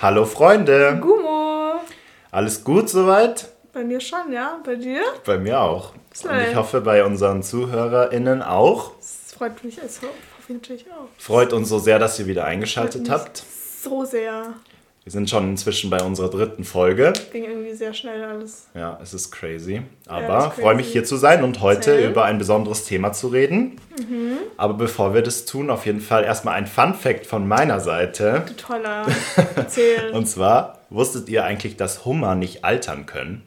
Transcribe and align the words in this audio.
Hallo 0.00 0.26
Freunde. 0.26 0.96
Gummo. 1.00 1.80
Alles 2.30 2.62
gut 2.62 2.88
soweit? 2.88 3.48
Bei 3.72 3.82
mir 3.82 3.98
schon, 3.98 4.32
ja. 4.32 4.60
Bei 4.64 4.76
dir? 4.76 5.02
Bei 5.26 5.38
mir 5.38 5.60
auch. 5.60 5.92
Und 6.22 6.40
ich 6.48 6.54
hoffe 6.54 6.80
bei 6.82 7.04
unseren 7.04 7.42
ZuhörerInnen 7.42 8.40
auch. 8.40 8.92
Das 8.98 9.34
freut 9.36 9.64
mich, 9.64 9.76
es 9.78 10.00
hoffe 10.00 10.12
ich 10.46 10.54
natürlich 10.54 10.86
auch. 10.92 11.08
Freut 11.18 11.52
uns 11.52 11.68
so 11.68 11.80
sehr, 11.80 11.98
dass 11.98 12.16
ihr 12.20 12.28
wieder 12.28 12.44
eingeschaltet 12.44 13.10
habt. 13.10 13.42
So 13.82 14.04
sehr. 14.04 14.54
Wir 15.08 15.12
sind 15.12 15.30
schon 15.30 15.48
inzwischen 15.48 15.88
bei 15.88 16.02
unserer 16.02 16.28
dritten 16.28 16.64
Folge. 16.64 17.14
Ging 17.32 17.44
irgendwie 17.44 17.72
sehr 17.72 17.94
schnell 17.94 18.22
alles. 18.22 18.66
Ja, 18.74 18.98
es 19.02 19.14
ist 19.14 19.30
crazy. 19.30 19.80
Aber 20.06 20.28
ja, 20.28 20.50
freue 20.50 20.74
mich 20.74 20.88
hier 20.88 21.02
zu 21.02 21.16
sein 21.16 21.44
und 21.44 21.62
heute 21.62 21.92
Erzähl. 21.92 22.10
über 22.10 22.26
ein 22.26 22.36
besonderes 22.36 22.84
Thema 22.84 23.14
zu 23.14 23.28
reden. 23.28 23.80
Mhm. 23.98 24.36
Aber 24.58 24.74
bevor 24.74 25.14
wir 25.14 25.22
das 25.22 25.46
tun, 25.46 25.70
auf 25.70 25.86
jeden 25.86 26.02
Fall 26.02 26.24
erstmal 26.24 26.56
ein 26.56 26.66
Fun 26.66 26.92
Fact 26.92 27.24
von 27.24 27.48
meiner 27.48 27.80
Seite. 27.80 28.44
Du 28.48 28.52
toller. 28.52 29.06
Erzähl. 29.56 30.10
und 30.12 30.26
zwar, 30.26 30.80
wusstet 30.90 31.30
ihr 31.30 31.42
eigentlich, 31.42 31.78
dass 31.78 32.04
Hummer 32.04 32.34
nicht 32.34 32.66
altern 32.66 33.06
können? 33.06 33.46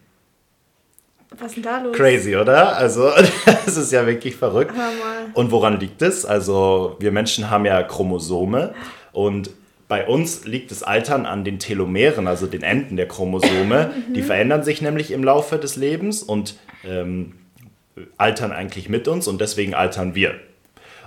Was 1.38 1.50
ist 1.50 1.58
denn 1.58 1.64
da 1.64 1.80
los? 1.80 1.96
Crazy, 1.96 2.38
oder? 2.38 2.76
Also, 2.76 3.12
das 3.46 3.78
ist 3.78 3.92
ja 3.92 4.08
wirklich 4.08 4.36
verrückt. 4.36 4.74
Und 5.36 5.52
woran 5.52 5.80
liegt 5.80 6.02
es? 6.02 6.26
Also, 6.26 6.96
wir 6.98 7.12
Menschen 7.12 7.52
haben 7.52 7.66
ja 7.66 7.84
Chromosome 7.84 8.74
und 9.12 9.52
bei 9.92 10.08
uns 10.08 10.46
liegt 10.46 10.72
das 10.72 10.84
Altern 10.84 11.26
an 11.26 11.44
den 11.44 11.60
Telomeren, 11.60 12.26
also 12.26 12.48
den 12.48 12.64
Enden 12.64 12.96
der 12.96 13.10
Chromosome. 13.10 13.92
Mhm. 14.08 14.14
Die 14.14 14.22
verändern 14.22 14.64
sich 14.64 14.82
nämlich 14.82 15.12
im 15.12 15.22
Laufe 15.22 15.58
des 15.58 15.76
Lebens 15.76 16.24
und 16.24 16.56
ähm, 16.88 17.34
altern 18.18 18.54
eigentlich 18.54 18.88
mit 18.88 19.10
uns 19.10 19.28
und 19.28 19.42
deswegen 19.42 19.74
altern 19.74 20.16
wir. 20.16 20.36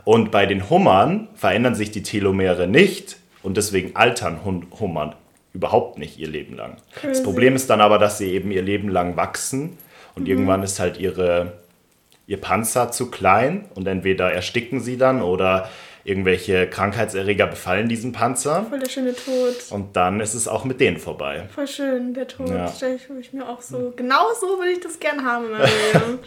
Und 0.04 0.30
bei 0.30 0.44
den 0.44 0.68
Hummern 0.68 1.28
verändern 1.34 1.74
sich 1.74 1.92
die 1.92 2.02
Telomere 2.02 2.66
nicht 2.66 3.16
und 3.42 3.56
deswegen 3.56 3.96
altern 3.96 4.40
Hummern 4.44 5.14
überhaupt 5.54 5.98
nicht 5.98 6.18
ihr 6.18 6.28
Leben 6.28 6.54
lang. 6.54 6.76
Crazy. 6.94 7.08
Das 7.08 7.22
Problem 7.22 7.56
ist 7.56 7.70
dann 7.70 7.80
aber, 7.80 7.98
dass 7.98 8.18
sie 8.18 8.32
eben 8.32 8.50
ihr 8.50 8.62
Leben 8.62 8.90
lang 8.90 9.16
wachsen 9.16 9.78
und 10.14 10.24
mhm. 10.24 10.28
irgendwann 10.28 10.62
ist 10.62 10.78
halt 10.78 11.00
ihre, 11.00 11.54
ihr 12.26 12.38
Panzer 12.38 12.90
zu 12.90 13.10
klein 13.10 13.64
und 13.74 13.86
entweder 13.86 14.30
ersticken 14.30 14.80
sie 14.80 14.98
dann 14.98 15.22
oder 15.22 15.70
irgendwelche 16.04 16.68
Krankheitserreger 16.68 17.46
befallen 17.46 17.88
diesen 17.88 18.12
Panzer. 18.12 18.66
Voll 18.68 18.78
der 18.78 18.90
schöne 18.90 19.14
Tod. 19.14 19.54
Und 19.70 19.96
dann 19.96 20.20
ist 20.20 20.34
es 20.34 20.46
auch 20.46 20.64
mit 20.64 20.80
denen 20.80 20.98
vorbei. 20.98 21.48
Voll 21.54 21.66
schön, 21.66 22.14
der 22.14 22.28
Tod. 22.28 22.50
Ja. 22.50 22.68
Stelle 22.68 22.98
ich 23.20 23.32
mir 23.32 23.48
auch 23.48 23.62
so. 23.62 23.92
Genau 23.96 24.26
so 24.38 24.58
würde 24.58 24.72
ich 24.72 24.80
das 24.80 25.00
gern 25.00 25.24
haben 25.24 25.46
in 25.46 25.52
meinem 25.52 25.62
Leben. 25.92 26.18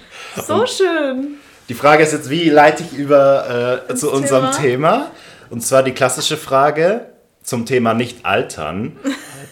so 0.45 0.65
schön. 0.65 1.35
Die 1.69 1.73
Frage 1.73 2.03
ist 2.03 2.13
jetzt, 2.13 2.29
wie 2.29 2.49
leite 2.49 2.83
ich 2.83 2.97
über 2.97 3.83
äh, 3.89 3.95
zu 3.95 4.11
unserem 4.11 4.51
Thema? 4.51 4.61
Thema? 4.61 5.11
Und 5.49 5.61
zwar 5.61 5.83
die 5.83 5.91
klassische 5.91 6.37
Frage 6.37 7.05
zum 7.43 7.65
Thema 7.65 7.93
Nicht-Altern. 7.93 8.97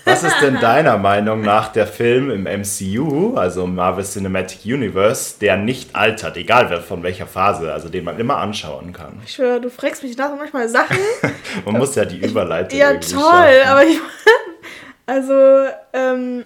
Was 0.03 0.23
ist 0.23 0.41
denn 0.41 0.59
deiner 0.59 0.97
Meinung 0.97 1.41
nach 1.41 1.69
der 1.69 1.87
Film 1.87 2.29
im 2.29 2.43
MCU, 2.43 3.35
also 3.35 3.65
Marvel 3.67 4.03
Cinematic 4.03 4.65
Universe, 4.65 5.39
der 5.39 5.57
nicht 5.57 5.95
altert, 5.95 6.37
egal 6.37 6.81
von 6.81 7.03
welcher 7.03 7.27
Phase, 7.27 7.73
also 7.73 7.89
den 7.89 8.03
man 8.03 8.19
immer 8.19 8.37
anschauen 8.37 8.93
kann? 8.93 9.19
Ich 9.25 9.33
schwöre, 9.33 9.61
du 9.61 9.69
fragst 9.69 10.03
mich 10.03 10.17
nach 10.17 10.35
manchmal 10.37 10.69
Sachen. 10.69 10.97
man 11.65 11.77
muss 11.77 11.95
ja 11.95 12.05
die 12.05 12.17
Überleitung. 12.17 12.77
Ja, 12.77 12.93
toll, 12.93 13.21
schaffen. 13.21 13.67
aber 13.67 13.83
ich. 13.85 13.99
Also, 15.07 15.67
ähm, 15.93 16.45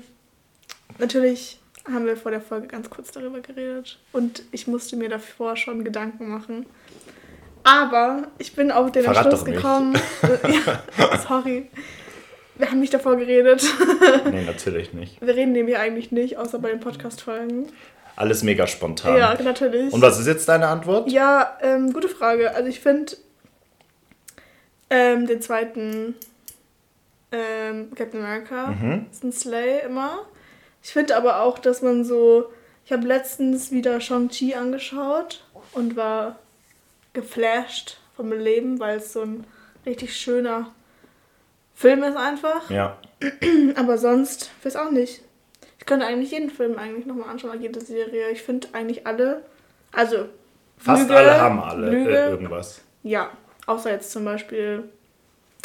natürlich 0.98 1.60
haben 1.88 2.06
wir 2.06 2.18
vor 2.18 2.32
der 2.32 2.42
Folge 2.42 2.68
ganz 2.68 2.90
kurz 2.90 3.12
darüber 3.12 3.40
geredet 3.40 4.00
und 4.12 4.44
ich 4.52 4.68
musste 4.68 4.98
mir 4.98 5.08
davor 5.08 5.56
schon 5.56 5.86
Gedanken 5.86 6.28
machen. 6.30 6.66
Aber 7.64 8.28
ich 8.38 8.56
bin 8.56 8.72
auf 8.72 8.92
den 8.92 9.04
Verrat 9.04 9.26
Entschluss 9.26 9.46
gekommen. 9.46 9.98
ja, 10.44 11.20
sorry. 11.28 11.70
Wir 12.60 12.70
haben 12.70 12.82
nicht 12.82 12.94
davor 12.94 13.16
geredet. 13.16 13.64
nee, 14.32 14.44
natürlich 14.44 14.94
nicht. 14.94 15.22
Wir 15.22 15.34
reden 15.34 15.54
nämlich 15.54 15.78
eigentlich 15.78 16.12
nicht, 16.12 16.38
außer 16.38 16.60
bei 16.60 16.70
den 16.70 16.82
Podcast-Folgen. 16.82 17.68
Alles 18.18 18.44
mega 18.44 18.68
spontan. 18.68 19.16
Ja, 19.16 19.34
natürlich. 19.42 19.94
Und 19.94 20.02
was 20.02 20.20
ist 20.20 20.28
jetzt 20.28 20.50
deine 20.50 20.68
Antwort? 20.68 21.10
Ja, 21.10 21.58
ähm, 21.62 21.94
gute 21.94 22.10
Frage. 22.10 22.54
Also 22.54 22.68
ich 22.68 22.82
finde 22.82 23.14
ähm, 24.90 25.26
den 25.26 25.42
zweiten 25.42 26.16
ähm, 27.32 27.92
Captain 27.96 28.20
America 28.20 28.68
mhm. 28.68 29.06
ist 29.10 29.24
ein 29.24 29.32
Slay 29.32 29.80
immer. 29.86 30.26
Ich 30.84 30.92
finde 30.92 31.16
aber 31.16 31.42
auch, 31.42 31.60
dass 31.60 31.82
man 31.82 32.04
so... 32.04 32.52
Ich 32.86 32.92
habe 32.92 33.08
letztens 33.08 33.72
wieder 33.72 34.02
Shang-Chi 34.02 34.56
angeschaut 34.56 35.46
und 35.72 35.96
war 35.96 36.40
geflasht 37.14 38.00
vom 38.18 38.34
Leben, 38.34 38.82
weil 38.82 38.98
es 38.98 39.14
so 39.14 39.22
ein 39.22 39.46
richtig 39.86 40.18
schöner 40.18 40.74
Film 41.80 42.04
ist 42.04 42.18
einfach. 42.18 42.70
Ja. 42.70 42.98
Aber 43.78 43.98
sonst, 43.98 44.52
weiß 44.64 44.76
auch 44.76 44.92
nicht. 44.92 45.22
Ich 45.78 45.86
könnte 45.86 46.06
eigentlich 46.06 46.32
jeden 46.32 46.50
Film 46.50 46.78
eigentlich 46.78 47.06
nochmal 47.06 47.30
anschauen, 47.30 47.62
jede 47.62 47.80
Serie. 47.80 48.32
Ich 48.32 48.42
finde 48.42 48.68
eigentlich 48.74 49.08
alle, 49.08 49.44
also 49.94 50.26
Fast 50.78 51.04
Lüge, 51.04 51.16
alle 51.16 51.40
haben 51.40 51.62
alle 51.62 51.90
Lüge, 51.90 52.18
äh, 52.18 52.30
irgendwas. 52.32 52.82
Ja, 53.04 53.30
außer 53.66 53.92
jetzt 53.92 54.12
zum 54.12 54.26
Beispiel 54.26 54.90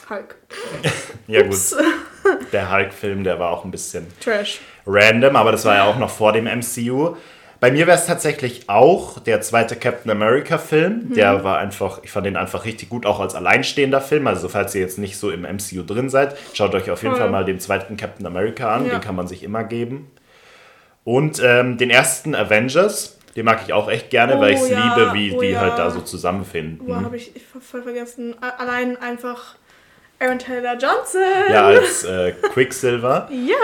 Hulk. 0.09 0.37
ja 1.27 1.43
gut, 1.43 1.57
der 2.53 2.71
Hulk-Film, 2.71 3.25
der 3.25 3.41
war 3.41 3.51
auch 3.51 3.65
ein 3.65 3.73
bisschen 3.73 4.07
Trash. 4.21 4.61
random, 4.87 5.35
aber 5.35 5.51
das 5.51 5.65
war 5.65 5.75
ja 5.75 5.85
auch 5.85 5.99
noch 5.99 6.11
vor 6.11 6.33
dem 6.33 6.45
MCU. 6.45 7.17
Bei 7.65 7.71
mir 7.71 7.87
wäre 7.87 7.97
es 7.97 8.05
tatsächlich 8.05 8.69
auch 8.69 9.19
der 9.21 9.41
zweite 9.41 9.75
Captain 9.75 10.11
America-Film. 10.11 11.07
Mhm. 11.09 11.15
Der 11.15 11.45
war 11.45 11.57
einfach, 11.57 12.01
ich 12.03 12.11
fand 12.11 12.27
den 12.27 12.37
einfach 12.37 12.67
richtig 12.67 12.91
gut, 12.91 13.07
auch 13.07 13.21
als 13.21 13.35
alleinstehender 13.35 14.03
Film. 14.03 14.27
Also, 14.27 14.51
falls 14.51 14.75
ihr 14.75 14.83
jetzt 14.83 14.99
nicht 14.99 15.17
so 15.17 15.31
im 15.31 15.45
MCU 15.45 15.83
drin 15.83 16.11
seid, 16.11 16.37
schaut 16.53 16.75
euch 16.75 16.91
auf 16.91 17.03
jeden 17.03 17.15
mhm. 17.15 17.21
Fall 17.21 17.31
mal 17.31 17.47
den 17.47 17.61
zweiten 17.61 17.97
Captain 17.97 18.27
America 18.27 18.71
an. 18.75 18.85
Ja. 18.85 18.91
Den 18.93 19.01
kann 19.01 19.17
man 19.17 19.29
sich 19.29 19.43
immer 19.43 19.65
geben. 19.65 20.11
Und 21.05 21.41
ähm, 21.43 21.79
den 21.79 21.89
ersten 21.89 22.35
Avengers, 22.35 23.19
den 23.35 23.47
mag 23.47 23.63
ich 23.65 23.73
auch 23.73 23.91
echt 23.91 24.11
gerne, 24.11 24.37
oh, 24.37 24.41
weil 24.41 24.53
ich 24.53 24.61
es 24.61 24.69
ja. 24.69 24.95
liebe, 24.95 25.15
wie 25.15 25.33
oh, 25.33 25.41
die 25.41 25.47
ja. 25.47 25.61
halt 25.63 25.79
da 25.79 25.91
so 25.91 26.03
zusammenfinden. 26.03 26.87
Boah, 26.87 27.01
habe 27.01 27.17
ich 27.17 27.33
voll 27.63 27.83
vergessen. 27.83 28.35
Allein 28.43 28.99
einfach 28.99 29.55
Aaron 30.19 30.39
Taylor 30.39 30.77
Johnson. 30.77 31.21
Ja, 31.51 31.67
als 31.67 32.05
äh, 32.05 32.33
Quicksilver. 32.33 33.29
ja. 33.47 33.55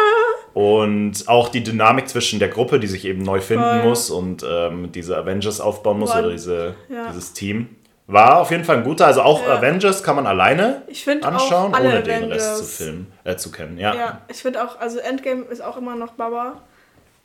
Und 0.53 1.29
auch 1.29 1.49
die 1.49 1.63
Dynamik 1.63 2.09
zwischen 2.09 2.39
der 2.39 2.49
Gruppe, 2.49 2.81
die 2.81 2.87
sich 2.87 3.05
eben 3.05 3.23
neu 3.23 3.41
finden 3.41 3.65
Voll. 3.65 3.89
muss 3.89 4.11
und 4.11 4.45
ähm, 4.49 4.91
diese 4.93 5.17
Avengers 5.17 5.61
aufbauen 5.61 5.99
muss 5.99 6.13
Boah. 6.13 6.21
oder 6.21 6.31
diese, 6.33 6.75
ja. 6.89 7.09
dieses 7.09 7.33
Team. 7.33 7.77
War 8.07 8.41
auf 8.41 8.51
jeden 8.51 8.65
Fall 8.65 8.79
ein 8.79 8.85
guter. 8.85 9.07
Also 9.07 9.23
auch 9.23 9.47
ja. 9.47 9.59
Avengers 9.59 10.03
kann 10.03 10.17
man 10.17 10.27
alleine 10.27 10.83
anschauen, 11.23 11.73
ohne 11.73 11.91
Avengers. 11.91 12.05
den 12.05 12.33
Rest 12.33 12.57
zu, 12.57 12.65
filmen, 12.65 13.13
äh, 13.23 13.37
zu 13.37 13.53
kennen. 13.53 13.79
Ja, 13.79 13.95
ja 13.95 14.21
ich 14.27 14.39
finde 14.39 14.65
auch, 14.65 14.81
also 14.81 14.99
Endgame 14.99 15.45
ist 15.45 15.63
auch 15.63 15.77
immer 15.77 15.95
noch 15.95 16.13
Baba. 16.13 16.61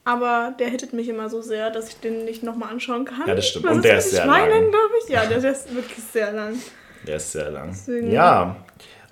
Aber 0.08 0.54
der 0.60 0.68
hittet 0.68 0.94
mich 0.94 1.10
immer 1.10 1.30
so 1.30 1.42
sehr, 1.42 1.72
dass 1.72 1.90
ich 1.90 2.00
den 2.00 2.26
nicht 2.26 2.44
nochmal 2.44 2.70
anschauen 2.70 3.06
kann. 3.06 3.24
Ja, 3.26 3.34
das 3.34 3.48
stimmt. 3.48 3.66
Was 3.66 3.76
und 3.78 3.86
der 3.86 3.98
ist 3.98 4.12
sehr 4.12 4.28
lang. 4.28 4.48
glaube 4.48 4.94
ich. 5.04 5.10
Ja, 5.10 5.26
der, 5.26 5.40
der 5.40 5.52
ist 5.54 5.74
wirklich 5.74 6.04
sehr 6.14 6.32
lang. 6.32 6.54
Der 7.08 7.16
ist 7.16 7.32
sehr 7.32 7.50
lang. 7.50 7.70
Deswegen. 7.72 8.12
Ja, 8.12 8.56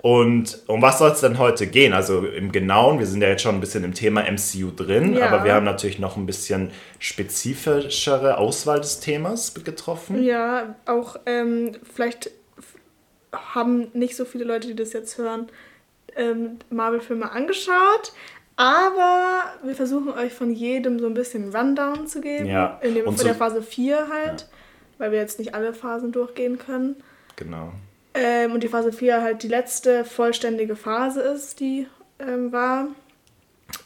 und 0.04 0.58
um 0.66 0.82
was 0.82 0.98
soll 0.98 1.12
es 1.12 1.22
denn 1.22 1.38
heute 1.38 1.66
gehen? 1.66 1.94
Also 1.94 2.26
im 2.26 2.52
Genauen, 2.52 2.98
wir 2.98 3.06
sind 3.06 3.22
ja 3.22 3.28
jetzt 3.28 3.40
schon 3.40 3.54
ein 3.54 3.60
bisschen 3.62 3.84
im 3.84 3.94
Thema 3.94 4.30
MCU 4.30 4.70
drin, 4.70 5.14
ja. 5.14 5.30
aber 5.30 5.44
wir 5.44 5.54
haben 5.54 5.64
natürlich 5.64 5.98
noch 5.98 6.18
ein 6.18 6.26
bisschen 6.26 6.72
spezifischere 6.98 8.36
Auswahl 8.36 8.82
des 8.82 9.00
Themas 9.00 9.54
getroffen. 9.54 10.22
Ja, 10.22 10.74
auch 10.84 11.16
ähm, 11.24 11.72
vielleicht 11.90 12.30
haben 13.32 13.88
nicht 13.94 14.14
so 14.14 14.26
viele 14.26 14.44
Leute, 14.44 14.68
die 14.68 14.76
das 14.76 14.92
jetzt 14.92 15.16
hören, 15.16 15.48
ähm, 16.16 16.58
Marvel-Filme 16.68 17.32
angeschaut. 17.32 18.12
Aber 18.56 19.54
wir 19.62 19.74
versuchen 19.74 20.10
euch 20.10 20.34
von 20.34 20.52
jedem 20.52 20.98
so 20.98 21.06
ein 21.06 21.14
bisschen 21.14 21.56
Rundown 21.56 22.06
zu 22.08 22.20
geben. 22.20 22.44
Ja. 22.44 22.78
In 22.82 22.94
dem, 22.94 23.06
von 23.06 23.16
so, 23.16 23.24
der 23.24 23.36
Phase 23.36 23.62
4 23.62 24.06
halt, 24.10 24.42
ja. 24.42 24.46
weil 24.98 25.12
wir 25.12 25.18
jetzt 25.18 25.38
nicht 25.38 25.54
alle 25.54 25.72
Phasen 25.72 26.12
durchgehen 26.12 26.58
können. 26.58 26.96
Genau. 27.36 27.72
Ähm, 28.14 28.52
und 28.52 28.62
die 28.62 28.68
Phase 28.68 28.92
4 28.92 29.22
halt 29.22 29.42
die 29.42 29.48
letzte 29.48 30.04
vollständige 30.04 30.76
Phase 30.76 31.20
ist, 31.20 31.60
die 31.60 31.86
ähm, 32.20 32.52
war. 32.52 32.86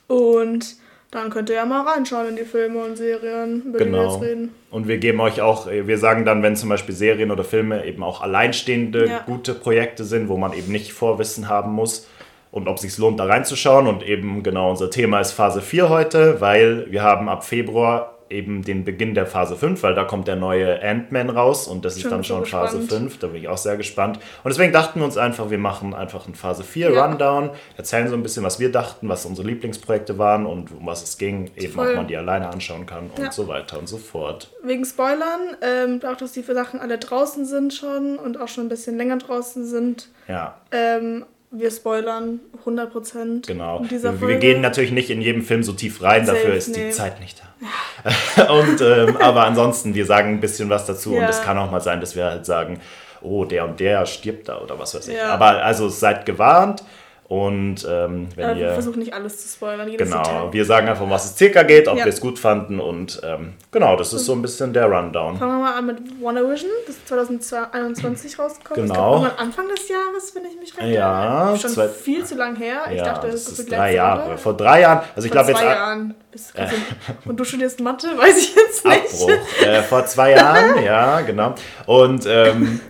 Und 0.07 0.77
dann 1.11 1.31
könnt 1.31 1.49
ihr 1.49 1.57
ja 1.57 1.65
mal 1.65 1.87
reinschauen 1.87 2.29
in 2.29 2.37
die 2.37 2.45
Filme 2.45 2.85
und 2.85 2.97
Serien, 2.97 3.63
über 3.63 3.79
genau. 3.79 3.87
die 3.87 3.93
wir 3.93 4.13
jetzt 4.13 4.23
reden. 4.23 4.55
Und 4.71 4.89
wir 4.89 4.99
geben 4.99 5.21
euch 5.21 5.41
auch, 5.41 5.67
wir 5.67 5.97
sagen 5.97 6.27
dann, 6.27 6.43
wenn 6.43 6.55
zum 6.55 6.69
Beispiel 6.69 6.95
Serien 6.95 7.31
oder 7.31 7.45
Filme 7.45 7.87
eben 7.87 8.03
auch 8.03 8.21
alleinstehende, 8.21 9.07
ja. 9.07 9.23
gute 9.25 9.55
Projekte 9.55 10.05
sind, 10.05 10.29
wo 10.29 10.37
man 10.37 10.53
eben 10.53 10.71
nicht 10.71 10.93
Vorwissen 10.93 11.49
haben 11.49 11.73
muss 11.73 12.07
und 12.51 12.69
ob 12.69 12.77
es 12.77 12.83
sich 12.83 12.99
lohnt, 12.99 13.19
da 13.19 13.25
reinzuschauen. 13.25 13.87
Und 13.87 14.03
eben 14.03 14.43
genau 14.43 14.69
unser 14.69 14.91
Thema 14.91 15.21
ist 15.21 15.33
Phase 15.33 15.63
4 15.63 15.89
heute, 15.89 16.41
weil 16.43 16.91
wir 16.91 17.03
haben 17.03 17.31
ab 17.31 17.45
Februar 17.45 18.18
eben 18.31 18.63
den 18.63 18.85
Beginn 18.85 19.15
der 19.15 19.27
Phase 19.27 19.57
5, 19.57 19.83
weil 19.83 19.95
da 19.95 20.05
kommt 20.05 20.29
der 20.29 20.37
neue 20.37 20.83
Ant-Man 20.83 21.31
raus 21.31 21.67
und 21.67 21.85
das 21.85 21.95
schon 21.95 22.05
ist 22.05 22.13
dann 22.13 22.25
schon 22.25 22.47
Phase 22.47 22.81
5. 22.81 23.19
Da 23.19 23.29
bin 23.29 23.43
ich 23.43 23.49
auch 23.49 23.59
sehr 23.59 23.77
gespannt. 23.77 24.19
Und 24.45 24.49
deswegen 24.51 24.73
dachten 24.73 25.01
wir 25.01 25.05
uns 25.05 25.17
einfach, 25.17 25.51
wir 25.51 25.59
machen 25.59 25.95
einfach 25.95 26.27
einen 26.27 26.35
Phase 26.35 26.65
4 26.65 26.91
ja. 26.91 27.05
Rundown, 27.05 27.51
erzählen 27.77 28.09
so 28.09 28.15
ein 28.15 28.23
bisschen, 28.23 28.45
was 28.45 28.61
wir 28.61 28.71
dachten, 28.71 29.09
was 29.09 29.25
unsere 29.27 29.47
Lieblingsprojekte 29.47 30.19
waren 30.19 30.47
und 30.47 30.73
um 30.73 30.87
was 30.87 31.03
es 31.03 31.19
ging, 31.19 31.51
eben 31.57 31.73
Voll. 31.73 31.91
ob 31.91 31.97
man 31.97 32.09
die 32.09 32.17
alleine 32.17 32.49
anschauen 32.49 32.87
kann 32.87 33.11
und 33.17 33.23
ja. 33.23 33.33
so 33.33 33.49
weiter 33.49 33.79
und 33.79 33.89
so 33.89 33.99
fort. 33.99 34.51
Wegen 34.63 34.85
Spoilern, 34.85 35.57
ähm, 35.63 36.01
auch 36.05 36.17
dass 36.17 36.33
die 36.33 36.43
Sachen 36.43 36.81
alle 36.81 36.99
draußen 36.99 37.45
sind 37.45 37.75
schon 37.75 38.19
und 38.19 38.41
auch 38.41 38.49
schon 38.49 38.67
ein 38.67 38.69
bisschen 38.69 38.97
länger 38.97 39.19
draußen 39.19 39.67
sind. 39.67 40.09
Ja. 40.27 40.57
Ähm, 40.73 41.25
wir 41.51 41.71
spoilern 41.71 42.41
100%. 42.65 43.47
Genau. 43.47 43.83
Wir, 43.89 44.21
wir, 44.21 44.37
gehen 44.37 44.61
natürlich 44.61 44.93
nicht 44.93 45.11
in 45.11 45.23
jedem 45.23 45.43
Film 45.43 45.63
so 45.63 45.73
tief 45.73 46.03
rein, 46.03 46.27
Safe, 46.27 46.39
dafür 46.39 46.55
ist 46.55 46.69
nee. 46.69 46.87
die 46.87 46.91
Zeit 46.91 47.21
nicht 47.21 47.41
da. 47.41 48.53
und, 48.53 48.81
ähm, 48.81 49.17
aber 49.17 49.45
ansonsten, 49.45 49.95
wir 49.95 50.07
sagen 50.07 50.35
ein 50.35 50.41
bisschen 50.41 50.69
was 50.69 50.87
dazu 50.87 51.15
ja. 51.15 51.23
und 51.23 51.29
es 51.29 51.43
kann 51.43 51.57
auch 51.59 51.71
mal 51.71 51.81
sein, 51.81 52.01
dass 52.01 52.15
wir 52.15 52.27
halt 52.27 52.47
sagen, 52.47 52.81
oh, 53.23 53.45
der 53.45 53.65
und 53.65 53.81
der 53.81 54.07
stirbt 54.07 54.49
da 54.49 54.59
oder 54.61 54.79
was 54.79 54.95
weiß 54.95 55.09
ich. 55.09 55.17
Ja. 55.17 55.31
Aber 55.31 55.65
also 55.65 55.89
seid 55.89 56.27
gewarnt. 56.27 56.83
Und 57.29 57.87
ähm, 57.87 58.29
wenn 58.37 58.57
ihr. 58.57 58.69
Wir 58.69 58.73
versuchen 58.73 59.01
nicht 59.01 59.13
alles 59.13 59.43
zu 59.43 59.49
spoilern. 59.49 59.95
Genau, 59.95 60.23
Detail. 60.23 60.49
wir 60.51 60.65
sagen 60.65 60.89
einfach, 60.89 61.03
um 61.03 61.11
was 61.11 61.27
es 61.27 61.37
circa 61.37 61.63
geht, 61.63 61.87
ob 61.87 61.99
ja. 61.99 62.07
wir 62.07 62.11
es 62.11 62.23
gut 62.23 62.39
fanden. 62.39 62.81
Und 62.81 63.21
ähm, 63.23 63.53
genau, 63.71 63.97
das 63.97 64.15
ist 64.15 64.25
so 64.25 64.33
ein 64.33 64.41
bisschen 64.41 64.73
der 64.73 64.87
Rundown. 64.87 65.37
Fangen 65.37 65.59
wir 65.59 65.59
mal 65.59 65.75
an 65.75 65.87
mit 65.87 65.99
WandaVision, 66.23 66.71
das 66.87 66.97
ist 66.97 67.07
2021 67.07 68.39
rausgekommen. 68.39 68.89
Genau. 68.89 69.25
Das 69.25 69.39
Anfang 69.39 69.69
des 69.69 69.87
Jahres, 69.89 70.35
wenn 70.35 70.47
ich 70.47 70.59
mich 70.59 70.79
recht 70.79 70.89
Ja. 70.89 71.55
Schon 71.61 71.71
zwei, 71.71 71.89
viel 71.89 72.25
zu 72.25 72.35
lang 72.35 72.57
her. 72.57 72.85
Ich 72.89 72.97
ja, 72.97 73.05
dachte, 73.05 73.27
das, 73.27 73.45
das 73.45 73.59
ist 73.59 73.71
drei 73.71 73.95
Jahre. 73.95 74.39
Vor 74.39 74.57
drei 74.57 74.81
Jahren. 74.81 75.03
Also 75.15 75.27
ich 75.27 75.33
glaube 75.33 75.51
jetzt. 75.51 75.61
Jahren. 75.61 76.15
Äh, 76.55 76.67
und 77.29 77.39
du 77.39 77.45
studierst 77.45 77.81
Mathe, 77.81 78.09
weiß 78.17 78.39
ich 78.39 78.55
jetzt 78.55 78.87
nicht. 78.87 79.05
Abbruch. 79.05 79.67
Äh, 79.67 79.83
vor 79.83 80.07
zwei 80.07 80.31
Jahren, 80.31 80.83
ja, 80.83 81.21
genau. 81.21 81.55
Und. 81.85 82.25
Ähm, 82.27 82.81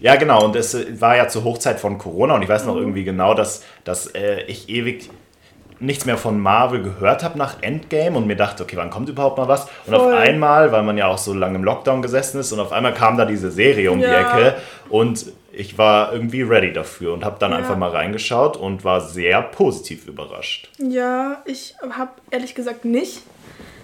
ja, 0.00 0.16
genau. 0.16 0.44
Und 0.44 0.56
es 0.56 0.76
war 1.00 1.16
ja 1.16 1.28
zur 1.28 1.44
Hochzeit 1.44 1.80
von 1.80 1.98
Corona 1.98 2.34
und 2.34 2.42
ich 2.42 2.48
weiß 2.48 2.66
noch 2.66 2.74
mhm. 2.74 2.80
irgendwie 2.80 3.04
genau, 3.04 3.34
dass, 3.34 3.64
dass 3.84 4.06
äh, 4.08 4.42
ich 4.42 4.68
ewig 4.68 5.10
nichts 5.78 6.06
mehr 6.06 6.16
von 6.16 6.40
Marvel 6.40 6.82
gehört 6.82 7.22
habe 7.22 7.36
nach 7.36 7.62
Endgame 7.62 8.16
und 8.16 8.26
mir 8.26 8.36
dachte, 8.36 8.62
okay, 8.62 8.76
wann 8.76 8.90
kommt 8.90 9.08
überhaupt 9.08 9.36
mal 9.36 9.48
was? 9.48 9.66
Und 9.86 9.94
Voll. 9.94 10.14
auf 10.14 10.20
einmal, 10.20 10.72
weil 10.72 10.82
man 10.82 10.96
ja 10.96 11.06
auch 11.06 11.18
so 11.18 11.34
lange 11.34 11.56
im 11.56 11.64
Lockdown 11.64 12.02
gesessen 12.02 12.40
ist 12.40 12.52
und 12.52 12.60
auf 12.60 12.72
einmal 12.72 12.94
kam 12.94 13.16
da 13.16 13.24
diese 13.24 13.50
Serie 13.50 13.90
um 13.90 14.00
ja. 14.00 14.08
die 14.08 14.14
Ecke 14.14 14.56
und 14.88 15.26
ich 15.52 15.78
war 15.78 16.12
irgendwie 16.12 16.42
ready 16.42 16.72
dafür 16.72 17.14
und 17.14 17.24
habe 17.24 17.36
dann 17.38 17.50
ja. 17.50 17.58
einfach 17.58 17.76
mal 17.76 17.90
reingeschaut 17.90 18.56
und 18.56 18.84
war 18.84 19.00
sehr 19.00 19.42
positiv 19.42 20.06
überrascht. 20.06 20.70
Ja, 20.78 21.42
ich 21.44 21.74
habe 21.90 22.12
ehrlich 22.30 22.54
gesagt 22.54 22.84
nicht. 22.84 23.22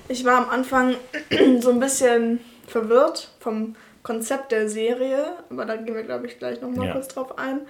Ich 0.09 0.25
war 0.25 0.39
am 0.39 0.51
Anfang 0.51 0.95
so 1.61 1.71
ein 1.71 1.81
bisschen 1.81 2.41
verwirrt 2.67 3.31
vom 3.41 3.75
Konzept 4.03 4.53
der 4.53 4.69
Serie, 4.69 5.37
aber 5.51 5.65
da 5.65 5.77
gehen 5.77 5.95
wir, 5.95 6.03
glaube 6.03 6.27
ich, 6.27 6.39
gleich 6.39 6.61
nochmal 6.61 6.89
ja. 6.89 6.93
kurz 6.93 7.09
drauf 7.09 7.39
ein. 7.39 7.61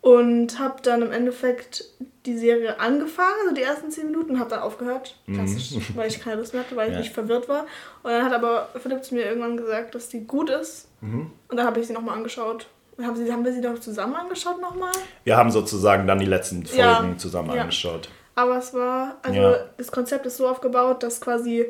Und 0.00 0.58
habe 0.58 0.82
dann 0.82 1.02
im 1.02 1.12
Endeffekt 1.12 1.84
die 2.26 2.36
Serie 2.36 2.80
angefangen, 2.80 3.36
also 3.42 3.54
die 3.54 3.62
ersten 3.62 3.90
zehn 3.90 4.06
Minuten, 4.06 4.40
habe 4.40 4.50
dann 4.50 4.60
aufgehört, 4.60 5.16
klassisch, 5.32 5.72
mhm. 5.72 5.96
weil 5.96 6.08
ich 6.08 6.20
keine 6.20 6.36
Lust 6.40 6.54
mehr 6.54 6.64
hatte, 6.64 6.74
weil 6.74 6.88
ja. 6.88 6.94
ich 6.94 7.04
nicht 7.04 7.14
verwirrt 7.14 7.48
war. 7.48 7.66
Und 8.02 8.10
dann 8.10 8.24
hat 8.24 8.32
aber 8.32 8.68
Philipp 8.82 9.04
zu 9.04 9.14
mir 9.14 9.26
irgendwann 9.26 9.56
gesagt, 9.56 9.94
dass 9.94 10.08
die 10.08 10.26
gut 10.26 10.50
ist. 10.50 10.88
Mhm. 11.02 11.30
Und 11.48 11.56
dann 11.56 11.66
habe 11.66 11.78
ich 11.78 11.86
sie 11.86 11.92
nochmal 11.92 12.16
angeschaut. 12.16 12.66
Haben, 13.00 13.16
sie, 13.16 13.32
haben 13.32 13.44
wir 13.44 13.52
sie 13.52 13.60
doch 13.60 13.78
zusammen 13.78 14.14
angeschaut 14.16 14.60
nochmal? 14.60 14.92
Wir 15.24 15.36
haben 15.36 15.50
sozusagen 15.50 16.06
dann 16.06 16.18
die 16.18 16.26
letzten 16.26 16.66
Folgen 16.66 17.12
ja. 17.12 17.16
zusammen 17.16 17.50
angeschaut. 17.50 18.08
Aber 18.34 18.58
es 18.58 18.74
war, 18.74 19.18
also 19.22 19.54
das 19.76 19.92
Konzept 19.92 20.26
ist 20.26 20.38
so 20.38 20.48
aufgebaut, 20.48 21.02
dass 21.02 21.20
quasi, 21.20 21.66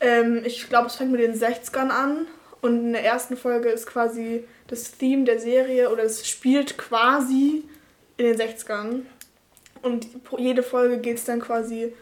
ähm, 0.00 0.42
ich 0.44 0.68
glaube, 0.68 0.86
es 0.86 0.96
fängt 0.96 1.12
mit 1.12 1.20
den 1.20 1.34
60ern 1.34 1.88
an 1.88 2.26
und 2.60 2.76
in 2.78 2.92
der 2.92 3.04
ersten 3.04 3.36
Folge 3.36 3.68
ist 3.68 3.86
quasi 3.86 4.44
das 4.66 4.92
Theme 4.96 5.24
der 5.24 5.38
Serie 5.38 5.90
oder 5.90 6.04
es 6.04 6.26
spielt 6.26 6.78
quasi 6.78 7.64
in 8.16 8.26
den 8.26 8.36
60ern. 8.36 9.02
Und 9.82 10.08
jede 10.38 10.62
Folge 10.62 10.98
geht 10.98 11.18
es 11.18 11.24
dann 11.24 11.40
quasi 11.40 11.92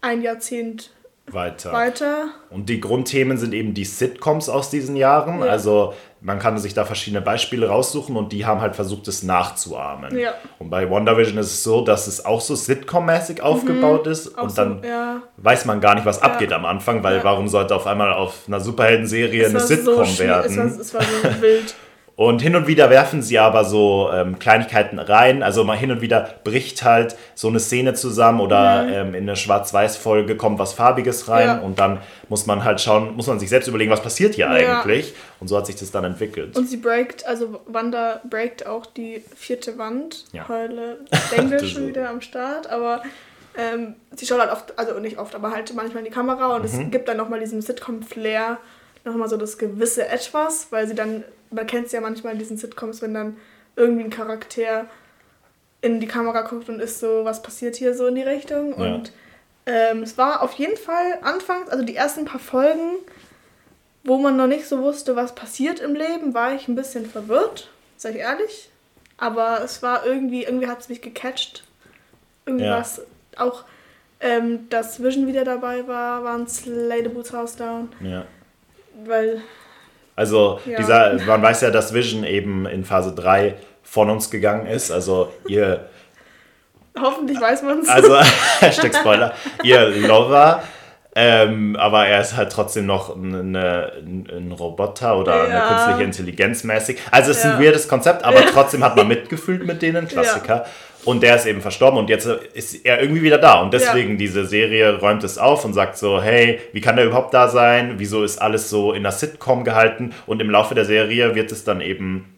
ein 0.00 0.22
Jahrzehnt 0.22 0.90
weiter. 1.26 1.72
weiter. 1.72 2.28
Und 2.50 2.68
die 2.68 2.80
Grundthemen 2.80 3.38
sind 3.38 3.54
eben 3.54 3.74
die 3.74 3.84
Sitcoms 3.84 4.48
aus 4.48 4.70
diesen 4.70 4.96
Jahren. 4.96 5.40
Ja. 5.40 5.46
Also 5.46 5.94
man 6.20 6.38
kann 6.38 6.58
sich 6.58 6.74
da 6.74 6.84
verschiedene 6.84 7.22
Beispiele 7.22 7.68
raussuchen 7.68 8.16
und 8.16 8.32
die 8.32 8.44
haben 8.44 8.60
halt 8.60 8.74
versucht, 8.74 9.06
es 9.08 9.22
nachzuahmen. 9.22 10.18
Ja. 10.18 10.34
Und 10.58 10.70
bei 10.70 10.90
WandaVision 10.90 11.38
ist 11.38 11.46
es 11.46 11.62
so, 11.62 11.82
dass 11.82 12.06
es 12.06 12.24
auch 12.24 12.40
so 12.40 12.54
Sitcom-mäßig 12.54 13.38
mhm. 13.38 13.44
aufgebaut 13.44 14.06
ist 14.06 14.36
auch 14.36 14.44
und 14.44 14.58
dann 14.58 14.82
ja. 14.82 15.22
weiß 15.36 15.64
man 15.66 15.80
gar 15.80 15.94
nicht, 15.94 16.06
was 16.06 16.20
abgeht 16.20 16.52
am 16.52 16.64
Anfang, 16.64 17.02
weil 17.02 17.22
warum 17.22 17.48
sollte 17.48 17.74
auf 17.74 17.86
einmal 17.86 18.12
auf 18.12 18.44
einer 18.48 18.60
Superhelden-Serie 18.60 19.46
eine 19.46 19.60
Sitcom 19.60 20.04
so 20.04 20.18
werden? 20.18 20.46
Es 20.46 20.56
war, 20.56 20.66
es 20.66 20.94
war 20.94 21.02
so 21.02 21.42
wild. 21.42 21.74
Und 22.18 22.42
hin 22.42 22.56
und 22.56 22.66
wieder 22.66 22.90
werfen 22.90 23.22
sie 23.22 23.38
aber 23.38 23.64
so 23.64 24.10
ähm, 24.12 24.40
Kleinigkeiten 24.40 24.98
rein. 24.98 25.44
Also 25.44 25.62
mal 25.62 25.76
hin 25.76 25.92
und 25.92 26.00
wieder 26.00 26.28
bricht 26.42 26.82
halt 26.82 27.14
so 27.36 27.46
eine 27.46 27.60
Szene 27.60 27.94
zusammen 27.94 28.40
oder 28.40 28.82
mhm. 28.82 28.92
ähm, 28.92 29.14
in 29.14 29.22
eine 29.22 29.36
Schwarz-Weiß-Folge 29.36 30.36
kommt 30.36 30.58
was 30.58 30.72
Farbiges 30.72 31.28
rein 31.28 31.46
ja. 31.46 31.58
und 31.58 31.78
dann 31.78 32.00
muss 32.28 32.44
man 32.44 32.64
halt 32.64 32.80
schauen, 32.80 33.14
muss 33.14 33.28
man 33.28 33.38
sich 33.38 33.48
selbst 33.48 33.68
überlegen, 33.68 33.92
was 33.92 34.02
passiert 34.02 34.34
hier 34.34 34.46
ja. 34.46 34.80
eigentlich. 34.80 35.14
Und 35.38 35.46
so 35.46 35.56
hat 35.56 35.66
sich 35.66 35.76
das 35.76 35.92
dann 35.92 36.02
entwickelt. 36.02 36.56
Und 36.56 36.68
sie 36.68 36.78
breakt, 36.78 37.24
also 37.24 37.60
Wanda 37.66 38.20
breakt 38.28 38.66
auch 38.66 38.86
die 38.86 39.22
vierte 39.36 39.78
Wand. 39.78 40.24
Ja. 40.32 40.48
Heule 40.48 40.98
Englisch 41.36 41.74
schon 41.74 41.86
wieder 41.86 42.10
am 42.10 42.20
Start, 42.20 42.68
aber 42.68 43.00
ähm, 43.56 43.94
sie 44.16 44.26
schaut 44.26 44.40
halt 44.40 44.50
oft, 44.50 44.76
also 44.76 44.98
nicht 44.98 45.18
oft, 45.18 45.36
aber 45.36 45.52
halt 45.52 45.72
manchmal 45.72 46.00
in 46.00 46.06
die 46.06 46.14
Kamera 46.14 46.56
und 46.56 46.62
mhm. 46.62 46.80
es 46.86 46.90
gibt 46.90 47.08
dann 47.08 47.16
nochmal 47.16 47.38
diesen 47.38 47.62
Sitcom-Flair, 47.62 48.58
nochmal 49.04 49.28
so 49.28 49.36
das 49.36 49.56
gewisse 49.56 50.08
Etwas, 50.08 50.66
weil 50.70 50.88
sie 50.88 50.96
dann 50.96 51.22
man 51.50 51.66
kennt 51.66 51.86
es 51.86 51.92
ja 51.92 52.00
manchmal 52.00 52.34
in 52.34 52.38
diesen 52.38 52.56
Sitcoms, 52.56 53.02
wenn 53.02 53.14
dann 53.14 53.36
irgendwie 53.76 54.04
ein 54.04 54.10
Charakter 54.10 54.86
in 55.80 56.00
die 56.00 56.06
Kamera 56.06 56.42
guckt 56.42 56.68
und 56.68 56.80
ist 56.80 57.00
so, 57.00 57.24
was 57.24 57.42
passiert 57.42 57.76
hier 57.76 57.94
so 57.94 58.06
in 58.06 58.16
die 58.16 58.22
Richtung. 58.22 58.78
Ja. 58.78 58.94
Und 58.94 59.12
ähm, 59.66 60.02
es 60.02 60.18
war 60.18 60.42
auf 60.42 60.54
jeden 60.54 60.76
Fall 60.76 61.18
anfangs, 61.22 61.68
also 61.70 61.84
die 61.84 61.94
ersten 61.94 62.24
paar 62.24 62.40
Folgen, 62.40 62.96
wo 64.02 64.18
man 64.18 64.36
noch 64.36 64.46
nicht 64.46 64.66
so 64.66 64.82
wusste, 64.82 65.14
was 65.14 65.34
passiert 65.34 65.80
im 65.80 65.94
Leben, 65.94 66.34
war 66.34 66.54
ich 66.54 66.68
ein 66.68 66.74
bisschen 66.74 67.06
verwirrt, 67.06 67.70
sag 67.96 68.14
ich 68.14 68.20
ehrlich. 68.20 68.70
Aber 69.18 69.60
es 69.62 69.82
war 69.82 70.06
irgendwie, 70.06 70.44
irgendwie 70.44 70.68
hat 70.68 70.80
es 70.80 70.88
mich 70.88 71.02
gecatcht. 71.02 71.64
Irgendwas, 72.46 73.02
ja. 73.34 73.44
auch 73.44 73.64
ähm, 74.20 74.68
dass 74.68 75.02
Vision 75.02 75.26
wieder 75.26 75.44
dabei 75.44 75.86
war, 75.86 76.24
waren 76.24 76.48
Slay 76.48 77.02
the 77.02 77.08
Boots 77.08 77.32
House 77.32 77.56
Down. 77.56 77.90
Ja. 78.00 78.24
Weil 79.04 79.42
also 80.18 80.58
ja. 80.66 80.76
dieser, 80.78 81.14
man 81.26 81.40
weiß 81.40 81.60
ja, 81.60 81.70
dass 81.70 81.94
Vision 81.94 82.24
eben 82.24 82.66
in 82.66 82.84
Phase 82.84 83.14
3 83.14 83.54
von 83.84 84.10
uns 84.10 84.30
gegangen 84.30 84.66
ist. 84.66 84.90
Also 84.90 85.32
ihr. 85.46 85.86
Hoffentlich 87.00 87.40
weiß 87.40 87.62
man 87.62 87.78
es. 87.78 87.88
Also, 87.88 88.18
Hashtag 88.60 88.96
Spoiler. 88.96 89.32
ihr 89.62 89.86
Lover. 89.88 90.64
Ähm, 91.14 91.76
aber 91.76 92.06
er 92.06 92.20
ist 92.20 92.36
halt 92.36 92.50
trotzdem 92.50 92.86
noch 92.86 93.14
eine, 93.14 93.92
ein 94.00 94.52
Roboter 94.58 95.18
oder 95.18 95.48
ja. 95.48 95.66
eine 95.68 95.68
künstliche 95.68 96.02
Intelligenz 96.02 96.64
mäßig. 96.64 96.98
Also 97.12 97.30
es 97.30 97.38
ist 97.38 97.44
ja. 97.44 97.54
ein 97.54 97.62
weirdes 97.62 97.86
Konzept, 97.86 98.24
aber 98.24 98.44
trotzdem 98.46 98.82
hat 98.82 98.96
man 98.96 99.06
mitgefühlt 99.06 99.64
mit 99.64 99.82
denen, 99.82 100.08
Klassiker. 100.08 100.66
Und 101.08 101.22
der 101.22 101.36
ist 101.36 101.46
eben 101.46 101.62
verstorben 101.62 101.98
und 101.98 102.10
jetzt 102.10 102.26
ist 102.26 102.84
er 102.84 103.00
irgendwie 103.00 103.22
wieder 103.22 103.38
da. 103.38 103.62
Und 103.62 103.72
deswegen, 103.72 104.10
ja. 104.10 104.16
diese 104.18 104.44
Serie 104.44 104.98
räumt 104.98 105.24
es 105.24 105.38
auf 105.38 105.64
und 105.64 105.72
sagt 105.72 105.96
so, 105.96 106.20
hey, 106.20 106.60
wie 106.72 106.82
kann 106.82 106.96
der 106.96 107.06
überhaupt 107.06 107.32
da 107.32 107.48
sein? 107.48 107.94
Wieso 107.96 108.24
ist 108.24 108.36
alles 108.42 108.68
so 108.68 108.92
in 108.92 109.04
der 109.04 109.12
Sitcom 109.12 109.64
gehalten? 109.64 110.12
Und 110.26 110.42
im 110.42 110.50
Laufe 110.50 110.74
der 110.74 110.84
Serie 110.84 111.34
wird 111.34 111.50
es 111.50 111.64
dann 111.64 111.80
eben 111.80 112.36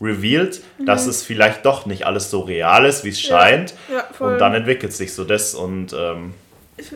revealed, 0.00 0.62
mhm. 0.78 0.86
dass 0.86 1.08
es 1.08 1.24
vielleicht 1.24 1.66
doch 1.66 1.84
nicht 1.86 2.06
alles 2.06 2.30
so 2.30 2.42
real 2.42 2.86
ist, 2.86 3.02
wie 3.02 3.08
es 3.08 3.20
scheint. 3.20 3.74
Ja, 3.92 4.04
und 4.24 4.38
dann 4.38 4.54
entwickelt 4.54 4.92
sich 4.92 5.12
so 5.12 5.24
das 5.24 5.56
und... 5.56 5.92
Ähm, 5.92 6.34
ich 6.76 6.92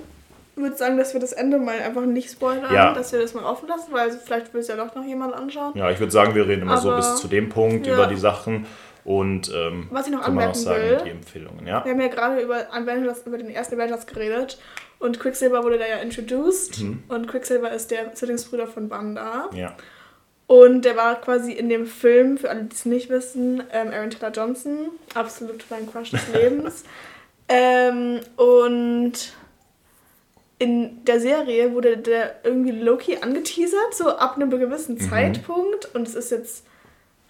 würde 0.54 0.76
sagen, 0.76 0.96
dass 0.96 1.12
wir 1.12 1.20
das 1.20 1.32
Ende 1.32 1.58
mal 1.58 1.80
einfach 1.80 2.04
nicht 2.04 2.30
spoilern, 2.30 2.72
ja. 2.72 2.94
dass 2.94 3.10
wir 3.10 3.18
das 3.18 3.34
mal 3.34 3.42
offen 3.42 3.68
lassen, 3.68 3.92
weil 3.92 4.12
vielleicht 4.12 4.54
will 4.54 4.60
es 4.60 4.68
ja 4.68 4.76
doch 4.76 4.94
noch 4.94 5.04
jemand 5.04 5.34
anschauen. 5.34 5.72
Ja, 5.74 5.90
ich 5.90 5.98
würde 5.98 6.12
sagen, 6.12 6.36
wir 6.36 6.46
reden 6.46 6.62
immer 6.62 6.72
Aber, 6.74 6.80
so 6.80 6.94
bis 6.94 7.16
zu 7.16 7.26
dem 7.26 7.48
Punkt 7.48 7.88
über 7.88 8.06
die 8.06 8.16
Sachen. 8.16 8.66
Und 9.10 9.52
ähm, 9.52 9.88
was 9.90 10.06
ich 10.06 10.12
noch 10.12 10.22
anmerken 10.22 10.54
sagen, 10.54 10.82
will, 10.84 11.00
die 11.04 11.10
Empfehlungen, 11.10 11.66
ja. 11.66 11.84
Wir 11.84 11.90
haben 11.90 12.00
ja 12.00 12.06
gerade 12.06 12.40
über, 12.40 12.72
Avengers, 12.72 13.26
über 13.26 13.38
den 13.38 13.50
ersten 13.50 13.74
Avengers 13.74 14.06
geredet 14.06 14.56
und 15.00 15.18
Quicksilver 15.18 15.64
wurde 15.64 15.78
da 15.78 15.88
ja 15.88 15.96
introduced 15.96 16.78
mhm. 16.78 17.02
und 17.08 17.26
Quicksilver 17.26 17.72
ist 17.72 17.90
der 17.90 18.14
Zwillingsbruder 18.14 18.68
von 18.68 18.88
Wanda. 18.88 19.50
Ja. 19.52 19.74
Und 20.46 20.84
der 20.84 20.96
war 20.96 21.20
quasi 21.20 21.50
in 21.50 21.68
dem 21.68 21.86
Film, 21.86 22.38
für 22.38 22.50
alle, 22.50 22.62
die 22.62 22.72
es 22.72 22.84
nicht 22.84 23.10
wissen, 23.10 23.64
ähm, 23.72 23.88
Aaron 23.92 24.10
Taylor 24.10 24.30
Johnson, 24.30 24.90
absolut 25.12 25.64
mein 25.70 25.90
Crush 25.90 26.12
des 26.12 26.28
Lebens. 26.32 26.84
ähm, 27.48 28.20
und 28.36 29.32
in 30.60 31.04
der 31.04 31.18
Serie 31.18 31.72
wurde 31.72 31.98
der 31.98 32.44
irgendwie 32.44 32.70
Loki 32.70 33.16
angeteasert, 33.20 33.92
so 33.92 34.10
ab 34.10 34.36
einem 34.36 34.50
gewissen 34.50 34.94
mhm. 34.94 35.10
Zeitpunkt. 35.10 35.92
Und 35.96 36.06
es 36.06 36.14
ist 36.14 36.30
jetzt 36.30 36.64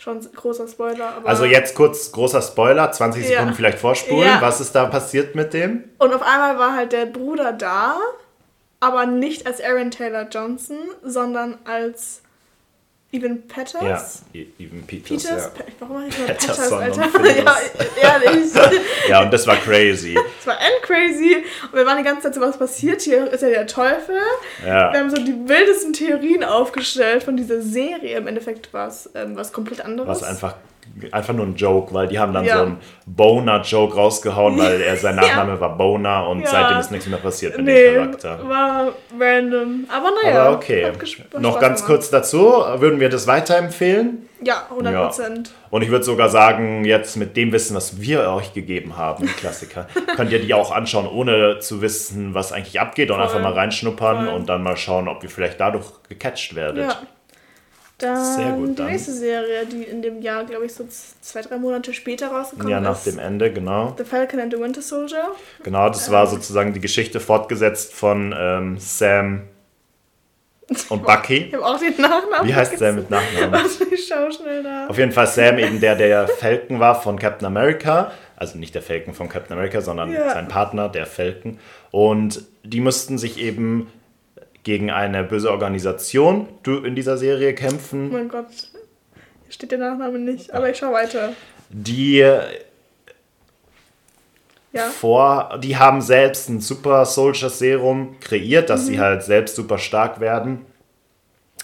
schon 0.01 0.19
großer 0.33 0.67
Spoiler. 0.67 1.13
also 1.25 1.45
jetzt 1.45 1.75
kurz 1.75 2.11
großer 2.11 2.41
Spoiler, 2.41 2.91
20 2.91 3.27
Sekunden 3.27 3.51
ja. 3.51 3.55
vielleicht 3.55 3.79
vorspulen. 3.79 4.27
Ja. 4.27 4.41
Was 4.41 4.61
ist 4.61 4.75
da 4.75 4.87
passiert 4.87 5.35
mit 5.35 5.53
dem? 5.53 5.85
Und 5.99 6.15
auf 6.15 6.23
einmal 6.23 6.59
war 6.59 6.75
halt 6.75 6.93
der 6.93 7.05
Bruder 7.05 7.53
da, 7.53 7.99
aber 8.81 9.05
nicht 9.05 9.47
als 9.47 9.63
Aaron 9.63 9.91
Taylor 9.91 10.27
Johnson, 10.31 10.79
sondern 11.05 11.59
als 11.65 12.23
Evan 13.13 13.43
Peters? 13.49 14.23
Ja, 14.33 14.41
e- 14.41 14.47
Evan 14.59 14.83
Peters. 14.87 15.25
Peters? 15.25 15.51
Ja. 15.59 15.65
Warum 15.81 15.97
mache 15.97 16.09
ich 16.09 16.19
immer 16.19 16.29
Peters, 16.29 16.73
Alter? 16.73 17.03
ja, 18.03 18.21
ehrlich. 18.23 18.53
ja, 19.09 19.23
und 19.23 19.33
das 19.33 19.47
war 19.49 19.57
crazy. 19.57 20.15
Das 20.15 20.47
war 20.47 20.61
end 20.61 20.83
crazy. 20.83 21.45
Und 21.65 21.75
wir 21.75 21.85
waren 21.85 21.99
die 21.99 22.05
ganze 22.05 22.23
Zeit 22.23 22.35
so, 22.35 22.41
was 22.41 22.57
passiert 22.57 23.03
hier? 23.03 23.33
Ist 23.33 23.43
ja 23.43 23.49
der 23.49 23.67
Teufel. 23.67 24.17
Ja. 24.65 24.93
Wir 24.93 25.01
haben 25.01 25.11
so 25.11 25.17
die 25.17 25.49
wildesten 25.49 25.93
Theorien 25.93 26.45
aufgestellt 26.45 27.25
von 27.25 27.37
dieser 27.37 27.61
Serie. 27.63 28.17
Im 28.17 28.29
Endeffekt 28.29 28.73
war 28.73 28.87
es 28.87 29.11
ähm, 29.17 29.35
was 29.35 29.53
komplett 29.53 29.81
anderes. 29.85 30.09
Was 30.09 30.23
einfach 30.23 30.55
einfach 31.13 31.35
nur 31.35 31.47
ein 31.47 31.55
Joke, 31.55 31.95
weil 31.95 32.09
die 32.09 32.19
haben 32.19 32.33
dann 32.33 32.45
ja. 32.45 32.57
so 32.59 32.63
einen 32.63 32.79
Boner-Joke 33.07 33.95
rausgehauen, 33.95 34.59
weil 34.59 34.81
er 34.81 34.97
sein 34.97 35.17
Nachname 35.17 35.53
ja. 35.53 35.61
war 35.61 35.77
Boner 35.77 36.29
und 36.29 36.43
ja. 36.43 36.49
seitdem 36.49 36.79
ist 36.79 36.91
nichts 36.91 37.07
mehr 37.07 37.19
passiert 37.19 37.57
mit 37.57 37.67
nee, 37.67 37.95
dem 37.95 38.05
Charakter. 38.05 38.49
War 38.49 38.93
random. 39.19 39.87
Aber 39.89 40.11
naja. 40.23 40.43
Aber 40.43 40.57
okay. 40.57 40.93
Noch 41.39 41.59
ganz 41.59 41.81
gemacht. 41.81 41.87
kurz 41.87 42.11
dazu, 42.11 42.39
würden 42.77 43.01
wir 43.01 43.09
das 43.09 43.27
weiterempfehlen? 43.27 44.29
Ja, 44.43 44.67
100 44.71 44.95
Prozent. 44.95 45.53
Und 45.69 45.83
ich 45.83 45.91
würde 45.91 46.05
sogar 46.05 46.31
sagen, 46.31 46.85
jetzt 46.85 47.17
mit 47.17 47.37
dem 47.37 47.53
Wissen, 47.53 47.77
was 47.77 48.01
wir 48.01 48.31
euch 48.31 48.55
gegeben 48.55 48.97
haben, 48.97 49.27
Klassiker, 49.27 49.87
könnt 50.17 50.33
ihr 50.33 50.41
die 50.41 50.55
auch 50.55 50.73
anschauen, 50.73 51.07
ohne 51.07 51.59
zu 51.59 51.83
wissen, 51.83 52.35
was 52.35 52.53
eigentlich 52.53 52.81
abgeht 52.81 53.11
und 53.11 53.17
Voll. 53.17 53.25
einfach 53.25 53.43
mal 53.43 53.53
reinschnuppern 53.53 54.27
Voll. 54.27 54.35
und 54.35 54.49
dann 54.49 54.63
mal 54.63 54.77
schauen, 54.77 55.09
ob 55.09 55.23
ihr 55.23 55.31
vielleicht 55.31 55.61
dadurch 55.61 55.87
gecatcht 56.09 56.55
werdet. 56.55 56.97
Ja. 58.03 58.15
Dann 58.15 58.37
Sehr 58.37 58.53
gut, 58.53 58.79
die 58.79 58.83
nächste 58.83 59.13
Serie, 59.13 59.67
die 59.67 59.83
in 59.83 60.03
dem 60.03 60.23
Jahr, 60.23 60.45
glaube 60.45 60.67
ich, 60.67 60.75
so 60.75 60.87
zwei, 61.21 61.43
drei 61.43 61.59
Monate 61.59 61.93
später 61.93 62.29
rausgekommen 62.29 62.69
ist. 62.69 62.73
Ja, 62.73 62.81
nach 62.81 63.03
dem 63.03 63.19
Ende, 63.19 63.53
genau. 63.53 63.95
The 63.97 64.05
Falcon 64.05 64.41
and 64.41 64.53
the 64.53 64.61
Winter 64.61 64.83
Soldier. 64.83 65.29
Genau, 65.63 65.89
das 65.89 66.09
ähm. 66.09 66.15
war 66.15 66.27
sozusagen 66.27 66.73
die 66.73 66.81
Geschichte 66.81 67.21
fortgesetzt 67.21 67.93
von 67.93 68.35
ähm, 68.37 68.77
Sam 68.79 69.43
und 70.89 71.05
Bucky. 71.05 71.49
Ich 71.49 71.55
habe 71.55 71.67
auch 71.67 71.79
den 71.79 72.01
Nachnamen. 72.01 72.49
Wie 72.49 72.55
heißt 72.55 72.79
Sam 72.79 72.97
mit 72.97 73.11
Nachnamen? 73.11 73.53
Warte, 73.53 73.85
ich 73.95 74.07
schau 74.07 74.31
schnell 74.31 74.63
nach. 74.63 74.89
Auf 74.89 74.99
jeden 74.99 75.13
Fall 75.13 75.27
Sam, 75.27 75.59
eben 75.59 75.81
der, 75.81 75.97
der 75.97 76.29
Falcon 76.29 76.79
war 76.79 77.01
von 77.01 77.19
Captain 77.19 77.47
America. 77.47 78.13
Also 78.37 78.57
nicht 78.57 78.75
der 78.75 78.83
Falcon 78.83 79.13
von 79.13 79.29
Captain 79.29 79.53
America, 79.57 79.81
sondern 79.81 80.13
ja. 80.13 80.31
sein 80.31 80.49
Partner, 80.49 80.89
der 80.89 81.07
Falcon. 81.07 81.59
Und 81.91 82.45
die 82.63 82.81
mussten 82.81 83.19
sich 83.19 83.39
eben 83.39 83.89
gegen 84.63 84.91
eine 84.91 85.25
böse 85.25 85.51
Organisation 85.51 86.49
in 86.67 86.95
dieser 86.95 87.17
Serie 87.17 87.55
kämpfen. 87.55 88.11
Oh 88.11 88.13
mein 88.15 88.29
Gott, 88.29 88.47
hier 88.51 89.53
steht 89.53 89.73
der 89.73 89.79
Nachname 89.79 90.19
nicht, 90.19 90.53
aber 90.53 90.71
ich 90.71 90.79
schau 90.79 90.93
weiter. 90.93 91.33
Die 91.71 92.19
ja. 94.73 94.85
vor, 94.89 95.59
die 95.63 95.77
haben 95.77 96.01
selbst 96.01 96.49
ein 96.49 96.61
Super 96.61 97.05
Soldier 97.07 97.49
Serum 97.49 98.21
kreiert, 98.21 98.71
dass 98.71 98.83
mhm. 98.83 98.87
sie 98.87 99.01
halt 99.01 99.23
selbst 99.23 99.57
super 99.57 99.79
stark 99.79 100.21
werden. 100.21 100.65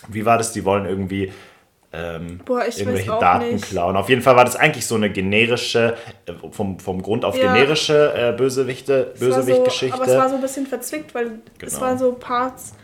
Wie 0.08 0.24
war 0.24 0.38
das? 0.38 0.52
Die 0.52 0.64
wollen 0.64 0.86
irgendwie 0.86 1.32
ähm, 1.92 2.40
Boah, 2.44 2.64
irgendwelche 2.66 3.06
Daten 3.08 3.54
nicht. 3.54 3.70
klauen. 3.70 3.96
Auf 3.96 4.08
jeden 4.08 4.22
Fall 4.22 4.36
war 4.36 4.44
das 4.44 4.56
eigentlich 4.56 4.86
so 4.86 4.96
eine 4.96 5.10
generische, 5.10 5.96
äh, 6.26 6.32
vom, 6.50 6.78
vom 6.78 7.00
Grund 7.00 7.24
auf 7.24 7.36
ja. 7.36 7.52
generische 7.52 8.12
äh, 8.14 8.32
Bösewichte, 8.36 9.14
Bösewicht-Geschichte. 9.18 9.96
So, 9.96 10.02
aber 10.02 10.12
es 10.12 10.18
war 10.18 10.28
so 10.28 10.34
ein 10.34 10.40
bisschen 10.40 10.66
verzwickt, 10.66 11.14
weil 11.14 11.24
genau. 11.24 11.40
es 11.62 11.80
waren 11.80 11.98
so 11.98 12.12
Parts, 12.12 12.74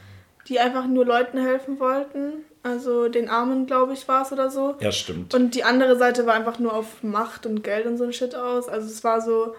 die 0.49 0.61
einfach 0.61 0.87
nur 0.87 1.05
Leuten 1.05 1.39
helfen 1.39 1.79
wollten. 1.79 2.45
Also 2.63 3.09
den 3.09 3.29
Armen, 3.29 3.67
glaube 3.67 3.93
ich, 3.93 4.07
war 4.07 4.23
es 4.23 4.33
oder 4.33 4.51
so. 4.51 4.77
Ja, 4.81 4.93
stimmt. 4.93 5.35
Und 5.35 5.55
die 5.55 5.65
andere 5.65 5.97
Seite 5.97 6.27
war 6.27 6.35
einfach 6.35 6.59
nur 6.59 6.75
auf 6.75 7.03
Macht 7.03 7.47
und 7.47 7.65
Geld 7.65 7.87
und 7.87 7.99
so 7.99 8.05
ein 8.05 8.13
Shit 8.13 8.35
aus. 8.35 8.69
Also 8.69 8.87
es 8.87 9.03
war 9.03 9.21
so 9.21 9.55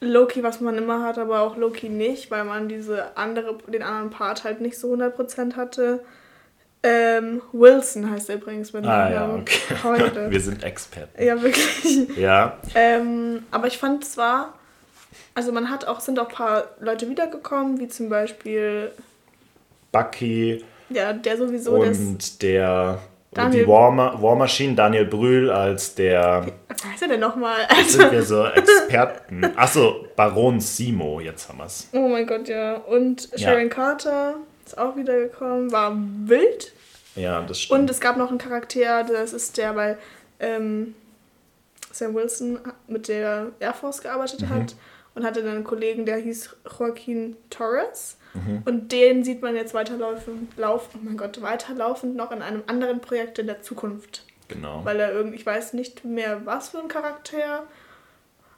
Loki, 0.00 0.42
was 0.42 0.60
man 0.60 0.76
immer 0.76 1.02
hat, 1.02 1.18
aber 1.18 1.40
auch 1.40 1.56
Loki 1.56 1.88
nicht, 1.88 2.30
weil 2.30 2.44
man 2.44 2.68
diese 2.68 3.16
andere, 3.16 3.56
den 3.68 3.82
anderen 3.82 4.10
Part 4.10 4.44
halt 4.44 4.60
nicht 4.60 4.78
so 4.78 4.92
100% 4.92 5.56
hatte. 5.56 6.00
Ähm, 6.82 7.40
Wilson 7.52 8.10
heißt 8.10 8.28
er 8.28 8.36
übrigens 8.36 8.74
mit 8.74 8.84
ah, 8.84 9.10
ja, 9.10 9.34
okay. 9.34 9.74
heute. 9.84 10.30
Wir 10.30 10.40
sind 10.40 10.62
Experten. 10.62 11.22
Ja, 11.22 11.42
wirklich. 11.42 12.14
Ja. 12.18 12.58
Ähm, 12.74 13.44
aber 13.50 13.68
ich 13.68 13.78
fand 13.78 14.04
zwar, 14.04 14.52
also 15.34 15.50
man 15.50 15.70
hat 15.70 15.86
auch, 15.86 16.00
sind 16.00 16.18
auch 16.18 16.28
ein 16.28 16.34
paar 16.34 16.64
Leute 16.80 17.08
wiedergekommen, 17.08 17.80
wie 17.80 17.88
zum 17.88 18.10
Beispiel 18.10 18.92
Bucky. 19.94 20.64
Ja, 20.90 21.12
der 21.12 21.36
sowieso. 21.38 21.76
Und 21.76 22.42
der 22.42 22.98
Daniel, 23.34 23.64
die 23.64 23.68
War, 23.68 24.22
War 24.22 24.36
Machine, 24.36 24.74
Daniel 24.74 25.06
Brühl 25.06 25.50
als 25.50 25.94
der. 25.94 26.46
Was 26.68 26.84
heißt 26.84 27.02
er 27.02 27.08
denn 27.08 27.20
nochmal? 27.20 27.60
Also, 27.68 27.98
sind 27.98 28.12
wir 28.12 28.22
so 28.22 28.46
Experten. 28.54 29.44
Achso, 29.56 30.06
Baron 30.16 30.60
Simo, 30.60 31.20
jetzt 31.20 31.48
haben 31.48 31.58
wir 31.58 31.66
es. 31.66 31.88
Oh 31.92 32.08
mein 32.08 32.26
Gott, 32.26 32.48
ja. 32.48 32.74
Und 32.74 33.28
Sharon 33.36 33.62
ja. 33.62 33.68
Carter 33.68 34.34
ist 34.64 34.78
auch 34.78 34.96
wiedergekommen, 34.96 35.72
war 35.72 35.96
wild. 35.96 36.72
Ja, 37.16 37.42
das 37.42 37.60
stimmt. 37.60 37.80
Und 37.80 37.90
es 37.90 38.00
gab 38.00 38.16
noch 38.16 38.30
einen 38.30 38.38
Charakter, 38.38 39.04
das 39.04 39.32
ist 39.32 39.56
der 39.56 39.72
bei 39.72 39.96
ähm, 40.40 40.94
Sam 41.92 42.14
Wilson 42.14 42.58
mit 42.88 43.08
der 43.08 43.48
Air 43.60 43.74
Force 43.74 44.00
gearbeitet 44.02 44.42
mhm. 44.42 44.48
hat 44.48 44.74
und 45.14 45.24
hatte 45.24 45.42
dann 45.42 45.56
einen 45.56 45.64
Kollegen, 45.64 46.06
der 46.06 46.16
hieß 46.16 46.56
Joaquin 46.78 47.36
Torres. 47.50 48.16
Mhm. 48.34 48.62
Und 48.64 48.92
den 48.92 49.24
sieht 49.24 49.42
man 49.42 49.54
jetzt 49.54 49.74
weiterlaufend, 49.74 50.56
lauf, 50.56 50.90
oh 50.94 50.98
mein 51.02 51.16
Gott, 51.16 51.40
weiterlaufend 51.40 52.16
noch 52.16 52.32
in 52.32 52.42
einem 52.42 52.62
anderen 52.66 53.00
Projekt 53.00 53.38
in 53.38 53.46
der 53.46 53.62
Zukunft. 53.62 54.24
Genau. 54.48 54.84
Weil 54.84 55.00
er 55.00 55.12
irgendwie, 55.12 55.36
ich 55.36 55.46
weiß 55.46 55.72
nicht 55.72 56.04
mehr, 56.04 56.44
was 56.44 56.70
für 56.70 56.78
ein 56.78 56.88
Charakter, 56.88 57.64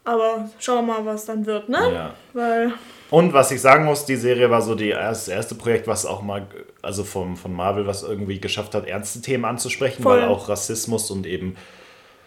aber 0.04 0.50
schauen 0.58 0.86
wir 0.86 0.94
mal, 0.94 1.06
was 1.06 1.26
dann 1.26 1.46
wird, 1.46 1.68
ne? 1.68 1.92
Ja. 1.92 2.14
Weil 2.32 2.72
und 3.10 3.32
was 3.32 3.52
ich 3.52 3.60
sagen 3.60 3.84
muss, 3.84 4.04
die 4.04 4.16
Serie 4.16 4.50
war 4.50 4.62
so 4.62 4.74
die 4.74 4.88
erste, 4.88 5.30
das 5.30 5.36
erste 5.36 5.54
Projekt, 5.54 5.86
was 5.86 6.06
auch 6.06 6.22
mal, 6.22 6.46
also 6.82 7.04
vom, 7.04 7.36
von 7.36 7.52
Marvel, 7.52 7.86
was 7.86 8.02
irgendwie 8.02 8.40
geschafft 8.40 8.74
hat, 8.74 8.86
ernste 8.86 9.20
Themen 9.20 9.44
anzusprechen, 9.44 10.02
Voll. 10.02 10.22
weil 10.22 10.28
auch 10.28 10.48
Rassismus 10.48 11.10
und 11.10 11.26
eben 11.26 11.56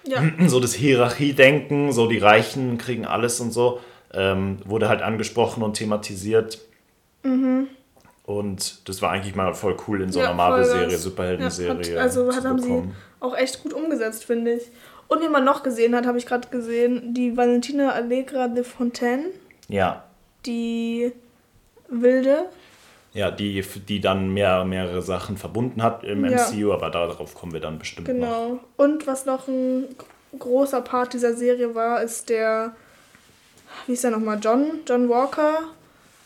ja. 0.06 0.24
so 0.48 0.60
das 0.60 0.74
Hierarchiedenken, 0.74 1.92
so 1.92 2.08
die 2.08 2.18
Reichen 2.18 2.78
kriegen 2.78 3.06
alles 3.06 3.42
und 3.42 3.52
so, 3.52 3.82
ähm, 4.14 4.60
wurde 4.66 4.88
halt 4.88 5.02
angesprochen 5.02 5.64
und 5.64 5.74
thematisiert. 5.74 6.60
Mhm. 7.24 7.68
Und 8.26 8.88
das 8.88 9.02
war 9.02 9.12
eigentlich 9.12 9.36
mal 9.36 9.54
voll 9.56 9.76
cool 9.88 10.02
in 10.02 10.12
so 10.12 10.20
einer 10.20 10.30
ja, 10.30 10.36
Marvel-Serie, 10.36 10.98
Superhelden-Serie. 10.98 11.96
Ja, 11.96 12.02
also 12.02 12.34
hat, 12.34 12.46
haben 12.46 12.60
sie 12.60 12.84
auch 13.20 13.36
echt 13.36 13.64
gut 13.64 13.74
umgesetzt, 13.74 14.24
finde 14.24 14.54
ich. 14.54 14.70
Und 15.08 15.22
wie 15.22 15.30
man 15.30 15.44
noch 15.44 15.64
gesehen 15.64 15.96
hat, 15.96 16.06
habe 16.06 16.20
ich 16.20 16.28
gerade 16.28 16.48
gesehen, 16.50 17.16
die 17.16 17.36
Valentina 17.36 17.92
Allegra 17.92 18.48
de 18.48 18.64
Fontaine. 18.64 19.26
Ja. 19.68 20.04
Die 20.46 21.12
Wilde. 21.88 22.46
Ja, 23.14 23.32
die, 23.32 23.64
die 23.88 24.00
dann 24.00 24.32
mehr, 24.32 24.64
mehrere 24.64 25.02
Sachen 25.02 25.36
verbunden 25.36 25.82
hat 25.82 26.04
im 26.04 26.24
ja. 26.26 26.48
MCU, 26.48 26.72
aber 26.72 26.92
darauf 26.92 27.34
kommen 27.34 27.54
wir 27.54 27.60
dann 27.60 27.80
bestimmt 27.80 28.06
genau. 28.06 28.26
noch. 28.28 28.48
Genau. 28.48 28.60
Und 28.78 29.08
was 29.08 29.26
noch 29.26 29.48
ein 29.48 29.86
großer 30.38 30.82
Part 30.82 31.14
dieser 31.14 31.34
Serie 31.34 31.74
war, 31.74 32.04
ist 32.04 32.30
der, 32.30 32.76
wie 33.88 33.94
ist 33.94 34.04
der 34.04 34.12
nochmal, 34.12 34.38
John? 34.40 34.82
John 34.88 35.10
Walker, 35.10 35.62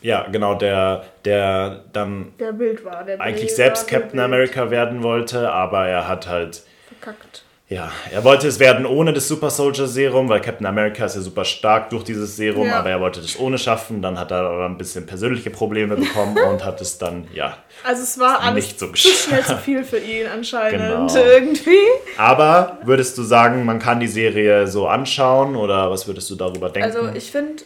ja, 0.04 0.28
genau, 0.30 0.56
der, 0.56 1.06
der 1.26 1.86
dann 1.94 2.34
der 2.40 2.52
Bild 2.52 2.86
war, 2.86 3.04
der 3.04 3.20
eigentlich 3.20 3.48
Bild 3.48 3.56
selbst 3.56 3.88
Captain 3.88 4.20
America 4.20 4.70
werden 4.70 5.02
wollte, 5.02 5.52
aber 5.52 5.88
er 5.88 6.08
hat 6.08 6.28
halt. 6.28 6.64
Verkackt. 7.00 7.44
Ja, 7.70 7.92
er 8.12 8.24
wollte 8.24 8.48
es 8.48 8.60
werden 8.60 8.86
ohne 8.86 9.14
das 9.14 9.28
Super 9.28 9.50
Soldier 9.50 9.88
Serum, 9.88 10.30
weil 10.30 10.42
Captain 10.42 10.68
America 10.68 11.06
ist 11.06 11.16
ja 11.16 11.22
super 11.22 11.44
stark 11.46 11.90
durch 11.90 12.04
dieses 12.04 12.36
Serum, 12.36 12.68
ja. 12.68 12.80
aber 12.80 12.90
er 12.90 13.00
wollte 13.00 13.20
das 13.22 13.40
ohne 13.40 13.58
schaffen. 13.58 14.02
Dann 14.02 14.20
hat 14.20 14.30
er 14.30 14.42
aber 14.42 14.66
ein 14.66 14.78
bisschen 14.78 15.08
persönliche 15.08 15.50
Probleme 15.50 15.96
bekommen 15.96 16.38
und 16.50 16.64
hat 16.64 16.82
es 16.82 17.00
dann, 17.00 17.26
ja. 17.34 17.58
Also 17.84 18.04
es 18.04 18.20
war 18.20 18.42
alles 18.42 18.66
nicht 18.66 18.80
so 18.80 18.94
schnell 18.94 19.44
zu 19.44 19.58
viel 19.58 19.84
für 19.84 19.98
ihn 19.98 20.28
anscheinend 20.28 21.14
genau. 21.14 21.26
irgendwie. 21.26 21.82
Aber 22.18 22.78
würdest 22.84 23.18
du 23.18 23.24
sagen, 23.24 23.66
man 23.66 23.80
kann 23.80 24.00
die 24.00 24.08
Serie 24.08 24.68
so 24.68 24.88
anschauen 24.88 25.56
oder 25.56 25.90
was 25.90 26.06
würdest 26.06 26.30
du 26.30 26.36
darüber 26.36 26.70
denken? 26.70 26.96
Also 26.96 27.10
ich 27.16 27.32
finde, 27.32 27.64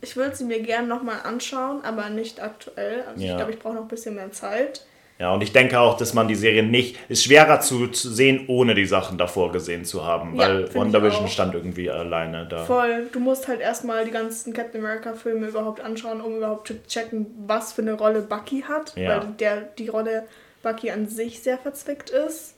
ich 0.00 0.16
würde 0.16 0.34
sie 0.34 0.44
mir 0.44 0.60
gerne 0.60 0.88
nochmal 0.88 1.20
anschauen, 1.24 1.84
aber 1.84 2.10
nicht 2.10 2.42
aktuell. 2.42 3.04
Also 3.08 3.24
ja. 3.24 3.30
ich 3.30 3.36
glaube, 3.36 3.52
ich 3.52 3.58
brauche 3.58 3.74
noch 3.74 3.82
ein 3.82 3.88
bisschen 3.88 4.14
mehr 4.14 4.32
Zeit. 4.32 4.84
Ja, 5.18 5.32
und 5.32 5.40
ich 5.40 5.52
denke 5.52 5.78
auch, 5.78 5.96
dass 5.96 6.14
man 6.14 6.26
die 6.26 6.34
Serie 6.34 6.64
nicht, 6.64 6.98
ist 7.08 7.22
schwerer 7.22 7.60
zu, 7.60 7.86
zu 7.86 8.10
sehen, 8.10 8.46
ohne 8.48 8.74
die 8.74 8.86
Sachen 8.86 9.18
davor 9.18 9.52
gesehen 9.52 9.84
zu 9.84 10.04
haben, 10.04 10.34
ja, 10.34 10.48
weil 10.48 10.74
WandaVision 10.74 11.28
stand 11.28 11.54
irgendwie 11.54 11.88
alleine 11.90 12.46
da. 12.48 12.64
Voll, 12.64 13.08
du 13.12 13.20
musst 13.20 13.46
halt 13.46 13.60
erstmal 13.60 14.04
die 14.04 14.10
ganzen 14.10 14.52
Captain 14.52 14.84
America 14.84 15.12
Filme 15.12 15.46
überhaupt 15.46 15.80
anschauen, 15.80 16.20
um 16.20 16.36
überhaupt 16.38 16.66
zu 16.66 16.82
checken, 16.88 17.26
was 17.46 17.72
für 17.72 17.82
eine 17.82 17.92
Rolle 17.92 18.22
Bucky 18.22 18.64
hat, 18.66 18.96
ja. 18.96 19.20
weil 19.20 19.28
der, 19.38 19.60
die 19.60 19.88
Rolle 19.88 20.24
Bucky 20.62 20.90
an 20.90 21.06
sich 21.06 21.40
sehr 21.40 21.58
verzwickt 21.58 22.10
ist. 22.10 22.56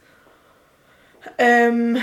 Ähm, 1.39 1.99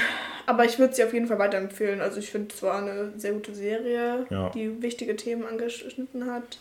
aber 0.45 0.65
ich 0.65 0.79
würde 0.79 0.93
sie 0.93 1.03
auf 1.03 1.13
jeden 1.13 1.27
Fall 1.27 1.39
weiterempfehlen. 1.39 2.01
Also 2.01 2.19
ich 2.19 2.31
finde, 2.31 2.53
es 2.53 2.61
war 2.61 2.79
eine 2.79 3.13
sehr 3.17 3.33
gute 3.33 3.53
Serie, 3.53 4.25
ja. 4.29 4.49
die 4.49 4.81
wichtige 4.81 5.15
Themen 5.15 5.45
angeschnitten 5.45 6.31
hat. 6.31 6.57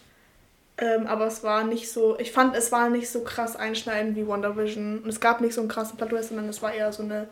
Ähm, 0.79 1.07
aber 1.07 1.27
es 1.27 1.43
war 1.43 1.65
nicht 1.65 1.91
so, 1.91 2.19
ich 2.19 2.33
fand, 2.33 2.57
es 2.57 2.73
war 2.73 2.89
nicht 2.89 3.11
so 3.11 3.23
krass 3.23 3.57
einschneidend 3.57 4.17
wie 4.17 4.27
WandaVision. 4.27 5.01
Und 5.01 5.09
es 5.09 5.21
gab 5.21 5.41
nicht 5.41 5.55
so 5.55 5.61
einen 5.61 5.69
krassen 5.69 5.97
Plot 5.97 6.25
sondern 6.25 6.49
es 6.49 6.63
war 6.63 6.73
eher 6.73 6.93
so 6.93 7.03
eine 7.03 7.29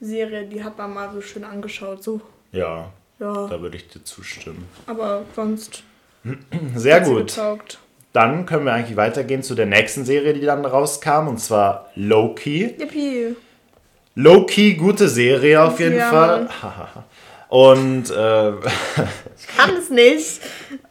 Serie, 0.00 0.44
die 0.44 0.62
hat 0.62 0.76
man 0.78 0.92
mal 0.92 1.10
so 1.12 1.20
schön 1.20 1.44
angeschaut. 1.44 2.02
So. 2.02 2.20
Ja, 2.52 2.92
ja. 3.18 3.46
da 3.46 3.60
würde 3.60 3.76
ich 3.76 3.88
dir 3.88 4.04
zustimmen. 4.04 4.68
Aber 4.86 5.24
sonst. 5.34 5.82
Sehr 6.74 7.00
gut. 7.00 7.38
Dann 8.12 8.46
können 8.46 8.64
wir 8.64 8.72
eigentlich 8.72 8.96
weitergehen 8.96 9.42
zu 9.42 9.54
der 9.54 9.66
nächsten 9.66 10.04
Serie, 10.04 10.34
die 10.34 10.40
dann 10.40 10.64
rauskam, 10.64 11.28
und 11.28 11.38
zwar 11.38 11.90
Loki. 11.94 12.74
Yippie. 12.78 13.36
Low-key 14.18 14.74
gute 14.74 15.08
Serie 15.08 15.62
auf 15.62 15.78
jeden 15.78 15.96
ja, 15.96 16.10
Fall. 16.10 16.48
Und 17.48 18.10
äh, 18.10 18.48
ich 18.50 19.56
kann 19.56 19.70
es 19.78 19.90
nicht. 19.90 20.40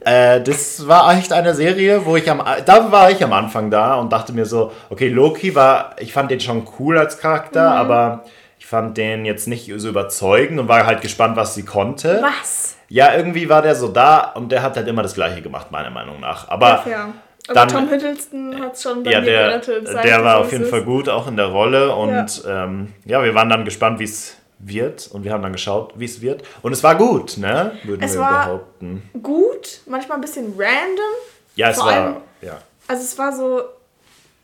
Äh, 0.06 0.40
das 0.42 0.88
war 0.88 1.14
echt 1.14 1.34
eine 1.34 1.54
Serie, 1.54 2.06
wo 2.06 2.16
ich 2.16 2.32
am 2.32 2.42
da 2.66 2.90
war 2.90 3.12
ich 3.12 3.22
am 3.22 3.34
Anfang 3.34 3.70
da 3.70 3.96
und 3.96 4.14
dachte 4.14 4.32
mir 4.32 4.46
so, 4.46 4.72
okay, 4.90 5.10
Loki 5.10 5.54
war, 5.54 5.96
ich 6.00 6.14
fand 6.14 6.32
den 6.32 6.40
schon 6.40 6.66
cool 6.80 6.98
als 6.98 7.20
Charakter, 7.20 7.70
mhm. 7.70 7.78
aber 7.78 8.24
ich 8.58 8.66
fand 8.66 8.98
den 8.98 9.26
jetzt 9.26 9.48
nicht 9.48 9.72
so 9.76 9.90
überzeugend 9.90 10.60
und 10.62 10.70
war 10.70 10.86
halt 10.86 11.02
gespannt, 11.02 11.36
was 11.36 11.54
sie 11.54 11.66
konnte. 11.66 12.24
Was? 12.24 12.78
Ja, 12.88 13.14
irgendwie 13.14 13.50
war 13.50 13.62
der 13.62 13.76
so 13.76 13.90
da 13.90 14.32
und 14.32 14.54
der 14.54 14.64
hat 14.64 14.78
halt 14.78 14.88
immer 14.88 15.04
das 15.04 15.16
Gleiche 15.16 15.42
gemacht, 15.42 15.70
meiner 15.70 15.92
Meinung 15.92 16.22
nach. 16.22 16.48
Aber. 16.48 16.86
Ja, 16.90 17.10
aber 17.48 17.54
dann, 17.54 17.68
Tom 17.68 17.90
Hiddleston 17.90 18.60
hat 18.62 18.76
es 18.76 18.84
schon 18.84 19.04
bei 19.04 19.12
ja, 19.12 19.22
der, 19.22 19.48
gerettet. 19.48 19.88
Der 20.04 20.24
war 20.24 20.38
auf 20.40 20.52
jeden 20.52 20.66
Fall 20.66 20.84
gut, 20.84 21.10
auch 21.10 21.28
in 21.28 21.38
der 21.38 21.48
Rolle. 21.48 21.96
Und 21.96 22.44
ja, 22.44 22.66
ähm, 22.66 22.94
ja 23.06 23.24
wir 23.24 23.34
waren 23.36 23.50
dann 23.50 23.66
gespannt, 23.66 24.00
wie 24.00 24.06
es 24.06 24.38
wird. 24.60 25.08
Und 25.08 25.24
wir 25.24 25.32
haben 25.32 25.44
dann 25.44 25.54
geschaut, 25.54 25.94
wie 25.96 26.06
es 26.06 26.22
wird. 26.22 26.44
Und 26.62 26.74
es 26.74 26.84
war 26.84 26.96
gut, 26.96 27.38
ne? 27.38 27.72
Würden 27.84 28.04
es 28.04 28.14
wir 28.14 28.22
war 28.22 28.46
behaupten. 28.46 29.10
Gut, 29.22 29.82
manchmal 29.86 30.18
ein 30.18 30.22
bisschen 30.22 30.54
random. 30.58 31.16
Ja, 31.56 31.70
es 31.70 31.78
Vor 31.78 31.86
war. 31.86 31.94
Allem, 31.94 32.16
ja. 32.42 32.58
Also 32.88 33.04
es 33.04 33.18
war 33.18 33.36
so. 33.36 33.62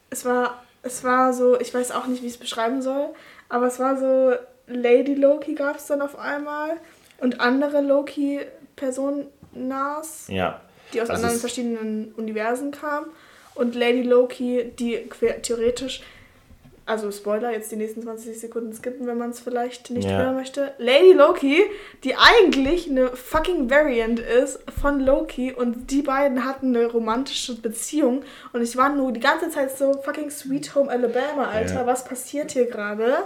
Es 0.10 0.26
war. 0.26 0.60
Es 0.86 1.02
war 1.06 1.32
so, 1.32 1.58
ich 1.62 1.74
weiß 1.74 1.92
auch 1.94 2.08
nicht, 2.08 2.24
wie 2.24 2.28
ich 2.28 2.34
es 2.34 2.40
beschreiben 2.40 2.82
soll, 2.82 3.06
aber 3.48 3.68
es 3.68 3.80
war 3.80 3.96
so, 3.96 4.34
Lady 4.68 5.16
Loki 5.16 5.56
gab 5.56 5.78
es 5.78 5.86
dann 5.86 6.02
auf 6.02 6.20
einmal 6.20 6.72
und 7.20 7.40
andere 7.40 7.80
Loki-Personen 7.80 9.28
ja. 10.28 10.60
Die 10.94 11.02
aus 11.02 11.10
anderen 11.10 11.38
verschiedenen 11.38 12.14
Universen 12.16 12.72
kamen. 12.72 13.08
Und 13.56 13.76
Lady 13.76 14.02
Loki, 14.02 14.72
die 14.80 15.08
theoretisch, 15.42 16.02
also 16.86 17.12
Spoiler, 17.12 17.52
jetzt 17.52 17.72
die 17.72 17.76
nächsten 17.76 18.02
20 18.02 18.40
Sekunden 18.40 18.74
skippen, 18.74 19.08
wenn 19.08 19.18
man 19.18 19.30
es 19.30 19.40
vielleicht 19.40 19.90
nicht 19.92 20.10
ja. 20.10 20.18
hören 20.18 20.36
möchte. 20.36 20.74
Lady 20.80 21.14
Loki, 21.14 21.62
die 22.04 22.16
eigentlich 22.16 22.90
eine 22.90 23.10
fucking 23.10 23.70
Variant 23.70 24.20
ist 24.20 24.60
von 24.82 25.00
Loki 25.00 25.54
und 25.54 25.92
die 25.92 26.02
beiden 26.02 26.46
hatten 26.46 26.76
eine 26.76 26.88
romantische 26.88 27.56
Beziehung 27.56 28.24
und 28.52 28.64
ich 28.64 28.76
war 28.76 28.90
nur 28.90 29.12
die 29.12 29.20
ganze 29.20 29.50
Zeit 29.50 29.78
so 29.78 29.94
fucking 29.94 30.30
Sweet 30.30 30.76
Home 30.76 30.90
Alabama, 30.90 31.50
Alter, 31.52 31.76
ja. 31.76 31.86
was 31.86 32.04
passiert 32.04 32.52
hier 32.52 32.66
gerade? 32.66 33.18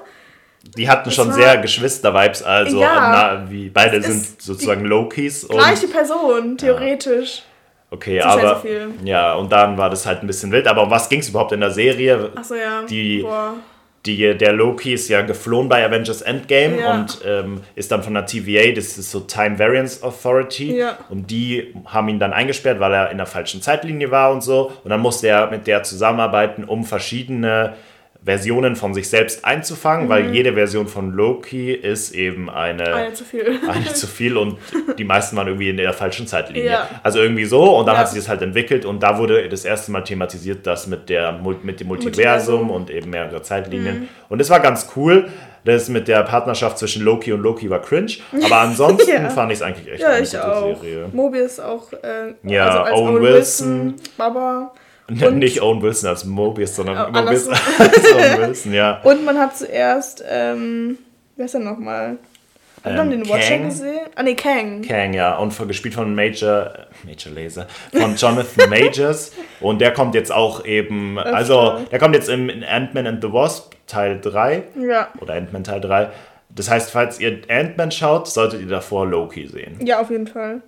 Die 0.76 0.90
hatten 0.90 1.06
das 1.06 1.16
schon 1.16 1.32
sehr 1.32 1.58
Geschwister-Vibes, 1.58 2.44
also 2.44 2.82
ja, 2.82 3.40
na, 3.44 3.50
wie 3.50 3.70
beide 3.70 4.02
sind 4.02 4.42
sozusagen 4.42 4.84
Lokis. 4.86 5.48
Gleiche 5.48 5.88
Person, 5.88 6.58
theoretisch. 6.58 7.38
Ja. 7.38 7.44
Okay, 7.90 8.20
aber 8.20 8.64
ja, 9.04 9.34
und 9.36 9.52
dann 9.52 9.78
war 9.78 9.90
das 9.90 10.06
halt 10.06 10.22
ein 10.22 10.28
bisschen 10.28 10.52
wild. 10.52 10.68
Aber 10.68 10.84
um 10.84 10.92
was 10.92 11.08
ging 11.08 11.20
es 11.20 11.30
überhaupt 11.30 11.54
in 11.54 11.62
der 11.62 11.72
Serie? 11.72 12.32
Achso, 12.36 12.56
ja. 12.56 12.84
Die, 12.84 13.26
die, 14.06 14.38
der 14.38 14.54
Loki 14.54 14.94
ist 14.94 15.08
ja 15.08 15.22
geflohen 15.22 15.70
bei 15.70 15.86
Avengers 15.86 16.22
Endgame 16.22 16.82
ja. 16.82 16.96
und 16.96 17.22
ähm, 17.26 17.62
ist 17.76 17.92
dann 17.92 18.04
von 18.04 18.14
der 18.14 18.26
TVA, 18.26 18.74
das 18.74 18.98
ist 18.98 19.12
so 19.12 19.22
Time 19.22 19.58
Variance 19.58 20.04
Authority. 20.04 20.78
Ja. 20.78 20.98
Und 21.10 21.32
die 21.32 21.74
haben 21.86 22.10
ihn 22.10 22.20
dann 22.20 22.34
eingesperrt, 22.34 22.82
weil 22.82 22.94
er 22.94 23.12
in 23.12 23.18
der 23.18 23.26
falschen 23.26 23.62
Zeitlinie 23.62 24.12
war 24.12 24.32
und 24.32 24.44
so. 24.44 24.72
Und 24.84 24.90
dann 24.90 25.00
musste 25.00 25.28
er 25.28 25.50
mit 25.50 25.66
der 25.66 25.84
zusammenarbeiten, 25.84 26.66
um 26.66 26.84
verschiedene 26.84 27.76
Versionen 28.28 28.76
von 28.76 28.94
sich 28.94 29.10
selbst 29.10 29.46
einzufangen, 29.46 30.08
mhm. 30.08 30.10
weil 30.10 30.36
jede 30.36 30.52
Version 30.52 30.90
von 30.90 31.14
Loki 31.14 31.72
ist 31.72 32.14
eben 32.14 32.50
eine, 32.50 32.94
eine 32.94 33.14
zu 33.14 33.24
viel. 33.24 33.58
Eine 33.70 33.94
zu 33.94 34.06
viel 34.06 34.36
und 34.36 34.58
die 34.98 35.06
meisten 35.06 35.38
waren 35.38 35.48
irgendwie 35.48 35.70
in 35.70 35.78
der 35.78 35.94
falschen 35.94 36.28
Zeitlinie. 36.28 36.72
Ja. 36.72 36.90
Also 37.04 37.20
irgendwie 37.20 37.46
so 37.46 37.78
und 37.78 37.86
dann 37.86 37.96
ja. 37.96 38.02
hat 38.02 38.10
sich 38.10 38.20
das 38.20 38.28
halt 38.28 38.42
entwickelt 38.42 38.84
und 38.84 39.02
da 39.02 39.18
wurde 39.18 39.48
das 39.48 39.64
erste 39.64 39.94
Mal 39.94 40.02
thematisiert, 40.02 40.68
das 40.68 40.88
mit, 40.88 41.08
der, 41.08 41.40
mit 41.64 41.80
dem 41.80 41.88
Multiversum, 41.88 42.70
und 42.70 42.90
eben 42.90 43.12
mehrere 43.12 43.42
Zeitlinien. 43.44 44.02
Mhm. 44.02 44.08
Und 44.28 44.42
es 44.42 44.50
war 44.50 44.60
ganz 44.60 44.90
cool. 44.98 45.30
Das 45.64 45.88
mit 45.88 46.08
der 46.08 46.24
Partnerschaft 46.24 46.78
zwischen 46.78 47.04
Loki 47.04 47.32
und 47.32 47.42
Loki 47.42 47.70
war 47.70 47.82
cringe, 47.82 48.14
aber 48.44 48.58
ansonsten 48.60 49.10
ja. 49.24 49.30
fand 49.30 49.52
ich 49.52 49.60
es 49.60 49.62
eigentlich 49.62 49.92
echt 49.92 50.02
ja, 50.02 50.10
eine 50.10 50.26
gute 50.26 50.56
auch. 50.56 50.82
Serie. 50.82 51.10
Mobius 51.12 51.60
auch. 51.60 51.92
Äh, 51.94 52.36
ja, 52.44 52.68
also 52.68 52.80
als 52.80 52.94
Owen, 52.94 53.16
Owen 53.16 53.24
Wilson, 53.24 53.84
Wilson, 53.86 53.96
Baba. 54.18 54.74
Und 55.26 55.38
nicht 55.38 55.62
Owen 55.62 55.82
Wilson 55.82 56.10
als 56.10 56.26
Mobius, 56.26 56.76
sondern 56.76 57.08
oh, 57.08 57.12
Mobius 57.12 57.48
als 57.80 58.14
Owen 58.14 58.38
Wilson, 58.40 58.74
ja. 58.74 59.02
Und 59.04 59.24
man 59.24 59.38
hat 59.38 59.58
zuerst, 59.58 60.24
ähm, 60.30 60.98
wer 61.36 61.46
ist 61.46 61.54
denn 61.54 61.64
nochmal? 61.64 62.18
Hat 62.84 62.96
man 62.96 63.12
ähm, 63.12 63.24
den 63.24 63.30
Watcher 63.30 63.58
gesehen? 63.58 64.08
Ah, 64.16 64.24
ne, 64.24 64.36
Kang. 64.36 64.82
Kang, 64.82 65.14
ja. 65.14 65.38
Und 65.38 65.52
von, 65.52 65.68
gespielt 65.68 65.96
von 65.96 66.14
Major, 66.14 66.72
Major 67.06 67.34
Laser, 67.34 67.68
von 67.92 68.16
Jonathan 68.16 68.70
Majors. 68.70 69.32
und 69.62 69.82
der 69.82 69.92
kommt 69.94 70.14
jetzt 70.14 70.32
auch 70.32 70.66
eben, 70.66 71.18
also, 71.18 71.80
der 71.92 72.00
kommt 72.00 72.16
jetzt 72.16 72.30
im 72.30 72.50
Ant-Man 72.50 73.08
and 73.08 73.22
the 73.22 73.32
Wasp 73.32 73.74
Teil 73.88 74.20
3. 74.22 74.64
Ja. 74.80 75.10
Oder 75.20 75.36
Ant-Man 75.36 75.64
Teil 75.64 75.82
3. 75.82 76.10
Das 76.50 76.70
heißt, 76.70 76.92
falls 76.92 77.20
ihr 77.20 77.42
Ant-Man 77.50 77.92
schaut, 77.92 78.28
solltet 78.28 78.62
ihr 78.62 78.68
davor 78.68 79.08
Loki 79.08 79.48
sehen. 79.48 79.78
Ja, 79.84 80.00
auf 80.00 80.10
jeden 80.10 80.28
Fall. 80.28 80.62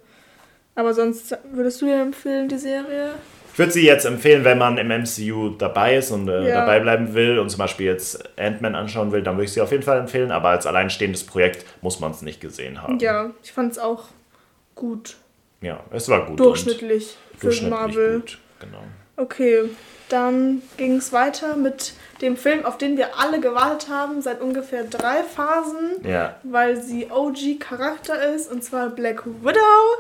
Aber 0.75 0.93
sonst 0.93 1.37
würdest 1.51 1.81
du 1.81 1.87
dir 1.87 2.01
empfehlen, 2.01 2.47
die 2.47 2.57
Serie? 2.57 3.11
Ich 3.59 3.61
würde 3.61 3.73
sie 3.73 3.85
jetzt 3.85 4.05
empfehlen, 4.05 4.45
wenn 4.45 4.57
man 4.57 4.77
im 4.77 4.87
MCU 4.87 5.49
dabei 5.49 5.97
ist 5.97 6.11
und 6.11 6.29
äh, 6.29 6.47
ja. 6.47 6.61
dabei 6.61 6.79
bleiben 6.79 7.13
will 7.13 7.39
und 7.39 7.49
zum 7.49 7.57
Beispiel 7.57 7.87
jetzt 7.87 8.23
Ant-Man 8.39 8.73
anschauen 8.73 9.11
will, 9.11 9.21
dann 9.21 9.35
würde 9.35 9.47
ich 9.47 9.51
sie 9.51 9.59
auf 9.59 9.71
jeden 9.71 9.83
Fall 9.83 9.99
empfehlen. 9.99 10.31
Aber 10.31 10.47
als 10.47 10.65
alleinstehendes 10.65 11.25
Projekt 11.25 11.65
muss 11.81 11.99
man 11.99 12.11
es 12.11 12.21
nicht 12.21 12.39
gesehen 12.39 12.81
haben. 12.81 12.99
Ja, 12.99 13.31
ich 13.43 13.51
fand 13.51 13.73
es 13.73 13.77
auch 13.77 14.05
gut. 14.75 15.17
Ja, 15.59 15.83
es 15.91 16.07
war 16.07 16.25
gut. 16.25 16.39
Durchschnittlich 16.39 17.17
für 17.37 17.47
durchschnittlich 17.47 17.69
Marvel. 17.69 18.19
Gut, 18.21 18.37
genau. 18.61 18.83
Okay, 19.17 19.63
dann 20.07 20.61
ging 20.77 20.95
es 20.95 21.11
weiter 21.11 21.57
mit 21.57 21.95
dem 22.21 22.37
Film, 22.37 22.65
auf 22.65 22.77
den 22.77 22.95
wir 22.95 23.19
alle 23.19 23.41
gewartet 23.41 23.89
haben, 23.89 24.21
seit 24.21 24.39
ungefähr 24.39 24.85
drei 24.85 25.21
Phasen, 25.23 26.07
ja. 26.07 26.37
weil 26.43 26.81
sie 26.81 27.07
OG-Charakter 27.11 28.33
ist, 28.33 28.49
und 28.49 28.63
zwar 28.63 28.87
Black 28.89 29.25
Widow. 29.25 29.99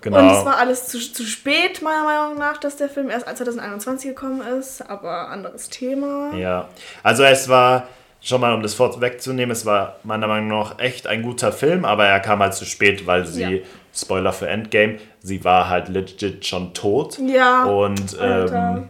Genau. 0.00 0.18
Und 0.18 0.26
es 0.30 0.44
war 0.44 0.56
alles 0.56 0.88
zu, 0.88 0.98
zu 0.98 1.24
spät, 1.24 1.82
meiner 1.82 2.04
Meinung 2.04 2.38
nach, 2.38 2.58
dass 2.58 2.76
der 2.76 2.88
Film 2.88 3.10
erst 3.10 3.26
2021 3.26 4.10
gekommen 4.10 4.42
ist, 4.58 4.82
aber 4.88 5.28
anderes 5.28 5.68
Thema. 5.68 6.34
Ja, 6.34 6.68
also 7.02 7.22
es 7.24 7.48
war, 7.48 7.88
schon 8.20 8.40
mal 8.40 8.54
um 8.54 8.62
das 8.62 8.74
vorwegzunehmen, 8.74 9.50
es 9.50 9.66
war 9.66 9.96
meiner 10.02 10.26
Meinung 10.26 10.48
nach 10.48 10.78
echt 10.78 11.06
ein 11.06 11.22
guter 11.22 11.52
Film, 11.52 11.84
aber 11.84 12.06
er 12.06 12.20
kam 12.20 12.40
halt 12.40 12.54
zu 12.54 12.64
spät, 12.64 13.06
weil 13.06 13.26
sie, 13.26 13.42
ja. 13.42 13.58
Spoiler 13.92 14.32
für 14.32 14.48
Endgame, 14.48 14.98
sie 15.20 15.44
war 15.44 15.68
halt 15.68 15.88
legit 15.88 16.46
schon 16.46 16.72
tot. 16.74 17.18
Ja. 17.18 17.64
Und 17.64 18.16
ähm, 18.20 18.88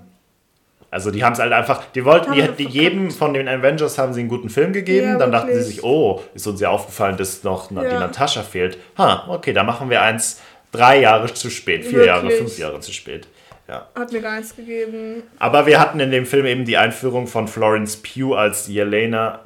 also 0.91 1.13
die 1.13 1.23
haben 1.23 1.35
es 1.35 1.39
halt 1.39 1.53
einfach, 1.53 1.85
die 1.95 2.05
wollten, 2.05 2.33
die, 2.33 2.49
die 2.59 2.67
jedem 2.67 3.13
von 3.13 3.33
den 3.33 3.47
Avengers 3.47 3.97
haben 3.97 4.13
sie 4.13 4.21
einen 4.21 4.29
guten 4.29 4.51
Film 4.51 4.73
gegeben, 4.73 5.07
ja, 5.07 5.19
dann 5.19 5.31
wirklich. 5.31 5.41
dachten 5.41 5.55
sie 5.55 5.71
sich, 5.71 5.85
oh, 5.85 6.21
ist 6.35 6.47
uns 6.49 6.61
ja 6.61 6.71
aufgefallen, 6.71 7.17
dass 7.17 7.45
noch 7.45 7.71
ja. 7.71 7.83
die 7.83 7.95
Natascha 7.95 8.43
fehlt. 8.43 8.77
Ha, 8.99 9.27
okay, 9.29 9.53
da 9.53 9.63
machen 9.63 9.89
wir 9.89 10.03
eins 10.03 10.41
drei 10.73 11.01
Jahre 11.01 11.33
zu 11.33 11.51
spät, 11.51 11.83
vier 11.83 11.93
Wirklich? 11.93 12.07
Jahre, 12.07 12.31
fünf 12.31 12.59
Jahre 12.59 12.81
zu 12.81 12.93
spät. 12.93 13.27
Ja. 13.69 13.89
Hat 13.95 14.13
mir 14.13 14.21
gar 14.21 14.37
nichts 14.37 14.57
gegeben. 14.57 15.23
Aber 15.39 15.67
wir 15.67 15.79
hatten 15.79 16.01
in 16.01 16.11
dem 16.11 16.27
Film 16.27 16.47
eben 16.47 16.65
die 16.65 16.77
Einführung 16.77 17.27
von 17.29 17.47
Florence 17.47 17.97
Pugh 17.97 18.37
als 18.37 18.67
Jelena 18.67 19.41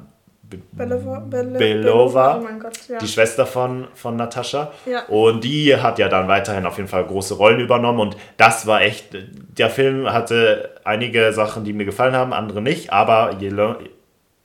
Belova, 0.71 1.19
Bele, 1.19 1.57
Belova, 1.57 2.39
oh 2.39 2.59
Gott, 2.59 2.77
ja. 2.87 2.99
die 2.99 3.07
Schwester 3.07 3.45
von, 3.45 3.87
von 3.93 4.15
Natascha. 4.15 4.71
Ja. 4.85 5.05
Und 5.05 5.43
die 5.43 5.75
hat 5.75 5.97
ja 5.99 6.07
dann 6.07 6.27
weiterhin 6.27 6.65
auf 6.65 6.77
jeden 6.77 6.89
Fall 6.89 7.05
große 7.05 7.33
Rollen 7.35 7.59
übernommen. 7.59 7.99
Und 7.99 8.17
das 8.37 8.67
war 8.67 8.81
echt, 8.81 9.15
der 9.57 9.69
Film 9.69 10.11
hatte 10.11 10.75
einige 10.83 11.33
Sachen, 11.33 11.63
die 11.63 11.73
mir 11.73 11.85
gefallen 11.85 12.15
haben, 12.15 12.33
andere 12.33 12.61
nicht. 12.61 12.91
Aber 12.93 13.33
Jele, 13.39 13.77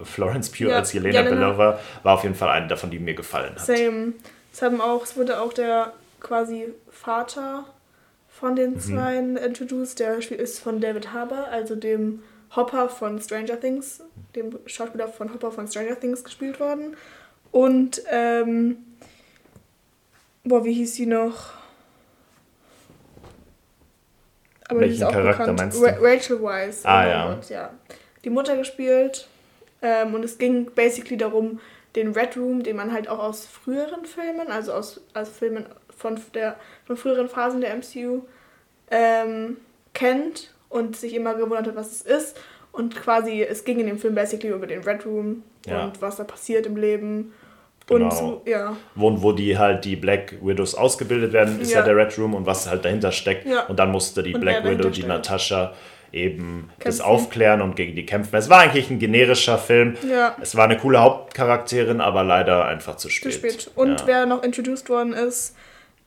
Florence 0.03 0.51
Pugh 0.51 0.71
ja. 0.71 0.77
als 0.77 0.93
Jelena, 0.93 1.21
Jelena 1.21 1.51
Belova 1.51 1.79
war 2.03 2.15
auf 2.15 2.23
jeden 2.23 2.35
Fall 2.35 2.49
eine 2.49 2.67
davon, 2.67 2.91
die 2.91 2.99
mir 2.99 3.15
gefallen 3.15 3.53
hat. 3.53 3.67
Same. 3.67 4.15
Es, 4.53 4.63
haben 4.63 4.81
auch, 4.81 5.05
es 5.05 5.17
wurde 5.17 5.41
auch 5.41 5.53
der 5.53 5.93
quasi 6.21 6.73
Vater 6.89 7.65
von 8.29 8.57
den 8.57 8.75
mhm. 8.75 8.81
zwei 8.81 9.17
introduced. 9.17 9.99
Der 10.01 10.17
ist 10.17 10.61
von 10.61 10.81
David 10.81 11.13
Harbour, 11.13 11.49
also 11.49 11.75
dem 11.75 12.23
Hopper 12.55 12.89
von 12.89 13.21
Stranger 13.21 13.59
Things, 13.61 14.03
dem 14.35 14.59
Schauspieler 14.67 15.09
von 15.09 15.33
Hopper 15.33 15.53
von 15.53 15.69
Stranger 15.69 15.99
Things 15.99 16.25
gespielt 16.25 16.59
worden. 16.61 16.97
Und, 17.53 18.03
ähm, 18.11 18.79
boah, 20.45 20.65
wie 20.65 20.73
hieß 20.73 20.95
sie 20.95 21.07
noch? 21.07 21.53
Aber 24.69 24.81
Welchen 24.81 24.95
die 24.95 25.01
ist 25.01 25.05
auch 25.05 25.13
Charakter 25.13 25.53
bekannt. 25.53 25.59
meinst 25.59 25.79
du? 25.79 25.85
Ra 25.85 25.97
Rachel 26.01 26.43
Weisz. 26.43 26.85
Ah, 26.85 27.09
ja. 27.09 27.35
Gott, 27.35 27.51
ja. 27.51 27.71
Die 28.25 28.31
Mutter 28.31 28.57
gespielt. 28.57 29.29
Ähm, 29.83 30.15
und 30.15 30.25
es 30.25 30.39
ging 30.39 30.71
basically 30.75 31.17
darum, 31.17 31.61
den 31.97 32.13
Red 32.13 32.37
Room, 32.37 32.63
den 32.63 32.77
man 32.77 32.93
halt 32.93 33.09
auch 33.09 33.19
aus 33.19 33.47
früheren 33.47 34.05
Filmen, 34.05 34.49
also 34.49 34.73
aus, 34.73 35.01
aus 35.15 35.29
Filmen 35.31 35.67
von, 36.01 36.19
der, 36.35 36.57
von 36.87 36.97
früheren 36.97 37.29
Phasen 37.29 37.61
der 37.61 37.77
MCU 37.77 38.23
ähm, 38.91 39.59
kennt 39.93 40.55
und 40.69 40.97
sich 40.97 41.15
immer 41.15 41.35
gewundert 41.35 41.69
hat, 41.69 41.77
was 41.77 41.91
es 41.93 42.03
ist. 42.03 42.41
Und 42.73 42.97
quasi, 42.97 43.43
es 43.43 43.65
ging 43.65 43.81
in 43.81 43.87
dem 43.87 43.99
Film 43.99 44.15
basically 44.15 44.53
über 44.53 44.67
den 44.67 44.83
Red 44.83 45.05
Room 45.05 45.43
ja. 45.67 45.85
und 45.85 46.01
was 46.01 46.17
da 46.17 46.25
passiert 46.25 46.67
im 46.67 46.77
Leben. 46.77 47.33
Genau. 47.87 48.05
Und 48.05 48.13
so, 48.13 48.43
ja. 48.47 48.77
Wo, 48.95 49.21
wo 49.21 49.33
die 49.33 49.59
halt 49.59 49.85
die 49.85 49.97
Black 49.97 50.37
Widows 50.41 50.75
ausgebildet 50.75 51.33
werden, 51.33 51.61
ist 51.61 51.73
ja, 51.73 51.81
ja 51.81 51.85
der 51.85 51.97
Red 51.97 52.17
Room 52.19 52.35
und 52.35 52.47
was 52.47 52.71
halt 52.71 52.85
dahinter 52.85 53.13
steckt. 53.13 53.47
Ja. 53.47 53.67
Und 53.67 53.79
dann 53.79 53.91
musste 53.91 54.23
die 54.23 54.35
und 54.35 54.41
Black 54.41 54.65
Widow, 54.65 54.89
die 54.91 55.03
Natascha, 55.03 55.75
eben 56.13 56.69
Kämpfen. 56.69 56.85
das 56.85 57.01
aufklären 57.01 57.61
und 57.61 57.77
gegen 57.77 57.95
die 57.95 58.07
kämpfen. 58.07 58.35
Es 58.37 58.49
war 58.49 58.61
eigentlich 58.61 58.91
ein 58.91 58.99
generischer 58.99 59.59
Film. 59.59 59.97
Ja. 60.09 60.37
Es 60.41 60.57
war 60.57 60.65
eine 60.65 60.77
coole 60.77 61.01
Hauptcharakterin, 61.01 62.01
aber 62.01 62.25
leider 62.25 62.65
einfach 62.65 62.97
zu 62.97 63.09
spät. 63.09 63.33
Zu 63.33 63.39
spät. 63.39 63.71
Und 63.75 64.01
ja. 64.01 64.07
wer 64.07 64.27
noch 64.27 64.43
introduced 64.43 64.89
worden 64.89 65.13
ist, 65.13 65.57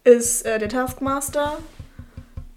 ist 0.03 0.45
äh, 0.45 0.59
der 0.59 0.69
Taskmaster. 0.69 1.57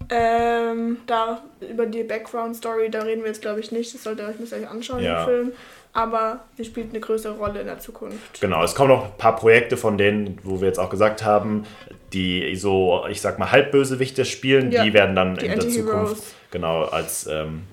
Ähm, 0.09 0.97
da 1.05 1.41
über 1.69 1.85
die 1.85 2.03
Background 2.03 2.55
Story, 2.55 2.89
da 2.89 3.01
reden 3.01 3.23
wir 3.23 3.27
jetzt 3.27 3.41
glaube 3.41 3.59
ich 3.59 3.71
nicht. 3.71 3.93
Das 3.93 4.03
sollt 4.03 4.19
ihr 4.19 4.27
euch, 4.27 4.39
müsst 4.39 4.53
ihr 4.53 4.59
euch 4.59 4.69
anschauen 4.69 5.03
ja. 5.03 5.21
im 5.21 5.25
Film. 5.25 5.51
aber 5.91 6.41
sie 6.55 6.63
spielt 6.63 6.91
eine 6.91 6.99
größere 6.99 7.33
Rolle 7.37 7.59
in 7.59 7.65
der 7.65 7.79
Zukunft. 7.79 8.39
Genau, 8.39 8.63
es 8.63 8.73
kommen 8.73 8.89
noch 8.89 9.05
ein 9.05 9.17
paar 9.17 9.35
Projekte 9.35 9.75
von 9.75 9.97
denen, 9.97 10.39
wo 10.43 10.61
wir 10.61 10.67
jetzt 10.67 10.79
auch 10.79 10.89
gesagt 10.89 11.25
haben, 11.25 11.65
die 12.13 12.55
so, 12.55 13.05
ich 13.09 13.19
sag 13.19 13.37
mal, 13.39 13.51
Halbbösewichte 13.51 14.23
spielen, 14.23 14.71
ja, 14.71 14.83
die 14.83 14.93
werden 14.93 15.15
dann 15.15 15.35
die 15.35 15.47
in 15.47 15.59
der 15.59 15.69
Zukunft 15.69 16.23
genau 16.51 16.83
als 16.83 17.27
ähm, 17.27 17.63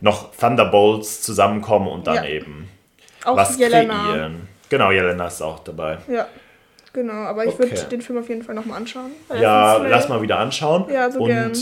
noch 0.00 0.34
Thunderbolts 0.34 1.22
zusammenkommen 1.22 1.86
und 1.86 2.06
dann 2.06 2.16
ja. 2.16 2.26
eben 2.26 2.68
auch 3.24 3.36
was 3.36 3.58
Jelena. 3.58 4.10
kreieren. 4.10 4.48
Genau, 4.68 4.90
Jelena 4.90 5.26
ist 5.28 5.42
auch 5.42 5.60
dabei. 5.60 5.98
Ja. 6.08 6.26
Genau, 6.96 7.12
aber 7.12 7.44
ich 7.44 7.52
okay. 7.52 7.70
würde 7.70 7.88
den 7.90 8.00
Film 8.00 8.18
auf 8.18 8.28
jeden 8.30 8.42
Fall 8.42 8.54
nochmal 8.54 8.78
anschauen. 8.78 9.10
Ja, 9.38 9.76
lass 9.76 10.08
mal 10.08 10.22
wieder 10.22 10.38
anschauen. 10.38 10.86
Ja, 10.90 11.10
so 11.10 11.20
und 11.20 11.28
gern. 11.28 11.52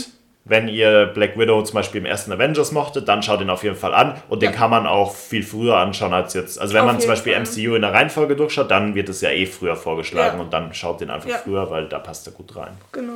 wenn 0.45 0.69
ihr 0.69 1.07
Black 1.07 1.37
Widow 1.37 1.61
zum 1.61 1.75
Beispiel 1.75 1.99
im 1.99 2.05
ersten 2.05 2.31
Avengers 2.31 2.71
mochtet, 2.71 3.09
dann 3.09 3.21
schaut 3.21 3.41
ihn 3.41 3.49
auf 3.49 3.61
jeden 3.61 3.75
Fall 3.75 3.93
an. 3.93 4.15
Und 4.29 4.41
den 4.41 4.51
ja. 4.51 4.55
kann 4.55 4.69
man 4.69 4.87
auch 4.87 5.13
viel 5.13 5.43
früher 5.43 5.75
anschauen 5.75 6.13
als 6.13 6.33
jetzt. 6.35 6.57
Also 6.57 6.73
wenn 6.73 6.83
auf 6.83 6.87
man 6.87 7.01
zum 7.01 7.09
Beispiel 7.09 7.33
Fall. 7.33 7.41
MCU 7.41 7.75
in 7.75 7.81
der 7.81 7.91
Reihenfolge 7.91 8.37
durchschaut, 8.37 8.71
dann 8.71 8.95
wird 8.95 9.09
es 9.09 9.19
ja 9.19 9.29
eh 9.29 9.45
früher 9.45 9.75
vorgeschlagen 9.75 10.37
ja. 10.37 10.43
und 10.45 10.53
dann 10.53 10.73
schaut 10.73 11.01
den 11.01 11.09
einfach 11.09 11.29
ja. 11.29 11.37
früher, 11.37 11.69
weil 11.69 11.89
da 11.89 11.99
passt 11.99 12.25
er 12.27 12.31
gut 12.31 12.55
rein. 12.55 12.71
Genau. 12.93 13.11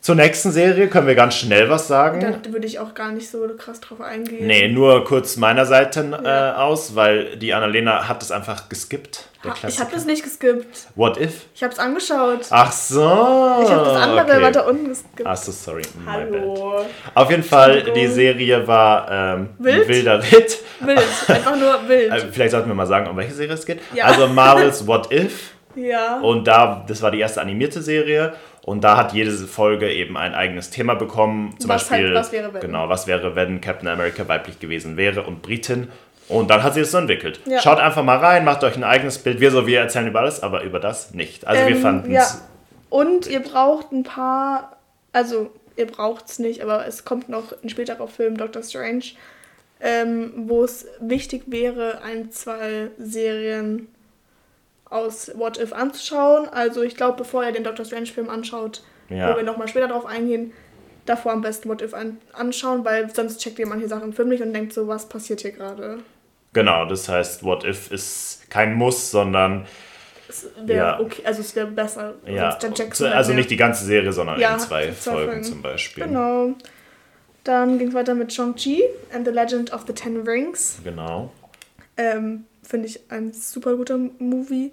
Zur 0.00 0.16
nächsten 0.16 0.50
Serie 0.50 0.88
können 0.88 1.06
wir 1.06 1.14
ganz 1.14 1.36
schnell 1.36 1.70
was 1.70 1.86
sagen. 1.86 2.20
Da 2.20 2.52
würde 2.52 2.66
ich 2.66 2.80
auch 2.80 2.94
gar 2.94 3.12
nicht 3.12 3.30
so 3.30 3.46
krass 3.56 3.78
drauf 3.78 4.00
eingehen. 4.00 4.44
Nee, 4.44 4.66
nur 4.66 5.04
kurz 5.04 5.36
meiner 5.36 5.66
Seite 5.66 6.20
äh, 6.24 6.58
aus, 6.58 6.96
weil 6.96 7.36
die 7.36 7.54
Annalena 7.54 8.08
hat 8.08 8.22
es 8.22 8.32
einfach 8.32 8.68
geskippt. 8.68 9.29
Ich 9.66 9.80
habe 9.80 9.90
das 9.92 10.04
nicht 10.04 10.22
geskippt. 10.22 10.88
What 10.96 11.18
if? 11.18 11.46
Ich 11.54 11.62
habe 11.62 11.72
es 11.72 11.78
angeschaut. 11.78 12.46
Ach 12.50 12.70
so. 12.70 13.00
Ich 13.00 13.70
habe 13.70 13.84
das 13.84 14.02
andere 14.02 14.22
okay. 14.22 14.42
weiter 14.42 14.66
unten 14.68 14.88
geskippt. 14.88 15.24
Ach 15.24 15.36
so, 15.36 15.50
sorry. 15.50 15.82
Hallo. 16.06 16.84
Auf 17.14 17.30
jeden 17.30 17.42
Fall, 17.42 17.84
die 17.94 18.06
Serie 18.06 18.66
war 18.66 19.10
ähm, 19.10 19.50
wild? 19.58 19.88
wilder 19.88 20.22
Ritt. 20.22 20.58
Wild, 20.80 21.02
einfach 21.28 21.56
nur 21.56 21.88
wild. 21.88 22.10
Also, 22.20 22.26
vielleicht 22.30 22.50
sollten 22.50 22.68
wir 22.68 22.74
mal 22.74 22.86
sagen, 22.86 23.08
um 23.08 23.16
welche 23.16 23.32
Serie 23.32 23.54
es 23.54 23.64
geht. 23.64 23.80
Ja. 23.94 24.06
Also 24.06 24.26
Marvel's 24.28 24.86
What 24.86 25.10
If. 25.10 25.52
Ja. 25.74 26.20
Und 26.20 26.46
da, 26.46 26.84
das 26.86 27.00
war 27.00 27.10
die 27.10 27.20
erste 27.20 27.40
animierte 27.40 27.80
Serie. 27.80 28.34
Und 28.62 28.84
da 28.84 28.96
hat 28.96 29.14
jede 29.14 29.30
Folge 29.32 29.90
eben 29.90 30.16
ein 30.18 30.34
eigenes 30.34 30.70
Thema 30.70 30.94
bekommen. 30.94 31.54
Zum 31.58 31.70
was 31.70 31.88
Beispiel, 31.88 32.08
halt, 32.08 32.16
was 32.16 32.32
wäre, 32.32 32.52
wenn? 32.52 32.60
Genau, 32.60 32.88
was 32.88 33.06
wäre, 33.06 33.34
wenn 33.34 33.60
Captain 33.60 33.88
America 33.88 34.28
weiblich 34.28 34.58
gewesen 34.58 34.96
wäre 34.98 35.22
und 35.22 35.40
Britin. 35.40 35.88
Und 36.30 36.48
dann 36.48 36.62
hat 36.62 36.74
sie 36.74 36.80
es 36.80 36.92
so 36.92 36.98
entwickelt. 36.98 37.40
Ja. 37.44 37.60
Schaut 37.60 37.78
einfach 37.78 38.04
mal 38.04 38.18
rein, 38.18 38.44
macht 38.44 38.62
euch 38.64 38.76
ein 38.76 38.84
eigenes 38.84 39.18
Bild. 39.18 39.40
Wir 39.40 39.50
so, 39.50 39.66
wir 39.66 39.80
erzählen 39.80 40.06
über 40.06 40.20
alles, 40.20 40.42
aber 40.42 40.62
über 40.62 40.78
das 40.78 41.12
nicht. 41.12 41.46
Also 41.46 41.62
ähm, 41.62 41.68
wir 41.68 41.76
fanden 41.76 42.14
es. 42.14 42.34
Ja. 42.34 42.40
Und 42.88 43.26
ihr 43.26 43.40
braucht 43.40 43.92
ein 43.92 44.04
paar, 44.04 44.76
also 45.12 45.50
ihr 45.76 45.86
braucht 45.86 46.28
es 46.28 46.38
nicht, 46.38 46.62
aber 46.62 46.86
es 46.86 47.04
kommt 47.04 47.28
noch 47.28 47.52
ein 47.62 47.68
späterer 47.68 48.06
Film, 48.08 48.36
Doctor 48.36 48.62
Strange, 48.62 49.04
ähm, 49.80 50.32
wo 50.48 50.64
es 50.64 50.86
wichtig 51.00 51.44
wäre, 51.46 52.02
ein, 52.02 52.30
zwei 52.30 52.88
Serien 52.98 53.88
aus 54.90 55.32
What 55.36 55.58
If 55.58 55.72
anzuschauen. 55.72 56.48
Also 56.48 56.82
ich 56.82 56.96
glaube, 56.96 57.18
bevor 57.18 57.44
ihr 57.44 57.52
den 57.52 57.64
Doctor 57.64 57.84
Strange-Film 57.84 58.28
anschaut, 58.28 58.82
ja. 59.08 59.32
wo 59.32 59.36
wir 59.36 59.44
nochmal 59.44 59.68
später 59.68 59.88
drauf 59.88 60.06
eingehen, 60.06 60.52
davor 61.06 61.32
am 61.32 61.40
besten 61.40 61.68
What 61.68 61.82
If 61.82 61.94
an 61.94 62.18
anschauen, 62.32 62.84
weil 62.84 63.12
sonst 63.14 63.40
checkt 63.40 63.58
ihr 63.58 63.66
manche 63.66 63.88
Sachen 63.88 64.12
Film 64.12 64.28
nicht 64.28 64.42
und 64.42 64.52
denkt 64.52 64.72
so, 64.72 64.86
was 64.86 65.08
passiert 65.08 65.40
hier 65.40 65.52
gerade. 65.52 65.98
Genau, 66.52 66.84
das 66.84 67.08
heißt, 67.08 67.44
What 67.44 67.64
If 67.64 67.90
ist 67.90 68.50
kein 68.50 68.74
Muss, 68.74 69.10
sondern 69.10 69.66
es 70.28 70.48
wäre 70.64 70.78
ja. 70.78 71.00
okay, 71.00 71.22
also 71.24 71.40
es 71.40 71.54
wäre 71.56 71.66
besser. 71.66 72.14
Ja. 72.26 72.56
Also 73.12 73.32
nicht 73.32 73.50
die 73.50 73.56
ganze 73.56 73.84
Serie, 73.84 74.12
sondern 74.12 74.38
ja, 74.38 74.54
in 74.54 74.60
zwei, 74.60 74.92
zwei 74.92 75.12
Folgen, 75.12 75.26
Folgen 75.26 75.44
zum 75.44 75.62
Beispiel. 75.62 76.04
Genau. 76.04 76.54
Dann 77.44 77.78
ging 77.78 77.88
es 77.88 77.94
weiter 77.94 78.14
mit 78.14 78.32
Shang-Chi 78.32 78.82
and 79.14 79.26
the 79.26 79.32
Legend 79.32 79.72
of 79.72 79.84
the 79.86 79.92
Ten 79.92 80.18
Rings. 80.18 80.78
Genau. 80.84 81.32
Ähm, 81.96 82.44
Finde 82.62 82.86
ich 82.86 83.00
ein 83.10 83.32
super 83.32 83.76
guter 83.76 83.98
Movie. 84.18 84.72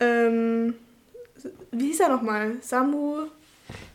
Ähm, 0.00 0.74
wie 1.70 1.86
hieß 1.88 2.00
er 2.00 2.08
nochmal? 2.08 2.52
Samu. 2.60 3.26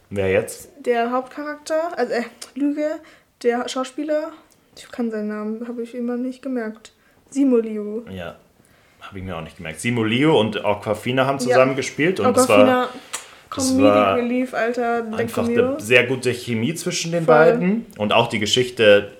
Wer 0.09 0.31
jetzt? 0.31 0.69
Der 0.79 1.11
Hauptcharakter, 1.11 1.97
also 1.97 2.13
äh, 2.13 2.23
Lüge, 2.55 2.99
der 3.43 3.67
Schauspieler. 3.67 4.31
Ich 4.77 4.91
kann 4.91 5.11
seinen 5.11 5.29
Namen, 5.29 5.67
habe 5.67 5.81
ich 5.83 5.95
immer 5.95 6.17
nicht 6.17 6.41
gemerkt. 6.41 6.93
Simo 7.29 7.57
Liu. 7.57 8.03
Ja, 8.09 8.35
habe 9.01 9.19
ich 9.19 9.23
mir 9.25 9.37
auch 9.37 9.41
nicht 9.41 9.57
gemerkt. 9.57 9.79
Simo 9.79 10.03
Liu 10.03 10.37
und 10.37 10.63
Aquafina 10.63 11.25
haben 11.25 11.39
zusammen 11.39 11.71
ja. 11.71 11.77
gespielt 11.77 12.19
und 12.19 12.27
Aquafina, 12.27 12.89
es 13.55 13.79
war, 13.79 14.17
Relief, 14.17 14.53
Alter. 14.53 15.05
Einfach 15.13 15.47
eine 15.47 15.79
sehr 15.79 16.05
gute 16.05 16.31
Chemie 16.31 16.75
zwischen 16.75 17.11
den 17.11 17.25
Voll. 17.25 17.35
beiden 17.35 17.85
und 17.97 18.13
auch 18.13 18.27
die 18.27 18.39
Geschichte 18.39 19.11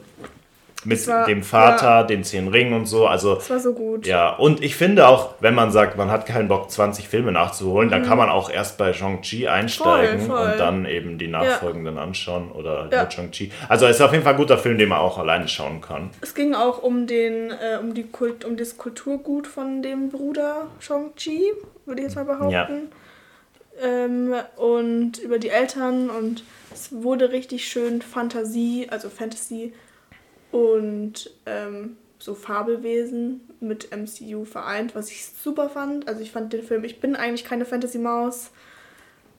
mit 0.88 1.06
war, 1.08 1.26
dem 1.26 1.44
Vater, 1.44 1.86
ja. 1.86 2.04
den 2.04 2.24
zehn 2.24 2.48
Ringen 2.48 2.74
und 2.74 2.86
so. 2.86 3.08
Also, 3.08 3.36
das 3.36 3.50
war 3.50 3.60
so 3.60 3.74
gut. 3.74 4.08
Ja, 4.08 4.30
und 4.30 4.64
ich 4.64 4.76
finde 4.76 5.08
auch, 5.08 5.36
wenn 5.42 5.54
man 5.54 5.72
sagt, 5.72 5.98
man 5.98 6.10
hat 6.10 6.26
keinen 6.26 6.48
Bock, 6.48 6.72
20 6.72 7.10
Filme 7.10 7.34
nachzuholen, 7.34 7.90
mhm. 7.90 7.92
dann 7.92 8.04
kann 8.04 8.18
man 8.18 8.30
auch 8.30 8.50
erst 8.50 8.78
bei 8.78 8.94
Shang-Chi 8.94 9.50
einsteigen 9.50 10.22
voll, 10.22 10.38
voll. 10.38 10.52
und 10.52 10.60
dann 10.60 10.86
eben 10.86 11.18
die 11.18 11.28
nachfolgenden 11.28 11.98
ja. 11.98 12.02
anschauen 12.02 12.52
oder 12.52 12.88
ja. 12.92 13.12
Shang-Chi. 13.12 13.52
Also 13.68 13.86
es 13.86 13.98
ist 13.98 14.02
auf 14.02 14.14
jeden 14.14 14.24
Fall 14.24 14.34
ein 14.34 14.40
guter 14.40 14.58
Film, 14.58 14.78
den 14.78 14.88
man 14.90 15.00
auch 15.00 15.18
alleine 15.18 15.48
schauen 15.50 15.82
kann. 15.82 16.10
Es 16.22 16.34
ging 16.34 16.56
auch 16.56 16.82
um 16.82 17.06
den, 17.06 17.52
äh, 17.52 17.80
um 17.82 17.94
die 17.94 18.04
Kult, 18.04 18.46
um 18.46 18.56
das 18.56 18.78
Kulturgut 18.78 19.46
von 19.46 19.82
dem 19.82 20.10
Bruder 20.10 20.68
Shang-Chi, 20.80 21.52
würde 21.86 22.02
ich 22.02 22.08
jetzt 22.08 22.16
mal 22.16 22.24
behaupten. 22.24 22.52
Ja. 22.52 23.90
Ähm, 23.90 24.34
und 24.56 25.20
über 25.20 25.38
die 25.38 25.50
Eltern 25.50 26.10
und 26.10 26.44
es 26.74 26.90
wurde 26.92 27.32
richtig 27.32 27.68
schön 27.68 28.02
Fantasie, 28.02 28.88
also 28.90 29.10
Fantasy 29.10 29.74
und 30.58 31.30
ähm, 31.46 31.98
so 32.18 32.34
Fabelwesen 32.34 33.42
mit 33.60 33.90
MCU 33.96 34.44
vereint, 34.44 34.96
was 34.96 35.12
ich 35.12 35.28
super 35.28 35.70
fand. 35.70 36.08
Also 36.08 36.22
ich 36.22 36.32
fand 36.32 36.52
den 36.52 36.64
Film, 36.64 36.84
ich 36.84 37.00
bin 37.00 37.16
eigentlich 37.16 37.44
keine 37.44 37.64
Fantasy-Maus. 37.64 38.50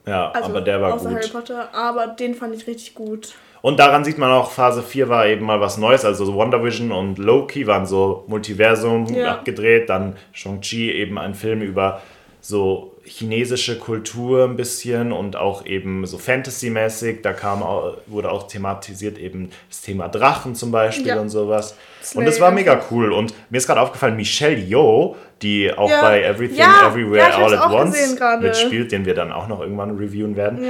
Ja, 0.07 0.31
also 0.31 0.51
aber 0.51 0.61
der 0.61 0.81
war 0.81 0.95
außer 0.95 1.09
gut. 1.09 1.19
Harry 1.19 1.29
Potter, 1.29 1.75
aber 1.75 2.07
den 2.07 2.35
fand 2.35 2.55
ich 2.55 2.69
richtig 2.69 2.95
gut. 2.95 3.35
Und 3.63 3.81
daran 3.81 4.05
sieht 4.05 4.19
man 4.19 4.31
auch, 4.31 4.53
Phase 4.53 4.83
4 4.83 5.09
war 5.09 5.27
eben 5.27 5.45
mal 5.45 5.61
was 5.61 5.77
Neues. 5.77 6.05
Also 6.05 6.33
Wonder 6.35 6.63
Vision 6.63 6.93
und 6.93 7.19
Loki 7.19 7.67
waren 7.67 7.85
so 7.85 8.25
Multiversum 8.29 9.07
ja. 9.07 9.33
abgedreht. 9.33 9.91
Dann 9.91 10.17
Shang-Chi 10.33 10.93
eben 10.93 11.19
ein 11.19 11.35
Film 11.35 11.63
über 11.63 12.01
so 12.41 12.95
chinesische 13.09 13.79
Kultur 13.79 14.45
ein 14.45 14.57
bisschen 14.57 15.13
und 15.13 15.37
auch 15.37 15.67
eben 15.67 16.07
so 16.07 16.19
Fantasy-mäßig. 16.19 17.23
Da 17.23 17.33
kam 17.33 17.63
auch, 17.63 17.97
wurde 18.07 18.31
auch 18.31 18.47
thematisiert 18.47 19.19
eben 19.19 19.51
das 19.69 19.81
Thema 19.81 20.09
Drachen 20.09 20.55
zum 20.55 20.71
Beispiel 20.71 21.09
ja. 21.09 21.21
und 21.21 21.29
sowas. 21.29 21.77
Slay 22.03 22.21
und 22.21 22.27
das 22.27 22.41
war 22.41 22.51
mega 22.51 22.81
cool. 22.91 23.13
Und 23.13 23.35
mir 23.51 23.59
ist 23.59 23.67
gerade 23.67 23.81
aufgefallen, 23.81 24.17
Michelle 24.17 24.59
Yeoh, 24.59 25.17
die 25.43 25.73
auch 25.73 25.91
ja. 25.91 26.03
bei 26.03 26.23
Everything 26.23 26.59
ja. 26.59 26.89
Everywhere 26.89 27.35
All 27.35 27.55
at 27.55 27.71
Once 27.71 28.17
mitspielt, 28.41 28.93
den 28.93 29.05
wir 29.05 29.15
dann 29.15 29.33
auch 29.33 29.49
noch 29.49 29.61
irgendwann 29.61 29.97
reviewen 29.97 30.37
werden. 30.37 30.65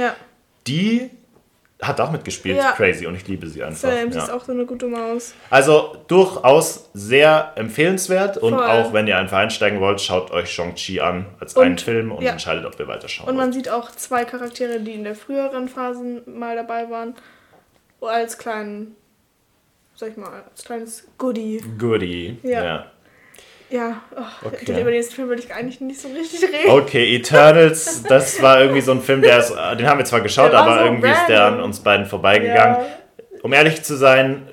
Die 0.67 1.09
hat 1.81 2.01
auch 2.01 2.11
mitgespielt, 2.11 2.57
ja. 2.57 2.73
crazy 2.73 3.05
und 3.05 3.15
ich 3.15 3.25
liebe 3.27 3.47
sie 3.47 3.63
einfach. 3.63 3.89
Sam, 3.89 4.11
ja. 4.11 4.23
ist 4.23 4.29
auch 4.29 4.43
so 4.43 4.51
eine 4.51 4.65
gute 4.65 4.87
Maus. 4.87 5.33
Also 5.49 5.95
durchaus 6.07 6.89
sehr 6.93 7.53
empfehlenswert 7.55 8.37
und 8.37 8.53
Voll. 8.53 8.63
auch 8.63 8.91
wenn 8.91 9.07
ihr 9.07 9.17
einfach 9.17 9.37
einsteigen 9.37 9.79
wollt, 9.79 10.01
schaut 10.01 10.29
euch 10.31 10.51
Shang-Chi 10.51 10.99
an 10.99 11.25
als 11.39 11.55
und, 11.55 11.63
einen 11.63 11.77
Film 11.77 12.11
und 12.11 12.23
ja. 12.23 12.31
entscheidet, 12.31 12.65
ob 12.65 12.77
ihr 12.79 12.87
weiterschauen 12.87 13.29
Und 13.29 13.37
man 13.37 13.45
wollt. 13.45 13.53
sieht 13.53 13.69
auch 13.69 13.91
zwei 13.91 14.25
Charaktere, 14.25 14.81
die 14.81 14.93
in 14.93 15.05
der 15.05 15.15
früheren 15.15 15.69
Phase 15.69 16.21
mal 16.25 16.55
dabei 16.55 16.89
waren, 16.89 17.15
als 18.01 18.37
kleinen, 18.37 18.97
sag 19.95 20.09
ich 20.09 20.17
mal, 20.17 20.43
als 20.49 20.65
kleines 20.65 21.07
Goodie. 21.17 21.63
Goodie, 21.77 22.39
ja. 22.43 22.63
Ja, 22.63 22.85
oh, 23.71 24.47
okay. 24.47 24.81
über 24.81 24.91
den 24.91 25.03
Film 25.03 25.29
würde 25.29 25.41
ich 25.41 25.53
eigentlich 25.53 25.79
nicht 25.81 26.01
so 26.01 26.07
richtig 26.07 26.41
reden. 26.43 26.69
Okay, 26.69 27.15
Eternals, 27.15 28.03
das 28.03 28.41
war 28.41 28.61
irgendwie 28.61 28.81
so 28.81 28.91
ein 28.91 29.01
Film, 29.01 29.21
der 29.21 29.39
ist, 29.39 29.51
den 29.51 29.87
haben 29.87 29.99
wir 29.99 30.05
zwar 30.05 30.21
geschaut, 30.21 30.53
aber 30.53 30.79
so 30.79 30.85
irgendwie 30.85 31.07
random. 31.07 31.21
ist 31.21 31.29
der 31.29 31.45
an 31.45 31.59
uns 31.61 31.79
beiden 31.79 32.05
vorbeigegangen. 32.05 32.81
Ja. 32.81 32.85
Um 33.41 33.53
ehrlich 33.53 33.83
zu 33.83 33.95
sein, 33.95 34.47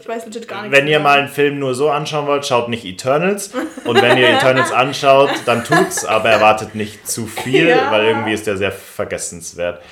wenn 0.68 0.86
ihr 0.86 1.00
mal 1.00 1.18
einen 1.18 1.28
Film 1.28 1.58
nur 1.58 1.74
so 1.74 1.90
anschauen 1.90 2.28
wollt, 2.28 2.46
schaut 2.46 2.68
nicht 2.68 2.84
Eternals. 2.84 3.50
Und 3.84 4.00
wenn 4.00 4.16
ihr 4.16 4.28
Eternals 4.28 4.70
anschaut, 4.72 5.30
dann 5.44 5.64
tut's, 5.64 6.04
aber 6.04 6.30
erwartet 6.30 6.76
nicht 6.76 7.08
zu 7.08 7.26
viel, 7.26 7.68
ja. 7.68 7.90
weil 7.90 8.04
irgendwie 8.04 8.32
ist 8.32 8.46
der 8.46 8.56
sehr 8.56 8.70
vergessenswert. 8.70 9.82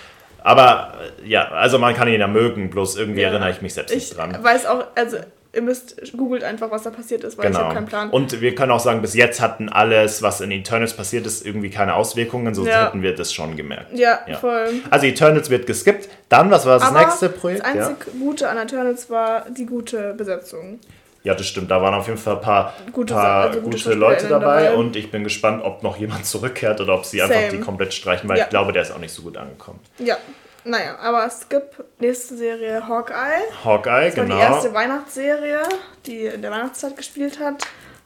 Aber 0.45 0.93
ja, 1.25 1.49
also 1.49 1.79
man 1.79 1.95
kann 1.95 2.07
ihn 2.07 2.21
ja 2.21 2.29
mögen, 2.29 2.71
bloß 2.71 2.97
irgendwie 2.97 3.23
ja. 3.23 3.31
erinnere 3.31 3.51
ich 3.51 3.63
mich 3.63 3.75
selbst 3.75 3.95
nicht 3.95 4.17
dran. 4.17 4.37
Ich 4.39 4.45
weiß 4.45 4.67
auch, 4.67 4.85
also 4.95 5.17
ihr 5.55 5.63
müsst, 5.63 6.13
googelt 6.17 6.45
einfach, 6.45 6.71
was 6.71 6.83
da 6.83 6.91
passiert 6.91 7.25
ist, 7.25 7.39
weil 7.39 7.47
genau. 7.47 7.59
ich 7.59 7.65
habe 7.65 7.75
keinen 7.75 7.87
Plan. 7.87 8.11
Und 8.11 8.41
wir 8.41 8.55
können 8.55 8.73
auch 8.73 8.81
sagen, 8.81 9.01
bis 9.03 9.15
jetzt 9.15 9.41
hatten 9.41 9.69
alles, 9.69 10.23
was 10.23 10.41
in 10.41 10.51
Eternals 10.51 10.95
passiert 10.95 11.27
ist, 11.27 11.45
irgendwie 11.45 11.71
keine 11.71 11.95
Auswirkungen, 11.95 12.55
sonst 12.55 12.69
ja. 12.69 12.87
hätten 12.87 13.03
wir 13.03 13.15
das 13.15 13.33
schon 13.33 13.57
gemerkt. 13.57 13.97
Ja, 13.97 14.21
ja, 14.27 14.37
voll. 14.39 14.69
Also 14.91 15.07
Eternals 15.07 15.51
wird 15.51 15.67
geskippt. 15.67 16.09
Dann, 16.29 16.51
was 16.51 16.67
war 16.67 16.79
das 16.79 16.89
Aber 16.89 17.01
nächste 17.01 17.29
Projekt? 17.29 17.61
Das 17.61 17.69
einzige 17.69 18.11
ja. 18.11 18.19
Gute 18.19 18.49
an 18.49 18.59
Eternals 18.59 19.11
war 19.11 19.47
die 19.51 19.67
gute 19.67 20.15
Besetzung. 20.15 20.81
Ja, 21.25 21.35
das 21.35 21.47
stimmt. 21.47 21.71
Da 21.71 21.81
waren 21.81 21.95
auf 21.95 22.07
jeden 22.07 22.19
Fall 22.19 22.37
ein 22.37 22.43
paar 22.43 22.75
gute, 22.93 23.15
paar 23.15 23.49
also 23.49 23.61
gute, 23.63 23.79
gute 23.79 23.95
Leute 23.95 24.29
dabei, 24.29 24.65
dabei, 24.65 24.75
und 24.75 24.95
ich 24.95 25.11
bin 25.11 25.25
gespannt, 25.25 25.65
ob 25.65 25.83
noch 25.83 25.97
jemand 25.97 26.27
zurückkehrt 26.27 26.81
oder 26.83 26.95
ob 26.95 27.07
sie 27.07 27.19
Same. 27.19 27.35
einfach 27.35 27.51
die 27.51 27.61
komplett 27.61 27.95
streichen, 27.95 28.29
weil 28.29 28.39
ich 28.39 28.49
glaube, 28.51 28.73
der 28.73 28.83
ist 28.83 28.93
auch 28.93 28.99
nicht 28.99 29.15
so 29.15 29.23
gut 29.23 29.39
angekommen. 29.39 29.81
Ja, 29.99 30.19
naja, 30.65 30.97
aber 30.99 31.27
es 31.27 31.49
gibt 31.49 31.83
nächste 32.01 32.37
Serie 32.37 32.87
Hawkeye. 32.87 33.43
Hawkeye, 33.65 34.07
das 34.07 34.17
war 34.17 34.25
genau. 34.25 34.37
Die 34.37 34.41
erste 34.43 34.75
Weihnachtsserie, 34.75 35.63
die 36.07 36.27
in 36.27 36.43
der 36.43 36.51
Weihnachtszeit 36.51 36.97
gespielt 36.97 37.39
hat. 37.41 37.65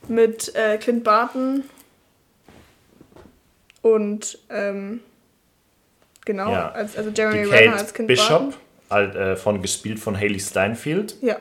mit 0.09 0.55
äh, 0.55 0.79
Clint 0.79 1.05
Barton 1.05 1.65
und 3.83 4.39
ähm, 4.51 5.01
genau, 6.25 6.51
Ja. 6.53 6.71
als, 6.73 6.97
also 6.97 7.11
Jeremy 7.11 7.45
Renner 7.45 7.77
als 7.77 7.93
Clint 7.95 8.09
Bishop, 8.09 8.29
Barton. 8.29 8.55
halt, 8.91 9.15
äh, 9.15 9.37
von, 9.37 9.63
gespielt 9.63 9.99
von 9.99 10.17
Haley 10.17 10.41
Steinfeld. 10.41 11.17
Ja. 11.21 11.37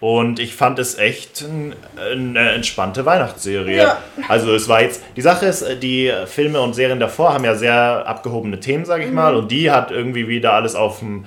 Und 0.00 0.38
ich 0.40 0.54
fand 0.56 0.78
es 0.78 0.96
echt 0.98 1.42
ein, 1.42 1.74
eine 1.98 2.52
entspannte 2.52 3.04
Weihnachtsserie. 3.04 3.76
Ja. 3.76 3.98
Also 4.28 4.54
es 4.54 4.66
war 4.66 4.80
jetzt, 4.80 5.02
die 5.16 5.20
Sache 5.20 5.44
ist, 5.46 5.64
die 5.82 6.10
Filme 6.26 6.60
und 6.62 6.74
Serien 6.74 7.00
davor 7.00 7.34
haben 7.34 7.44
ja 7.44 7.54
sehr 7.54 8.06
abgehobene 8.06 8.60
Themen, 8.60 8.86
sage 8.86 9.02
ich 9.04 9.10
Mhm. 9.10 9.14
mal. 9.14 9.36
Und 9.36 9.50
die 9.50 9.70
hat 9.70 9.90
irgendwie 9.90 10.26
wieder 10.26 10.54
alles 10.54 10.74
auf 10.74 11.00
den 11.00 11.26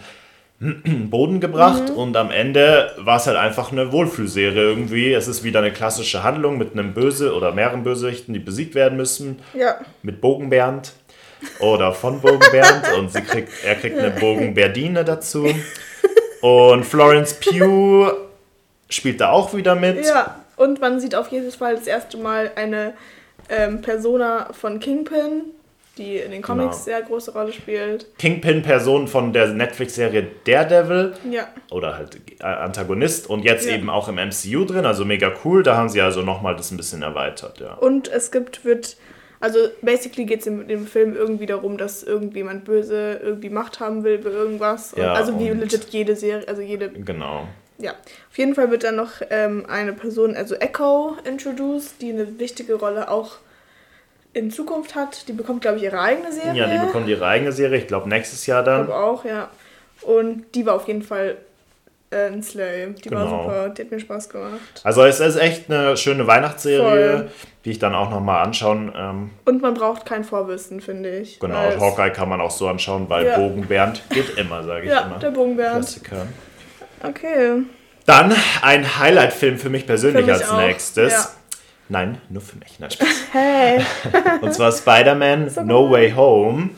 Boden 1.11 1.39
gebracht. 1.39 1.89
Mhm. 1.91 1.95
Und 1.95 2.17
am 2.17 2.31
Ende 2.31 2.91
war 2.97 3.17
es 3.17 3.27
halt 3.27 3.37
einfach 3.37 3.71
eine 3.71 3.91
Wohlfühlserie 3.91 4.61
irgendwie. 4.61 5.13
Es 5.13 5.27
ist 5.27 5.43
wieder 5.43 5.59
eine 5.59 5.71
klassische 5.71 6.23
Handlung 6.23 6.57
mit 6.57 6.73
einem 6.73 6.95
Böse 6.95 7.35
oder 7.35 7.51
mehreren 7.51 7.83
Bösewichten, 7.83 8.33
die 8.33 8.39
besiegt 8.39 8.73
werden 8.73 8.97
müssen. 8.97 9.39
Ja. 9.53 9.75
Mit 10.01 10.19
Bogenbernd 10.19 10.93
oder 11.59 11.91
von 11.93 12.21
Bogenbernd. 12.21 12.91
und 12.97 13.11
sie 13.11 13.21
kriegt, 13.21 13.49
er 13.63 13.75
kriegt 13.75 13.99
eine 13.99 14.09
Bogenberdine 14.19 15.03
dazu. 15.05 15.47
Und 16.41 16.85
Florence 16.85 17.35
Pugh 17.35 18.13
spielt 18.95 19.21
da 19.21 19.29
auch 19.31 19.53
wieder 19.53 19.75
mit. 19.75 20.05
Ja, 20.05 20.39
und 20.55 20.79
man 20.81 20.99
sieht 20.99 21.15
auf 21.15 21.29
jeden 21.31 21.51
Fall 21.51 21.75
das 21.75 21.87
erste 21.87 22.17
Mal 22.17 22.51
eine 22.55 22.93
ähm, 23.49 23.81
Persona 23.81 24.49
von 24.53 24.79
Kingpin, 24.79 25.43
die 25.97 26.17
in 26.17 26.31
den 26.31 26.41
Comics 26.41 26.85
Genau. 26.85 26.97
sehr 26.97 27.01
große 27.03 27.33
Rolle 27.33 27.53
spielt. 27.53 28.07
Kingpin-Person 28.17 29.07
von 29.07 29.31
der 29.33 29.47
Netflix-Serie 29.49 30.27
Daredevil 30.45 31.13
Ja. 31.29 31.47
oder 31.71 31.97
halt 31.97 32.17
äh, 32.39 32.43
Antagonist 32.43 33.29
und 33.29 33.43
jetzt 33.43 33.67
Ja. 33.67 33.75
eben 33.75 33.89
auch 33.89 34.07
im 34.07 34.15
MCU 34.15 34.65
drin, 34.65 34.85
also 34.85 35.05
mega 35.05 35.31
cool. 35.45 35.61
Da 35.63 35.75
haben 35.75 35.89
sie 35.89 36.01
also 36.01 36.21
nochmal 36.21 36.55
das 36.55 36.71
ein 36.71 36.77
bisschen 36.77 37.03
erweitert, 37.03 37.59
ja. 37.59 37.73
Und 37.75 38.07
es 38.11 38.31
gibt, 38.31 38.65
wird, 38.65 38.97
also 39.39 39.59
basically 39.81 40.25
geht 40.25 40.39
es 40.39 40.47
in 40.47 40.67
dem 40.67 40.87
Film 40.87 41.15
irgendwie 41.15 41.45
darum, 41.45 41.77
dass 41.77 42.01
irgendjemand 42.01 42.65
böse 42.65 43.19
irgendwie 43.21 43.49
Macht 43.49 43.79
haben 43.79 44.03
will 44.03 44.15
über 44.15 44.31
irgendwas. 44.31 44.93
Und 44.93 45.01
Ja, 45.03 45.13
also 45.13 45.37
wie 45.39 45.49
legit 45.49 45.85
jede 45.91 46.15
Serie, 46.15 46.47
also 46.47 46.61
jede, 46.63 46.89
Genau. 46.89 47.47
Ja. 47.77 47.91
Auf 48.29 48.37
jeden 48.37 48.55
Fall 48.55 48.69
wird 48.71 48.83
dann 48.83 48.95
noch 48.95 49.11
ähm, 49.29 49.65
eine 49.69 49.93
Person, 49.93 50.35
also 50.35 50.55
Echo, 50.55 51.17
introduced, 51.25 52.01
die 52.01 52.11
eine 52.11 52.39
wichtige 52.39 52.75
Rolle 52.75 53.09
auch 53.09 53.37
in 54.33 54.49
Zukunft 54.51 54.95
hat. 54.95 55.27
Die 55.27 55.33
bekommt, 55.33 55.61
glaube 55.61 55.77
ich, 55.77 55.83
ihre 55.83 55.99
eigene 55.99 56.31
Serie. 56.31 56.53
Ja, 56.59 56.67
die 56.67 56.85
bekommen 56.85 57.07
ihre 57.07 57.25
eigene 57.25 57.51
Serie, 57.51 57.77
ich 57.79 57.87
glaube 57.87 58.09
nächstes 58.09 58.45
Jahr 58.47 58.61
Ich 58.61 58.65
dann. 58.65 58.85
glaube 58.85 58.99
auch, 58.99 59.25
ja. 59.25 59.49
Und 60.01 60.45
die 60.55 60.65
war 60.65 60.75
auf 60.75 60.87
jeden 60.87 61.03
Fall 61.03 61.37
äh, 62.09 62.27
ein 62.27 62.43
Slay. 62.43 62.93
Die 62.93 63.09
war 63.11 63.23
Genau. 63.25 63.43
super, 63.43 63.69
die 63.69 63.81
hat 63.83 63.91
mir 63.91 63.99
Spaß 63.99 64.29
gemacht. 64.29 64.59
Also 64.83 65.03
es 65.03 65.19
ist 65.19 65.35
echt 65.37 65.69
eine 65.71 65.95
schöne 65.97 66.27
Weihnachtsserie, 66.27 67.17
Voll. 67.19 67.31
die 67.65 67.71
ich 67.71 67.79
dann 67.79 67.95
auch 67.95 68.09
nochmal 68.09 68.43
anschauen. 68.43 68.91
Ähm, 68.95 69.29
Und 69.45 69.61
man 69.61 69.73
braucht 69.75 70.05
kein 70.05 70.23
Vorwissen, 70.23 70.81
finde 70.81 71.09
ich. 71.19 71.39
genau, 71.39 71.55
Hawkeye 71.79 72.11
kann 72.11 72.27
man 72.29 72.41
auch 72.41 72.51
so 72.51 72.67
anschauen, 72.67 73.09
weil 73.09 73.25
Ja. 73.27 73.37
Bogenbernd 73.37 74.01
geht 74.09 74.37
immer, 74.37 74.63
sage 74.63 74.85
ich 74.85 74.91
Ja, 74.91 75.01
immer. 75.01 75.19
der 75.19 75.31
Bogenbernd. 75.31 75.75
Klassiker. 75.85 76.27
Okay. 77.03 77.61
Dann 78.05 78.33
ein 78.61 78.99
Highlight-Film 78.99 79.57
für 79.57 79.69
mich 79.69 79.85
persönlich 79.85 80.25
Für 80.25 80.31
mich 80.31 80.41
als 80.41 80.49
auch, 80.49 80.57
nächstes. 80.57 81.11
ja. 81.13 81.29
Nein, 81.89 82.19
nur 82.29 82.41
für 82.41 82.57
mich. 82.57 82.79
Nein, 82.79 82.91
Spaß. 82.91 83.07
Hey. 83.33 83.81
Und 84.41 84.53
zwar 84.53 84.71
Spider-Man 84.71 85.51
No 85.65 85.89
Way 85.89 86.11
Home. 86.13 86.69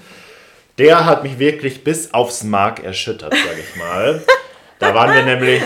Der 0.78 1.06
hat 1.06 1.24
mich 1.24 1.40
wirklich 1.40 1.84
bis 1.84 2.14
aufs 2.14 2.44
Mark 2.44 2.84
erschüttert, 2.84 3.34
sage 3.34 3.60
ich 3.60 3.76
mal. 3.80 4.22
Da 4.80 4.94
waren 4.94 5.14
wir 5.16 5.24
nämlich, 5.36 5.62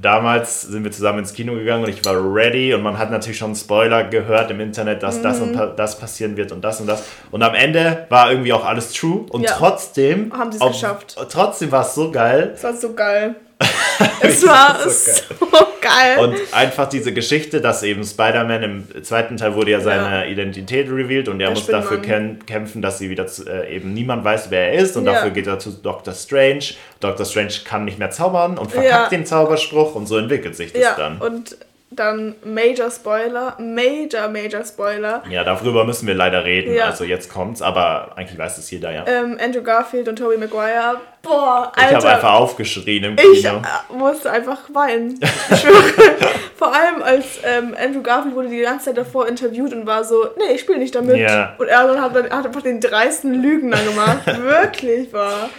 damals 0.00 0.62
sind 0.62 0.84
wir 0.84 0.92
zusammen 0.92 1.18
ins 1.20 1.32
Kino 1.34 1.54
gegangen 1.54 1.82
und 1.84 1.90
ich 1.90 2.04
war 2.04 2.14
ready 2.32 2.72
und 2.74 2.82
man 2.82 2.96
hat 2.96 3.10
natürlich 3.10 3.38
schon 3.38 3.54
Spoiler 3.56 4.04
gehört 4.04 4.50
im 4.52 4.60
Internet, 4.60 5.02
dass 5.02 5.20
das 5.20 5.40
und 5.40 5.56
Mhm. 5.56 5.72
das 5.76 5.98
passieren 5.98 6.36
wird 6.36 6.52
und 6.52 6.62
das 6.62 6.80
und 6.80 6.86
das. 6.86 7.02
Und 7.32 7.42
am 7.42 7.54
Ende 7.54 8.06
war 8.08 8.30
irgendwie 8.30 8.52
auch 8.52 8.64
alles 8.64 8.92
true 8.92 9.26
und 9.30 9.42
Ja. 9.42 9.52
trotzdem 9.52 10.32
Haben 10.32 10.52
sie 10.52 10.58
es 10.60 10.66
geschafft. 10.72 11.16
Trotzdem 11.30 11.72
war 11.72 11.82
es 11.82 11.94
so 11.94 12.10
geil. 12.12 12.50
Das 12.52 12.62
war 12.64 12.74
so 12.74 12.92
geil. 12.94 13.34
es 14.20 14.46
war 14.46 14.78
so 14.88 15.22
geil. 15.80 16.18
Und 16.18 16.36
einfach 16.52 16.88
diese 16.88 17.12
Geschichte, 17.14 17.60
dass 17.60 17.82
eben 17.82 18.04
Spider-Man 18.04 18.62
im 18.62 19.04
zweiten 19.04 19.36
Teil 19.38 19.54
wurde 19.54 19.70
ja 19.70 19.80
seine 19.80 20.24
Ja. 20.24 20.30
Identität 20.30 20.88
revealed 20.90 21.28
und 21.28 21.40
er 21.40 21.48
Der 21.48 21.50
muss 21.56 21.66
dafür 21.66 22.00
kämpfen, 22.02 22.82
dass 22.82 22.98
sie 22.98 23.08
wieder 23.08 23.26
zu, 23.26 23.44
äh, 23.48 23.74
eben 23.76 23.94
niemand 23.94 24.24
weiß, 24.24 24.50
wer 24.50 24.72
er 24.72 24.80
ist 24.80 24.96
und 24.96 25.06
Ja. 25.06 25.12
dafür 25.14 25.30
geht 25.30 25.46
er 25.46 25.58
zu 25.58 25.70
Doctor 25.70 26.12
Strange. 26.12 26.64
Doctor 27.00 27.24
Strange 27.24 27.52
kann 27.64 27.84
nicht 27.86 27.98
mehr 27.98 28.10
zaubern 28.10 28.58
und 28.58 28.70
verkackt 28.72 29.12
Ja. 29.12 29.18
den 29.18 29.24
Zauberspruch 29.24 29.94
und 29.94 30.06
so 30.06 30.18
entwickelt 30.18 30.54
sich 30.56 30.72
das 30.72 30.96
dann. 30.96 31.18
und 31.18 31.56
dann 31.90 32.34
Major 32.44 32.90
Spoiler, 32.90 33.56
Major, 33.60 34.28
Major 34.28 34.64
Spoiler. 34.64 35.22
Ja, 35.30 35.44
darüber 35.44 35.84
müssen 35.84 36.06
wir 36.08 36.14
leider 36.14 36.44
reden. 36.44 36.74
Ja. 36.74 36.86
Also 36.86 37.04
jetzt 37.04 37.32
kommt's, 37.32 37.62
aber 37.62 38.12
eigentlich 38.16 38.36
weiß 38.38 38.58
es 38.58 38.70
jeder 38.70 38.90
ja. 38.92 39.04
Ähm, 39.06 39.38
Andrew 39.40 39.62
Garfield 39.62 40.08
und 40.08 40.16
Tobey 40.16 40.36
Maguire. 40.36 41.00
Boah, 41.22 41.72
ich 41.76 41.82
habe 41.84 41.94
Alter. 41.96 42.08
einfach 42.08 42.32
aufgeschrien 42.32 43.04
im 43.04 43.16
Ich 43.16 43.42
Kino. 43.44 43.58
äh, 43.62 43.92
musste 43.96 44.30
einfach 44.30 44.62
weinen. 44.72 45.20
Ich 45.50 45.60
schwöre. 45.60 46.16
Vor 46.56 46.74
allem 46.74 47.02
als 47.02 47.38
ähm, 47.44 47.74
Andrew 47.80 48.02
Garfield 48.02 48.34
wurde 48.34 48.48
die 48.48 48.60
ganze 48.62 48.86
Zeit 48.86 48.96
davor 48.98 49.28
interviewt 49.28 49.72
und 49.72 49.86
war 49.86 50.02
so, 50.04 50.26
nee, 50.38 50.54
ich 50.54 50.62
spiele 50.62 50.78
nicht 50.78 50.94
damit. 50.94 51.16
Ja. 51.18 51.54
Und 51.58 51.68
er 51.68 51.86
dann 51.86 52.00
hat, 52.02 52.16
dann, 52.16 52.30
hat 52.30 52.46
einfach 52.46 52.62
den 52.62 52.80
dreisten 52.80 53.32
Lügen 53.42 53.70
dann 53.70 53.84
gemacht. 53.86 54.26
Wirklich 54.42 55.12
war. 55.12 55.50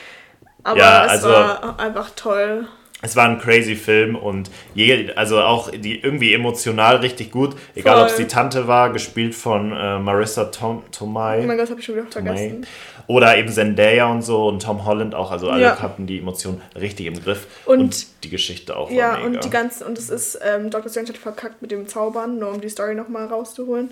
Aber 0.64 0.78
Ja, 0.78 1.06
es 1.06 1.12
also- 1.12 1.30
war 1.30 1.80
einfach 1.80 2.10
toll. 2.16 2.68
Es 3.04 3.16
war 3.16 3.30
ein 3.30 3.38
crazy 3.40 3.76
Film 3.76 4.16
und 4.16 4.50
je, 4.74 5.12
also 5.16 5.40
auch 5.40 5.70
die 5.70 6.00
irgendwie 6.00 6.34
emotional 6.34 6.96
richtig 6.98 7.32
gut. 7.32 7.56
Egal, 7.76 8.02
ob 8.02 8.08
es 8.10 8.16
die 8.16 8.26
Tante 8.26 8.68
war, 8.68 8.92
gespielt 8.92 9.36
von 9.36 9.72
äh, 9.72 10.00
Marissa 10.00 10.46
Tom, 10.46 10.82
Tomei. 10.92 11.42
Oh 11.44 11.46
mein 11.48 11.58
Gott, 11.58 11.70
habe 11.70 11.80
ich 11.80 11.86
schon 11.86 11.96
wieder 11.96 12.08
vergessen. 12.08 12.62
May. 12.62 12.68
Oder 13.06 13.38
eben 13.38 13.50
Zendaya 13.50 14.12
und 14.12 14.24
so 14.24 14.48
und 14.48 14.64
Tom 14.64 14.84
Holland 14.86 15.14
auch. 15.14 15.32
Also 15.32 15.50
alle 15.50 15.62
Ja. 15.62 15.80
hatten 15.82 16.08
die 16.08 16.18
Emotionen 16.18 16.62
richtig 16.76 17.06
im 17.06 17.22
Griff. 17.24 17.46
Und- 17.66 18.08
die 18.24 18.30
Geschichte 18.32 18.76
auch 18.76 18.90
Ja, 18.90 19.18
und 19.20 19.44
die 19.44 19.50
ganzen, 19.50 19.86
und 19.86 19.98
es 19.98 20.10
ist, 20.10 20.40
ähm, 20.44 20.72
Dr. 20.72 20.90
Strange 20.90 21.10
hat 21.10 21.18
verkackt 21.18 21.62
mit 21.62 21.70
dem 21.72 21.88
Zaubern, 21.88 22.40
nur 22.40 22.50
um 22.52 22.62
die 22.62 22.70
Story 22.70 22.96
nochmal 22.96 23.28
rauszuholen. 23.28 23.92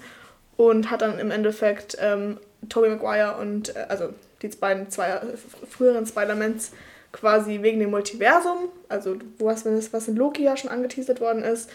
Und 0.57 0.89
hat 0.89 1.01
dann 1.01 1.19
im 1.19 1.29
Endeffekt 1.31 1.95
ähm, 2.01 2.37
Tobey 2.69 2.89
Maguire 2.89 3.35
und, 3.39 3.75
äh, 3.75 3.85
also 3.87 4.09
die 4.41 4.47
beiden 4.47 4.89
zwei 4.89 5.09
äh, 5.09 5.21
früheren 5.69 6.05
Spider-Mans 6.07 6.71
quasi 7.15 7.61
wegen 7.61 7.79
dem 7.79 7.91
Multiversum, 7.91 8.69
also 8.89 9.15
wo 9.39 9.45
was, 9.45 9.65
was 9.65 10.07
in 10.07 10.15
Loki 10.15 10.43
ja 10.43 10.57
schon 10.57 10.69
angeteasert 10.69 11.21
worden 11.21 11.43
ist, 11.43 11.69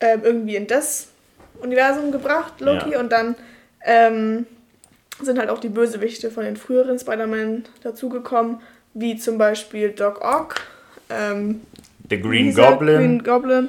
ähm, 0.00 0.22
irgendwie 0.24 0.56
in 0.56 0.66
das 0.66 1.08
Universum 1.60 2.10
gebracht, 2.10 2.54
Loki, 2.60 2.92
Ja. 2.92 3.00
und 3.00 3.12
dann 3.12 3.34
ähm, 3.84 4.46
sind 5.22 5.38
halt 5.38 5.50
auch 5.50 5.58
die 5.58 5.68
Bösewichte 5.68 6.30
von 6.30 6.44
den 6.44 6.56
früheren 6.56 6.98
Spider-Man 6.98 7.64
dazugekommen, 7.82 8.60
wie 8.94 9.16
zum 9.16 9.38
Beispiel 9.38 9.90
Doc 9.90 10.24
Ock, 10.24 10.54
ähm, 11.10 11.60
The 12.08 12.20
Green 12.20 12.46
dieser 12.46 12.70
Goblin 12.72 12.96
Green 12.96 13.22
Goblin. 13.22 13.68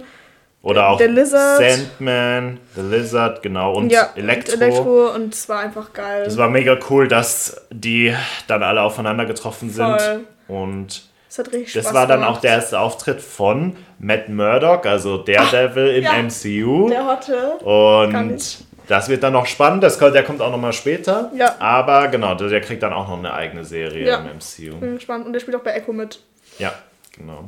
oder 0.64 0.88
auch 0.90 1.00
The 1.00 1.06
Lizard. 1.06 1.60
Sandman, 1.60 2.60
The 2.76 2.82
Lizard, 2.82 3.42
genau. 3.44 3.76
Und 3.76 3.92
ja, 3.92 4.10
Elektro. 4.16 4.54
Und 4.56 4.62
Elektro 4.62 5.14
und 5.14 5.34
es 5.34 5.48
war 5.50 5.60
einfach 5.60 5.94
geil. 5.94 6.24
Es 6.26 6.38
war 6.38 6.50
mega 6.50 6.78
cool, 6.90 7.08
dass 7.08 7.62
die 7.72 8.14
dann 8.48 8.64
alle 8.64 8.82
aufeinander 8.82 9.26
getroffen 9.26 9.70
sind. 9.70 10.00
Und 10.48 11.04
das 11.36 11.48
Spaß 11.70 11.94
war 11.94 12.06
dann 12.08 12.20
gemacht. 12.22 12.38
auch 12.38 12.42
der 12.42 12.52
erste 12.52 12.80
Auftritt 12.80 13.20
von 13.22 13.76
Matt 14.00 14.30
Murdock, 14.30 14.86
also 14.86 15.18
Daredevil 15.18 15.96
im 15.96 16.04
ja. 16.04 16.14
MCU. 16.22 16.90
Der 16.90 17.06
Hotte. 17.08 17.54
Und 17.66 18.58
das 18.88 19.10
wird 19.10 19.24
dann 19.24 19.34
noch 19.34 19.46
spannend. 19.48 19.82
Das, 19.84 19.98
kommt- 19.98 20.14
der 20.14 20.24
kommt 20.24 20.42
auch 20.42 20.52
nochmal 20.52 20.74
später. 20.74 21.32
Ja. 21.36 21.56
Aber 21.60 22.10
genau, 22.10 22.36
der, 22.36 22.50
der 22.50 22.62
kriegt 22.62 22.84
dann 22.84 22.94
auch 22.94 23.08
noch 23.08 23.18
eine 23.18 23.34
eigene 23.34 23.64
Serie 23.66 24.06
Ja. 24.08 24.18
im 24.18 24.26
MCU. 24.38 24.78
Bin 24.78 24.96
gespannt. 24.96 25.26
Und 25.26 25.34
der 25.34 25.40
spielt 25.40 25.56
auch 25.58 25.62
bei 25.62 25.72
Echo 25.72 25.92
mit. 25.94 26.20
Ja, 26.60 26.74
genau. 27.18 27.46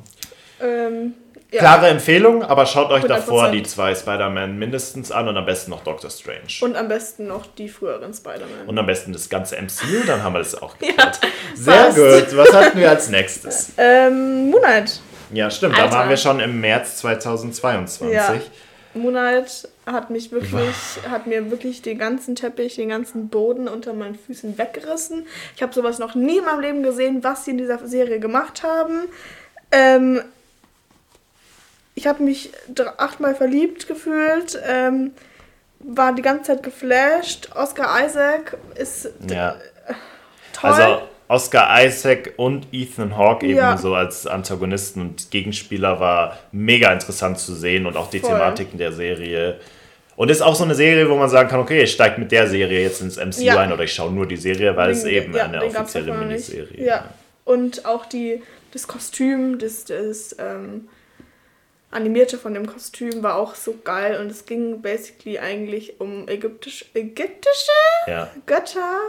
Ähm, 0.62 1.14
ja. 1.52 1.60
Klare 1.60 1.88
Empfehlung, 1.88 2.44
aber 2.44 2.66
schaut 2.66 2.92
euch 2.92 3.04
100%. 3.04 3.08
davor 3.08 3.50
die 3.52 3.64
zwei 3.64 3.94
Spider-Man 3.96 4.58
mindestens 4.58 5.12
an 5.12 5.28
und 5.28 5.38
am 5.38 5.46
besten 5.46 5.72
noch 5.72 5.84
Doctor 5.84 6.10
Strange. 6.10 6.42
Und, 6.62 6.72
Und 6.72 6.76
am 6.78 6.88
besten 6.88 7.28
noch 7.28 7.46
die 7.56 7.70
früheren 7.70 8.14
Spider-Man. 8.14 8.78
am 8.78 8.86
besten 8.86 9.14
das 9.14 9.30
ganze 9.30 9.56
MCU, 9.56 10.06
dann 10.06 10.24
haben 10.24 10.34
wir 10.34 10.40
das 10.40 10.62
auch 10.62 10.76
Ja, 10.82 10.88
geklärt. 10.90 11.20
Sehr 11.56 11.74
passt. 11.86 11.96
gut. 11.98 12.38
Was 12.38 12.54
hatten 12.54 12.80
wir 12.80 12.90
als 12.90 13.10
nächstes? 13.10 13.72
Ähm, 13.78 14.50
Moonlight. 14.50 15.00
Ja, 15.34 15.50
stimmt. 15.50 15.78
Da 15.78 15.84
Alter. 15.84 15.96
waren 15.96 16.10
wir 16.10 16.18
schon 16.18 16.40
im 16.40 16.60
März 16.62 16.98
2022. 16.98 18.14
Ja. 18.14 18.36
Moonlight 18.94 19.68
hat 19.86 20.10
mich 20.10 20.32
wirklich, 20.32 20.74
hat 21.10 21.28
mir 21.28 21.52
wirklich 21.52 21.82
den 21.82 21.98
ganzen 21.98 22.36
Teppich, 22.36 22.76
den 22.76 22.90
ganzen 22.90 23.28
Boden 23.30 23.68
unter 23.68 23.94
meinen 23.94 24.16
Füßen 24.16 24.58
weggerissen. 24.58 25.28
Ich 25.56 25.62
habe 25.62 25.74
sowas 25.74 26.00
noch 26.00 26.16
nie 26.16 26.38
in 26.38 26.46
meinem 26.46 26.62
Leben 26.62 26.84
gesehen, 26.84 27.24
was 27.24 27.46
sie 27.46 27.52
in 27.52 27.58
dieser 27.58 27.86
Serie 27.88 28.20
gemacht 28.20 28.64
haben. 28.64 29.02
Ähm, 29.72 30.22
ich 31.96 32.08
habe 32.08 32.24
mich 32.24 32.52
achtmal 32.98 33.36
verliebt 33.36 33.88
gefühlt, 33.88 34.60
ähm, 34.68 35.12
war 35.80 36.14
die 36.14 36.22
ganze 36.22 36.52
Zeit 36.52 36.64
geflasht. 36.64 37.50
Oscar 37.56 38.06
Isaac 38.06 38.58
ist 38.76 39.10
Ja. 39.30 39.56
toll. 40.54 40.72
Also 40.72 41.02
Oscar 41.28 41.84
Isaac 41.84 42.34
und 42.38 42.68
Ethan 42.72 43.18
Hawke 43.18 43.48
eben 43.48 43.58
Ja. 43.58 43.78
so 43.78 43.96
als 43.96 44.28
Antagonisten 44.28 45.02
und 45.02 45.32
Gegenspieler 45.32 46.00
war 46.00 46.38
mega 46.52 46.92
interessant 46.92 47.40
zu 47.40 47.56
sehen 47.56 47.86
und 47.86 47.98
auch 47.98 48.10
die 48.10 48.20
Voll. 48.20 48.32
Thematiken 48.32 48.78
der 48.78 48.92
Serie. 48.92 49.60
Und 50.16 50.32
ist 50.32 50.42
auch 50.42 50.56
so 50.56 50.64
eine 50.64 50.76
Serie, 50.76 51.10
wo 51.10 51.16
man 51.16 51.30
sagen 51.30 51.50
kann, 51.50 51.60
okay, 51.60 51.84
ich 51.84 51.92
steige 51.92 52.20
mit 52.20 52.32
der 52.32 52.48
Serie 52.48 52.82
jetzt 52.82 53.02
ins 53.02 53.18
MCU 53.18 53.42
ja. 53.42 53.60
ein 53.60 53.72
oder 53.72 53.84
ich 53.84 53.94
schaue 53.94 54.12
nur 54.12 54.28
die 54.28 54.38
Serie, 54.38 54.76
weil 54.76 54.90
den, 54.90 54.98
es 54.98 55.04
eben 55.04 55.36
ja, 55.36 55.46
eine 55.46 55.64
offizielle 55.64 56.14
Miniserie 56.14 56.78
ist. 56.78 56.86
Ja. 56.86 57.06
Und 57.44 57.86
auch 57.86 58.06
die, 58.06 58.42
das 58.72 58.88
Kostüm, 58.88 59.60
das, 59.60 59.86
das 59.86 60.36
ähm, 60.40 60.88
animierte 61.96 62.38
von 62.38 62.54
dem 62.54 62.68
Kostüm 62.68 63.24
war 63.24 63.36
auch 63.36 63.56
so 63.56 63.76
geil 63.84 64.20
und 64.20 64.30
es 64.30 64.46
ging 64.46 64.82
basically 64.82 65.40
eigentlich 65.40 66.00
um 66.00 66.28
ägyptisch, 66.28 66.86
ägyptische 66.94 67.72
ja. 68.08 68.30
Götter, 68.46 69.00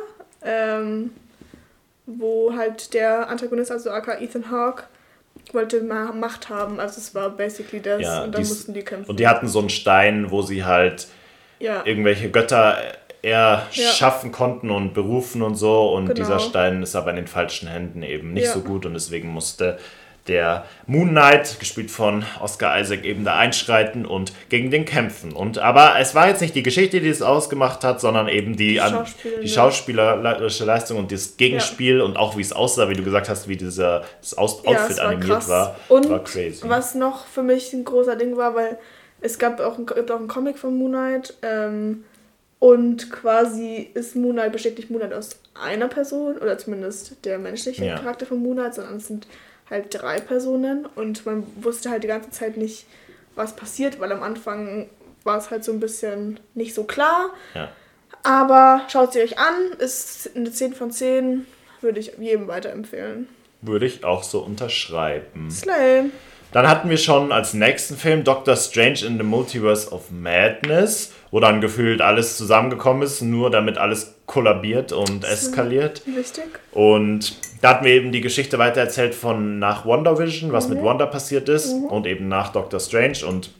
ähm, 0.43 1.11
wo 2.07 2.55
halt 2.57 2.95
der 2.95 3.29
Antagonist, 3.29 3.73
also 3.73 3.91
aka 3.91 4.21
Ethan 4.21 4.51
Hawke, 4.51 4.85
wollte 5.53 5.83
mal 5.83 6.13
Macht 6.13 6.49
haben. 6.49 6.79
Also 6.79 6.99
es 6.99 7.15
war 7.15 7.31
basically 7.31 7.83
das 7.83 8.03
ja, 8.03 8.23
und 8.23 8.35
dann 8.35 8.43
mussten 8.43 8.73
die 8.73 8.83
kämpfen. 8.83 9.11
Und 9.11 9.19
die 9.19 9.27
hatten 9.27 9.49
so 9.49 9.59
einen 9.59 9.71
Stein, 9.71 10.31
wo 10.31 10.43
sie 10.43 10.65
halt 10.65 11.09
ja. 11.59 11.83
irgendwelche 11.85 12.31
Götter 12.31 12.79
erschaffen 13.23 14.31
ja. 14.31 14.37
konnten 14.37 14.71
und 14.71 14.95
berufen 14.95 15.43
und 15.43 15.57
so. 15.57 15.93
Und 15.93 16.07
genau. 16.07 16.15
dieser 16.15 16.39
Stein 16.39 16.83
ist 16.83 16.95
aber 16.95 17.11
in 17.11 17.17
den 17.17 17.27
falschen 17.27 17.69
Händen 17.69 18.05
eben 18.05 18.33
nicht 18.33 18.49
so 18.49 18.61
gut 18.61 18.87
und 18.87 18.95
deswegen 18.95 19.29
musste 19.29 19.79
der 20.29 20.65
Moon 20.87 21.11
Knight, 21.11 21.59
gespielt 21.59 21.91
von 21.91 22.25
Oscar 22.41 22.79
Isaac, 22.81 23.05
eben 23.05 23.25
da 23.25 23.37
einschreiten 23.37 24.07
und 24.07 24.33
gegen 24.49 24.71
den 24.71 24.85
kämpfen. 24.85 25.33
Und 25.33 25.59
aber 25.59 25.95
es 25.99 26.15
war 26.15 26.29
jetzt 26.29 26.41
nicht 26.41 26.55
die 26.55 26.63
Geschichte, 26.63 27.01
die 27.01 27.09
es 27.09 27.23
ausgemacht 27.23 27.85
hat, 27.85 28.01
sondern 28.01 28.29
eben 28.29 28.57
die, 28.57 28.81
an, 28.81 29.07
die 29.43 29.49
schauspielerische 29.49 30.65
Leistung 30.65 30.99
und 30.99 31.13
das 31.13 31.37
Gegenspiel 31.37 31.99
ja. 31.99 32.05
und 32.05 32.17
auch 32.17 32.37
wie 32.37 32.43
es 32.43 32.53
aussah, 32.53 32.89
wie 32.89 32.95
du 32.95 33.05
gesagt 33.05 33.29
hast, 33.29 33.49
wie 33.49 33.57
dieser, 33.57 34.05
das 34.21 34.37
Outfit 34.37 34.71
ja, 34.71 34.97
war 34.99 35.07
animiert 35.07 35.29
krass. 35.29 35.49
war, 35.49 35.77
und 35.89 36.09
war 36.09 36.25
crazy. 36.25 36.63
Was 36.69 36.95
noch 36.95 37.27
für 37.27 37.43
mich 37.43 37.73
ein 37.73 37.85
großer 37.85 38.17
Ding 38.17 38.37
war, 38.37 38.55
weil 38.55 38.79
es 39.21 39.39
gab 39.39 39.61
auch, 39.61 39.79
ein, 39.79 39.89
auch 39.89 40.17
einen 40.17 40.29
Comic 40.29 40.59
von 40.59 40.77
Moon 40.77 40.93
Knight 40.93 41.35
ähm, 41.43 42.05
und 42.59 43.11
quasi 43.11 43.91
ist 43.95 44.17
Moon 44.17 44.33
Knight, 44.33 44.53
besteht 44.53 44.77
nicht 44.77 44.91
Moon 44.91 45.01
Knight 45.01 45.15
aus 45.15 45.41
einer 45.55 45.89
Person 45.89 46.37
oder 46.39 46.59
zumindest 46.59 47.25
der 47.25 47.39
menschliche 47.39 47.85
ja. 47.85 47.97
Charakter 47.97 48.27
von 48.27 48.39
Moon 48.39 48.57
Knight, 48.57 48.75
sondern 48.75 48.97
es 48.97 49.07
sind 49.07 49.27
halt 49.71 49.87
drei 49.91 50.21
Personen 50.21 50.87
und 50.95 51.27
man 51.27 51.45
wusste 51.57 51.91
halt 51.91 52.05
die 52.05 52.09
ganze 52.09 52.31
Zeit 52.31 52.57
nicht, 52.57 52.87
was 53.35 53.55
passiert, 53.55 54.01
weil 54.01 54.13
am 54.13 54.23
Anfang 54.23 54.89
war 55.25 55.39
es 55.39 55.51
halt 55.51 55.65
so 55.65 55.73
ein 55.73 55.81
bisschen 55.81 56.41
nicht 56.55 56.75
so 56.75 56.85
klar. 56.85 57.31
Ja. 57.55 57.71
Aber 58.23 58.83
schaut 58.89 59.13
sie 59.13 59.21
euch 59.21 59.39
an, 59.39 59.55
ist 59.79 60.31
eine 60.35 60.51
10 60.51 60.75
von 60.75 60.91
10, 60.91 61.47
würde 61.81 62.01
ich 62.01 62.13
jedem 62.19 62.49
weiterempfehlen. 62.49 63.29
Würde 63.63 63.87
ich 63.87 64.05
auch 64.05 64.23
so 64.23 64.41
unterschreiben. 64.41 65.51
Slay. 65.51 66.11
Dann 66.53 66.69
hatten 66.69 66.89
wir 66.89 66.97
schon 66.97 67.33
als 67.33 67.55
nächsten 67.55 67.97
Film 67.97 68.25
Doctor 68.25 68.57
Strange 68.57 69.05
in 69.05 69.19
the 69.19 69.25
Multiverse 69.25 69.91
of 69.91 70.11
Madness, 70.11 71.13
wo 71.31 71.41
dann 71.41 71.61
gefühlt 71.61 72.01
alles 72.01 72.37
zusammengekommen 72.37 73.03
ist, 73.03 73.21
nur 73.21 73.51
damit 73.51 73.79
alles 73.79 74.15
kollabiert 74.27 74.93
und 74.93 75.25
eskaliert. 75.25 76.03
Wichtig. 76.07 76.45
Und 76.73 77.37
da 77.63 77.71
hatten 77.71 77.85
wir 77.85 77.93
eben 77.93 78.13
die 78.13 78.21
Geschichte 78.21 78.59
weitererzählt 78.59 79.15
von 79.15 79.59
nach 79.59 79.87
WandaVision, 79.87 80.53
was 80.53 80.69
mhm. 80.69 80.75
mit 80.75 80.85
Wanda 80.85 81.07
passiert 81.07 81.49
ist 81.49 81.75
mhm. 81.75 81.85
und 81.87 82.07
eben 82.07 82.29
nach 82.29 82.53
Doctor 82.53 82.81
Strange 82.81 83.25
und 83.27 83.51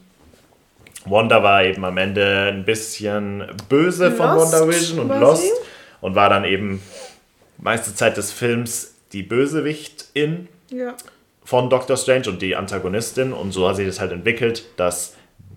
Wanda 1.05 1.41
war 1.41 1.63
eben 1.63 1.85
am 1.85 1.97
Ende 1.97 2.51
ein 2.51 2.65
bisschen 2.65 3.45
böse 3.69 4.07
Lost, 4.07 4.17
von 4.17 4.27
WandaVision 4.27 4.99
und 4.99 5.19
Lost 5.19 5.43
sie? 5.43 5.51
und 6.01 6.15
war 6.15 6.29
dann 6.29 6.43
eben 6.43 6.81
meiste 7.57 7.95
Zeit 7.95 8.17
des 8.17 8.31
Films 8.31 8.95
die 9.13 9.23
Bösewichtin 9.23 10.47
ja. 10.69 10.95
von 11.43 11.69
Doctor 11.69 11.97
Strange 11.97 12.29
und 12.29 12.41
die 12.41 12.55
Antagonistin 12.55 13.33
und 13.33 13.51
so 13.51 13.67
hat 13.67 13.77
sich 13.77 13.87
das 13.87 13.99
halt 13.99 14.11
entwickelt, 14.11 14.65
dass 14.75 15.15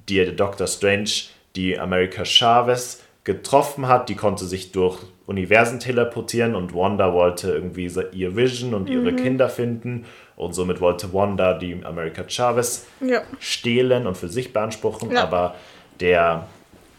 die 0.09 0.25
Doctor 0.35 0.67
Strange 0.67 1.11
die 1.57 1.79
America 1.79 2.25
Chavez 2.25 3.03
getroffen 3.25 3.87
hat, 3.87 4.09
die 4.09 4.17
konnte 4.17 4.45
sich 4.45 4.73
durch 4.73 4.99
Universen 5.27 5.79
teleportieren 5.79 6.55
und 6.55 6.75
Wanda 6.75 7.13
wollte 7.13 7.53
irgendwie 7.53 7.91
ihr 8.13 8.35
Vision 8.35 8.75
und 8.75 8.89
ihre 8.89 9.13
mhm. 9.13 9.17
Kinder 9.17 9.49
finden 9.49 10.07
und 10.37 10.55
somit 10.55 10.81
wollte 10.81 11.13
Wanda 11.13 11.55
die 11.55 11.85
America 11.85 12.25
Chavez 12.27 12.87
ja. 13.01 13.23
stehlen 13.39 14.07
und 14.07 14.17
für 14.17 14.29
sich 14.29 14.53
beanspruchen, 14.53 15.13
ja. 15.13 15.23
aber 15.23 15.55
der 16.01 16.49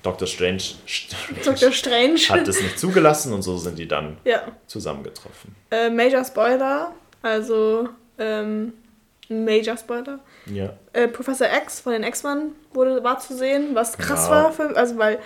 Dr. 0.03 0.27
Strange, 0.27 0.61
Dr. 1.43 1.71
Strange 1.71 2.19
hat 2.29 2.47
es 2.47 2.61
nicht 2.61 2.79
zugelassen 2.79 3.33
und 3.33 3.41
so 3.41 3.57
sind 3.57 3.77
die 3.77 3.87
dann 3.87 4.17
ja. 4.23 4.43
zusammengetroffen. 4.67 5.55
Äh, 5.71 5.89
Major 5.89 6.23
Spoiler, 6.23 6.93
also 7.21 7.89
ähm, 8.17 8.73
Major 9.31 9.77
Spoiler. 9.77 10.19
Ja. 10.45 10.73
Äh, 10.93 11.07
Professor 11.07 11.47
X 11.63 11.79
von 11.79 11.93
den 11.93 12.03
X-Men 12.03 12.53
wurde 12.73 13.03
war 13.03 13.19
zu 13.19 13.35
sehen, 13.35 13.69
was 13.73 13.97
krass 13.97 14.25
genau. 14.27 14.43
war, 14.43 14.51
für, 14.51 14.75
also 14.75 14.97
weil 14.97 15.19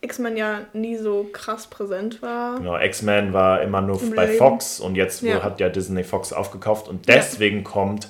X-Men 0.00 0.36
ja 0.36 0.60
nie 0.72 0.96
so 0.96 1.28
krass 1.32 1.66
präsent 1.66 2.22
war. 2.22 2.58
Genau, 2.58 2.78
X-Men 2.78 3.32
war 3.32 3.62
immer 3.62 3.80
nur 3.80 4.00
Im 4.00 4.14
bei 4.14 4.26
Leben. 4.26 4.38
Fox 4.38 4.80
und 4.80 4.94
jetzt 4.94 5.22
ja. 5.22 5.42
hat 5.42 5.60
ja 5.60 5.68
Disney 5.68 6.04
Fox 6.04 6.32
aufgekauft 6.32 6.88
und 6.88 7.08
deswegen 7.08 7.58
ja. 7.58 7.64
kommt, 7.64 8.08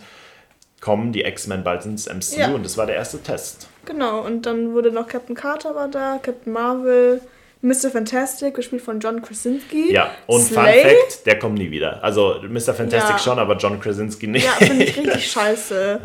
kommen 0.80 1.12
die 1.12 1.22
X-Men 1.22 1.64
bald 1.64 1.84
ins 1.84 2.06
MCU 2.06 2.40
ja. 2.40 2.54
und 2.54 2.64
das 2.64 2.76
war 2.76 2.86
der 2.86 2.96
erste 2.96 3.22
Test. 3.22 3.68
Genau, 3.84 4.20
und 4.20 4.46
dann 4.46 4.72
wurde 4.74 4.90
noch 4.90 5.08
Captain 5.08 5.34
Carter 5.34 5.74
war 5.74 5.88
da, 5.88 6.18
Captain 6.22 6.52
Marvel, 6.52 7.20
Mr. 7.62 7.90
Fantastic, 7.90 8.54
gespielt 8.54 8.82
von 8.82 9.00
John 9.00 9.20
Krasinski. 9.20 9.92
Ja, 9.92 10.10
und 10.26 10.42
Slay. 10.42 10.82
Fun 10.82 10.90
Fact, 10.90 11.26
der 11.26 11.38
kommt 11.38 11.58
nie 11.58 11.70
wieder. 11.70 12.02
Also 12.02 12.36
Mr. 12.48 12.74
Fantastic 12.74 13.20
schon, 13.20 13.38
aber 13.38 13.56
John 13.56 13.78
Krasinski 13.80 14.26
nicht. 14.26 14.46
Ja, 14.46 14.52
finde 14.52 14.84
ich 14.84 14.96
richtig 14.96 15.30
scheiße. 15.32 16.00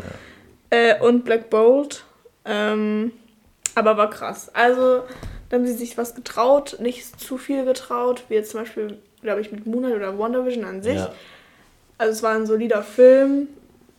Äh, 0.70 1.00
und 1.00 1.24
Black 1.24 1.48
Bolt. 1.48 2.04
Ähm, 2.44 3.12
aber 3.74 3.96
war 3.96 4.10
krass. 4.10 4.50
Also 4.54 5.02
da 5.48 5.56
haben 5.56 5.66
sie 5.66 5.74
sich 5.74 5.96
was 5.96 6.14
getraut, 6.14 6.76
nicht 6.80 7.20
zu 7.20 7.38
viel 7.38 7.64
getraut, 7.64 8.24
wie 8.28 8.34
jetzt 8.34 8.50
zum 8.50 8.60
Beispiel, 8.60 8.98
glaube 9.22 9.40
ich, 9.40 9.52
mit 9.52 9.66
Moonlight 9.66 9.94
oder 9.94 10.18
WandaVision 10.18 10.64
an 10.64 10.82
sich. 10.82 10.96
Ja. 10.96 11.12
Also 11.98 12.12
es 12.12 12.22
war 12.22 12.34
ein 12.34 12.46
solider 12.46 12.82
Film, 12.82 13.48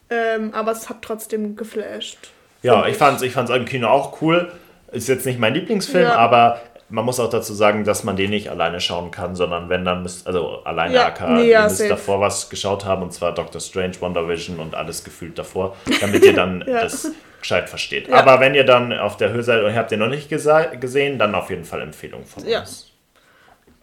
ähm, 0.09 0.53
aber 0.53 0.71
es 0.71 0.89
hat 0.89 1.01
trotzdem 1.01 1.55
geflasht. 1.55 2.31
Ja, 2.61 2.87
ich 2.87 2.97
fand 2.97 3.17
es 3.17 3.23
ich 3.23 3.33
fand's 3.33 3.51
im 3.51 3.65
Kino 3.65 3.87
auch 3.87 4.21
cool. 4.21 4.51
Ist 4.91 5.09
jetzt 5.09 5.25
nicht 5.25 5.39
mein 5.39 5.53
Lieblingsfilm, 5.53 6.05
ja. 6.05 6.15
aber 6.15 6.61
man 6.89 7.05
muss 7.05 7.19
auch 7.19 7.29
dazu 7.29 7.53
sagen, 7.53 7.83
dass 7.83 8.03
man 8.03 8.15
den 8.15 8.29
nicht 8.29 8.49
alleine 8.49 8.79
schauen 8.79 9.11
kann, 9.11 9.35
sondern 9.35 9.69
wenn 9.69 9.83
dann 9.83 10.03
müsst, 10.03 10.25
also 10.25 10.63
alleine 10.63 10.95
ja, 10.95 11.07
AK, 11.07 11.21
nee, 11.29 11.49
ja, 11.49 11.59
ihr 11.59 11.63
müsst 11.63 11.77
safe. 11.77 11.89
davor 11.89 12.21
was 12.21 12.49
geschaut 12.49 12.85
haben 12.85 13.03
und 13.03 13.13
zwar 13.13 13.33
Doctor 13.33 13.59
Strange, 13.59 13.99
WandaVision 13.99 14.59
und 14.59 14.75
alles 14.75 15.03
gefühlt 15.03 15.37
davor, 15.37 15.75
damit 15.99 16.23
ihr 16.23 16.33
dann 16.33 16.63
ja. 16.67 16.81
das 16.81 17.11
gescheit 17.41 17.69
versteht. 17.69 18.07
Ja. 18.07 18.15
Aber 18.15 18.39
wenn 18.39 18.55
ihr 18.55 18.63
dann 18.63 18.93
auf 18.93 19.17
der 19.17 19.31
Höhe 19.31 19.43
seid 19.43 19.63
und 19.63 19.75
habt 19.75 19.91
ihr 19.91 19.97
noch 19.97 20.09
nicht 20.09 20.29
gesehen, 20.29 21.19
dann 21.19 21.35
auf 21.35 21.49
jeden 21.49 21.65
Fall 21.65 21.81
Empfehlung 21.81 22.25
von 22.25 22.45
ja. 22.47 22.61
uns. 22.61 22.91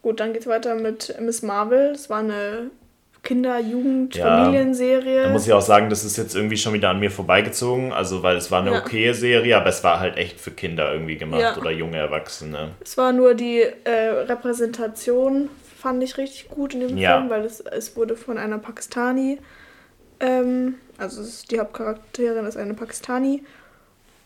Gut, 0.03 0.21
dann 0.21 0.33
geht's 0.33 0.47
weiter 0.47 0.75
mit 0.75 1.15
Miss 1.21 1.43
Marvel. 1.43 1.93
Das 1.93 2.11
war 2.11 2.19
eine 2.19 2.71
Kinder-, 3.25 3.61
Jugend-, 3.61 4.15
ja, 4.15 4.45
Familienserie. 4.45 5.25
Da 5.25 5.31
muss 5.31 5.47
ich 5.47 5.53
auch 5.53 5.63
sagen, 5.63 5.91
das 5.91 6.05
ist 6.05 6.17
jetzt 6.17 6.37
irgendwie 6.37 6.57
schon 6.57 6.73
wieder 6.75 6.91
an 6.91 7.01
mir 7.01 7.11
vorbeigezogen. 7.11 7.93
Also, 7.93 8.23
weil 8.23 8.37
es 8.37 8.51
war 8.51 8.61
eine 8.61 8.73
ja. 8.73 8.79
okaye 8.79 9.15
Serie, 9.15 9.57
aber 9.57 9.71
es 9.71 9.83
war 9.83 9.99
halt 9.99 10.17
echt 10.17 10.41
für 10.41 10.53
Kinder 10.53 10.93
irgendwie 10.93 11.17
gemacht 11.17 11.41
ja. 11.41 11.57
oder 11.57 11.71
junge 11.71 11.97
Erwachsene. 11.97 12.71
Es 12.83 12.97
war 12.97 13.13
nur 13.13 13.35
die 13.35 13.63
äh, 13.85 13.91
Repräsentation, 13.91 15.49
fand 15.77 16.03
ich 16.03 16.17
richtig 16.19 16.49
gut 16.49 16.75
in 16.75 16.81
dem 16.81 16.97
ja. 16.97 17.19
Film, 17.19 17.31
weil 17.31 17.45
es, 17.45 17.61
es 17.61 17.97
wurde 17.97 18.17
von 18.17 18.39
einer 18.39 18.59
Pakistani 18.59 19.39
ähm, 20.21 20.77
also 20.99 21.23
die 21.51 21.59
Hauptcharakterin 21.59 22.47
ist 22.47 22.57
eine 22.57 22.75
Pakistani. 22.75 23.43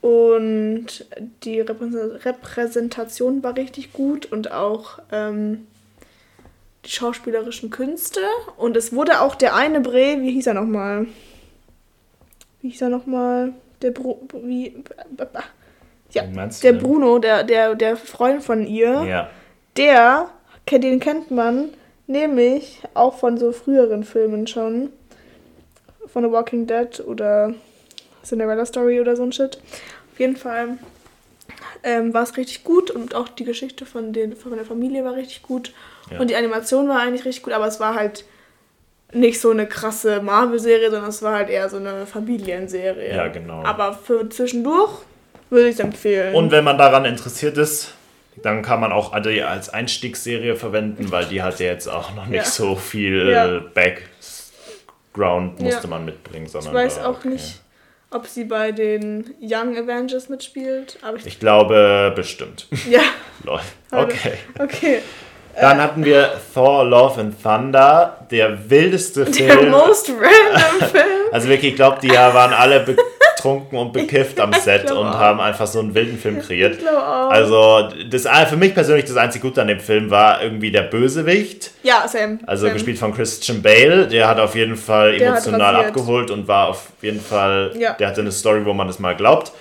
Und 0.01 1.07
die 1.43 1.61
Repräsentation 1.61 3.43
war 3.43 3.57
richtig 3.57 3.93
gut 3.93 4.27
und 4.27 4.53
auch 4.53 5.01
ähm, 5.11 5.67
die 6.85 6.91
schauspielerischen 6.91 7.71
Künste. 7.71 8.21
Und 8.57 8.77
es 8.77 8.93
wurde 8.93 9.21
auch 9.21 9.35
der 9.35 9.55
eine 9.55 9.81
Bre, 9.81 10.19
wie 10.21 10.33
hieß 10.33 10.47
er 10.47 10.55
nochmal? 10.55 11.07
Wie 12.61 12.71
hieß 12.71 12.83
er 12.83 12.89
nochmal? 12.89 13.53
Der 13.83 13.93
Bru 13.93 14.17
wie 14.43 14.83
ja, 16.11 16.23
der 16.23 16.73
du? 16.73 16.79
Bruno, 16.79 17.19
der, 17.19 17.45
der, 17.45 17.75
der 17.75 17.97
Freund 17.97 18.43
von 18.43 18.67
ihr, 18.67 19.05
ja. 19.05 19.31
der, 19.77 20.31
den 20.71 21.01
kennt 21.01 21.31
man 21.31 21.69
nämlich 22.07 22.81
auch 22.95 23.19
von 23.19 23.37
so 23.37 23.53
früheren 23.53 24.05
Filmen 24.05 24.47
schon 24.47 24.91
von 26.07 26.25
The 26.25 26.33
Walking 26.33 26.67
Dead 26.67 27.01
oder 27.07 27.55
Cinderella 28.25 28.65
Story 28.65 29.01
oder 29.01 29.17
so 29.17 29.23
ein 29.23 29.33
Shit. 29.33 29.59
Auf 30.13 30.19
jeden 30.19 30.37
Fall 30.37 30.79
ähm, 31.83 32.13
war 32.15 32.23
es 32.23 32.37
richtig 32.37 32.65
gut 32.65 32.91
und 32.91 33.15
auch 33.15 33.29
die 33.29 33.45
Geschichte 33.45 33.87
von, 33.87 34.13
den, 34.13 34.35
von 34.35 34.53
der 34.53 34.65
Familie 34.65 35.05
war 35.05 35.15
richtig 35.15 35.43
gut. 35.43 35.73
Ja. 36.11 36.21
Und 36.21 36.31
die 36.31 36.37
Animation 36.37 36.89
war 36.89 37.01
eigentlich 37.01 37.25
richtig 37.25 37.43
gut, 37.43 37.53
aber 37.53 37.67
es 37.67 37.81
war 37.81 37.95
halt 37.95 38.25
nicht 39.13 39.41
so 39.41 39.51
eine 39.51 39.67
krasse 39.67 40.21
Marvel-Serie, 40.21 40.91
sondern 40.91 41.09
es 41.09 41.23
war 41.23 41.35
halt 41.35 41.49
eher 41.49 41.69
so 41.69 41.79
eine 41.79 42.07
Familienserie. 42.07 43.15
Ja, 43.15 43.29
genau. 43.29 43.63
Aber 43.65 43.95
für 43.95 44.29
zwischendurch 44.29 44.93
würde 45.51 45.69
ich 45.69 45.75
es 45.75 45.81
empfehlen. 45.81 46.35
Und 46.35 46.51
wenn 46.51 46.65
man 46.65 46.77
daran 46.77 47.05
interessiert 47.05 47.57
ist, 47.57 47.95
dann 48.43 48.63
kann 48.63 48.81
man 48.81 48.93
auch 48.93 49.13
Adi 49.13 49.43
als 49.43 49.71
Einstiegsserie 49.71 50.57
verwenden, 50.57 51.11
weil 51.11 51.25
die 51.25 51.43
hat 51.43 51.59
ja 51.59 51.67
jetzt 51.67 51.89
auch 51.89 52.15
noch 52.15 52.27
nicht 52.27 52.45
ja. 52.45 52.51
so 52.51 52.77
viel 52.77 53.31
ja. 53.31 53.59
Back 53.59 54.09
Ground 55.13 55.61
musste 55.61 55.83
ja. 55.85 55.89
man 55.89 56.05
mitbringen, 56.05 56.47
sondern. 56.47 56.73
Ich 56.73 56.81
weiß 56.81 56.99
auch 57.01 57.19
okay. 57.19 57.31
nicht. 57.31 57.61
ob 58.11 58.27
sie 58.27 58.45
bei 58.45 58.73
den 58.73 59.35
Young 59.41 59.77
Avengers 59.77 60.29
mitspielt. 60.29 60.99
Aber 61.03 61.17
ich, 61.17 61.27
ich 61.27 61.41
glaube 61.41 62.13
bestimmt. 62.15 62.69
Ja. 62.89 63.03
Lol. 63.45 63.61
Okay. 63.91 64.35
Okay. 64.59 65.01
Dann 65.61 65.81
hatten 65.83 66.05
wir 66.05 66.33
Thor 66.55 66.85
Love 66.85 67.21
and 67.21 67.43
Thunder, 67.43 68.19
der 68.31 68.71
wildeste 68.71 69.27
Film. 69.27 69.49
Der 69.49 69.71
most 69.71 70.11
random 70.11 70.89
Film. 70.89 71.05
Also 71.33 71.49
wirklich, 71.49 71.73
ich 71.73 71.77
glaube, 71.77 71.99
die 72.03 72.11
waren 72.11 72.53
alle 72.53 72.81
betrunken 72.81 73.79
und 73.79 73.93
bekifft 73.93 74.41
am 74.41 74.53
Set 74.65 74.91
und 74.91 75.07
auch. 75.07 75.19
haben 75.19 75.41
einfach 75.41 75.67
so 75.67 75.81
einen 75.81 75.95
wilden 75.95 76.19
Film 76.19 76.41
kreiert. 76.41 76.79
Ich 76.81 76.89
auch. 76.89 77.31
Also 77.31 77.89
das, 78.11 78.27
für 78.49 78.57
mich 78.57 78.75
persönlich 78.75 79.07
das 79.07 79.17
einzige 79.17 79.47
Gute 79.47 79.63
an 79.63 79.69
dem 79.69 79.81
Film 79.81 80.11
war 80.11 80.43
irgendwie 80.43 80.71
der 80.71 80.83
Bösewicht. 80.83 81.73
Ja, 81.83 82.07
Sam. 82.07 82.41
Also 82.47 82.67
Sam. 82.67 82.75
gespielt 82.75 82.99
von 82.99 83.15
Christian 83.15 83.63
Bale. 83.63 84.07
Der 84.09 84.29
hat 84.29 84.39
auf 84.41 84.55
jeden 84.55 84.77
Fall 84.77 85.21
emotional 85.21 85.77
abgeholt 85.77 86.31
und 86.31 86.49
war 86.49 86.69
auf 86.69 86.89
jeden 87.03 87.21
Fall, 87.21 87.73
ja. 87.79 87.93
der 87.95 88.09
hatte 88.09 88.21
eine 88.21 88.33
Story, 88.33 88.65
wo 88.65 88.73
man 88.73 88.87
das 88.87 88.99
mal 88.99 89.17
glaubt. 89.17 89.53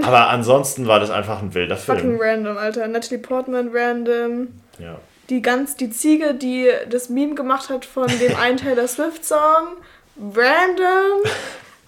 Aber 0.00 0.30
ansonsten 0.30 0.86
war 0.86 1.00
das 1.00 1.10
einfach 1.10 1.42
ein 1.42 1.54
wilder 1.54 1.76
Film. 1.76 1.98
Fucking 1.98 2.18
random, 2.20 2.56
Alter. 2.56 2.88
Natalie 2.88 3.18
Portman 3.18 3.70
random. 3.72 4.48
Ja 4.78 4.96
die 5.32 5.40
ganz 5.40 5.76
die 5.76 5.90
Ziege, 5.90 6.34
die 6.34 6.68
das 6.90 7.08
Meme 7.08 7.34
gemacht 7.34 7.70
hat 7.70 7.86
von 7.86 8.06
dem 8.06 8.36
einen 8.36 8.56
Taylor 8.58 8.86
Swift 8.86 9.24
Song, 9.24 9.78
random, 10.16 11.22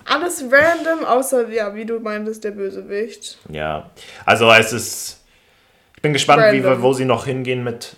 alles 0.07 0.43
random, 0.51 1.05
außer 1.05 1.51
ja, 1.51 1.75
wie 1.75 1.85
du 1.85 2.01
meintest, 2.01 2.43
der 2.45 2.53
Bösewicht. 2.53 3.39
Ja, 3.51 3.91
also 4.25 4.51
es 4.51 4.73
ist, 4.73 5.21
ich 5.97 6.03
bin 6.03 6.15
gespannt, 6.15 6.43
wie, 6.53 6.65
wo 6.83 6.95
sie 6.95 7.05
noch 7.05 7.27
hingehen 7.27 7.63
mit 7.63 7.97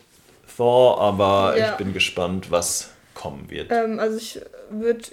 Thor, 0.57 1.01
aber 1.01 1.55
ja. 1.57 1.71
ich 1.71 1.77
bin 1.77 1.93
gespannt, 1.93 2.51
was 2.51 2.91
kommen 3.15 3.49
wird. 3.49 3.71
Ähm, 3.71 4.01
also 4.01 4.17
ich 4.17 4.41
würde 4.71 5.05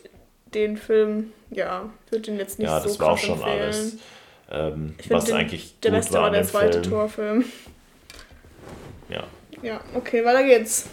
den 0.54 0.78
Film, 0.78 1.32
ja, 1.52 1.90
würde 2.10 2.24
den 2.24 2.38
jetzt 2.38 2.58
nicht 2.58 2.70
ja, 2.70 2.80
so 2.80 2.88
Ja, 2.88 2.90
das 2.90 3.00
war 3.00 3.12
auch 3.12 3.18
schon 3.18 3.36
empfehlen. 3.36 3.62
alles. 3.62 3.98
Ähm, 4.52 4.96
was 5.10 5.26
den, 5.26 5.36
eigentlich 5.36 5.80
der 5.82 5.92
gut 5.92 6.00
beste 6.00 6.14
war, 6.14 6.22
war 6.24 6.32
der 6.32 6.44
zweite 6.44 6.80
Film. 6.80 6.90
Torfilm. 6.90 7.46
Ja. 9.10 9.24
Ja, 9.64 9.80
okay, 9.96 10.24
weiter 10.26 10.44
geht's. 10.44 10.88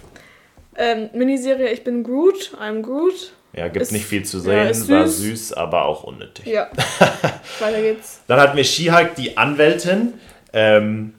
Ähm, 0.77 1.11
Miniserie 1.13 1.73
Ich 1.73 1.85
bin 1.85 2.05
Groot, 2.05 2.53
I'm 2.61 2.83
Groot. 2.83 3.33
Ja, 3.53 3.67
gibt 3.67 3.83
ist, 3.83 3.91
nicht 3.93 4.07
viel 4.07 4.25
zu 4.25 4.39
sehen, 4.39 4.53
ja, 4.57 4.73
süß. 4.73 4.89
war 4.89 5.09
süß, 5.09 5.53
aber 5.55 5.85
auch 5.85 6.05
unnötig. 6.05 6.47
Ja, 6.47 6.69
weiter 7.59 7.83
geht's. 7.83 8.23
Dann 8.29 8.39
hatten 8.39 8.57
wir 8.57 8.63
She-Hulk, 8.63 9.17
die 9.17 9.37
Anwältin. 9.37 10.15
Ähm, 10.53 11.15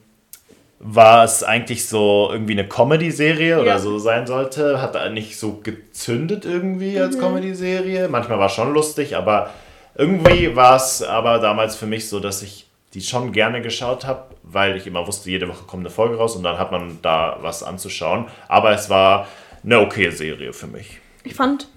war 0.83 1.25
es 1.25 1.43
eigentlich 1.43 1.87
so 1.87 2.29
irgendwie 2.31 2.53
eine 2.53 2.67
Comedy-Serie 2.67 3.59
oder 3.59 3.71
ja. 3.71 3.79
so 3.79 3.99
sein 3.99 4.25
sollte. 4.25 4.81
Hat 4.81 4.95
nicht 5.13 5.37
so 5.37 5.59
gezündet 5.61 6.45
irgendwie 6.45 6.99
als 6.99 7.17
mhm. 7.17 7.21
Comedy-Serie. 7.21 8.07
Manchmal 8.07 8.39
war 8.39 8.47
es 8.47 8.53
schon 8.53 8.73
lustig, 8.73 9.15
aber 9.15 9.51
irgendwie 9.95 10.55
war 10.55 10.77
es 10.77 11.03
aber 11.03 11.37
damals 11.37 11.75
für 11.75 11.85
mich 11.85 12.09
so, 12.09 12.19
dass 12.19 12.41
ich 12.41 12.65
die 12.93 13.01
schon 13.01 13.31
gerne 13.31 13.61
geschaut 13.61 14.05
habe, 14.05 14.35
weil 14.43 14.75
ich 14.75 14.85
immer 14.85 15.07
wusste, 15.07 15.29
jede 15.29 15.47
Woche 15.47 15.65
kommt 15.65 15.81
eine 15.81 15.89
Folge 15.89 16.17
raus 16.17 16.35
und 16.35 16.43
dann 16.43 16.57
hat 16.57 16.71
man 16.71 16.99
da 17.01 17.37
was 17.41 17.63
anzuschauen. 17.63 18.27
Aber 18.47 18.71
es 18.71 18.89
war 18.89 19.27
eine 19.63 19.79
okay 19.79 20.09
Serie 20.09 20.53
für 20.53 20.67
mich. 20.67 20.99
Ich 21.23 21.35
fand, 21.35 21.67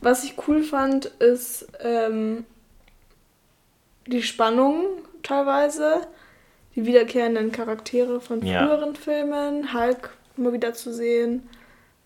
was 0.00 0.24
ich 0.24 0.34
cool 0.46 0.62
fand, 0.62 1.06
ist 1.06 1.66
ähm, 1.80 2.44
die 4.06 4.22
Spannung 4.22 4.84
teilweise, 5.22 6.06
die 6.76 6.86
wiederkehrenden 6.86 7.50
Charaktere 7.50 8.20
von 8.20 8.40
früheren 8.40 8.94
ja. 8.94 9.00
Filmen, 9.00 9.72
Hulk 9.74 10.10
immer 10.36 10.52
wieder 10.52 10.74
zu 10.74 10.92
sehen. 10.92 11.48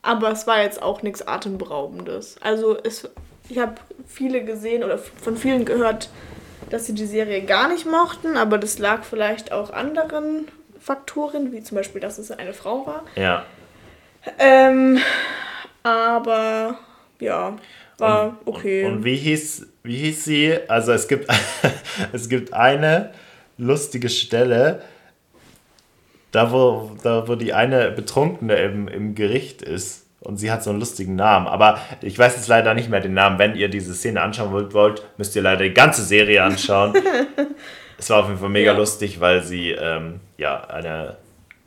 Aber 0.02 0.30
es 0.30 0.46
war 0.46 0.62
jetzt 0.62 0.80
auch 0.80 1.02
nichts 1.02 1.26
Atemberaubendes. 1.26 2.36
Also 2.40 2.78
es, 2.82 3.10
ich 3.48 3.58
habe 3.58 3.74
viele 4.06 4.44
gesehen 4.44 4.82
oder 4.82 4.96
von 4.96 5.36
vielen 5.36 5.66
gehört, 5.66 6.08
dass 6.70 6.86
sie 6.86 6.94
die 6.94 7.06
Serie 7.06 7.42
gar 7.42 7.68
nicht 7.68 7.86
mochten, 7.86 8.36
aber 8.36 8.58
das 8.58 8.78
lag 8.78 9.04
vielleicht 9.04 9.52
auch 9.52 9.72
anderen 9.72 10.48
Faktoren, 10.80 11.52
wie 11.52 11.62
zum 11.62 11.76
Beispiel, 11.76 12.00
dass 12.00 12.18
es 12.18 12.30
eine 12.30 12.52
Frau 12.52 12.86
war. 12.86 13.04
Ja. 13.16 13.44
Ähm, 14.38 14.98
aber 15.82 16.78
ja, 17.18 17.56
war 17.98 18.28
und, 18.28 18.36
okay. 18.46 18.84
Und, 18.84 18.92
und, 18.98 19.04
wie, 19.04 19.16
hieß, 19.16 19.66
wie 19.82 19.96
hieß 19.96 20.24
sie? 20.24 20.58
Also 20.68 20.92
es 20.92 21.08
gibt, 21.08 21.28
es 22.12 22.28
gibt 22.28 22.54
eine 22.54 23.12
lustige 23.58 24.08
Stelle, 24.08 24.82
da 26.32 26.52
wo, 26.52 26.92
da 27.02 27.28
wo 27.28 27.34
die 27.34 27.52
eine 27.52 27.90
Betrunkene 27.90 28.56
im, 28.56 28.88
im 28.88 29.14
Gericht 29.14 29.62
ist 29.62 30.06
und 30.20 30.36
sie 30.36 30.50
hat 30.50 30.62
so 30.62 30.70
einen 30.70 30.78
lustigen 30.78 31.16
Namen. 31.16 31.46
Aber 31.46 31.80
ich 32.02 32.18
weiß 32.18 32.36
jetzt 32.36 32.48
leider 32.48 32.74
nicht 32.74 32.90
mehr 32.90 33.00
den 33.00 33.14
Namen. 33.14 33.38
Wenn 33.38 33.56
ihr 33.56 33.68
diese 33.68 33.94
Szene 33.94 34.20
anschauen 34.20 34.72
wollt, 34.72 35.02
müsst 35.16 35.34
ihr 35.34 35.42
leider 35.42 35.64
die 35.64 35.74
ganze 35.74 36.02
Serie 36.02 36.42
anschauen. 36.42 36.94
es 37.98 38.10
war 38.10 38.20
auf 38.20 38.26
jeden 38.28 38.38
Fall 38.38 38.50
mega 38.50 38.72
ja. 38.72 38.78
lustig, 38.78 39.20
weil 39.20 39.42
sie 39.42 39.70
ähm, 39.70 40.20
ja 40.36 40.64
eine 40.68 41.16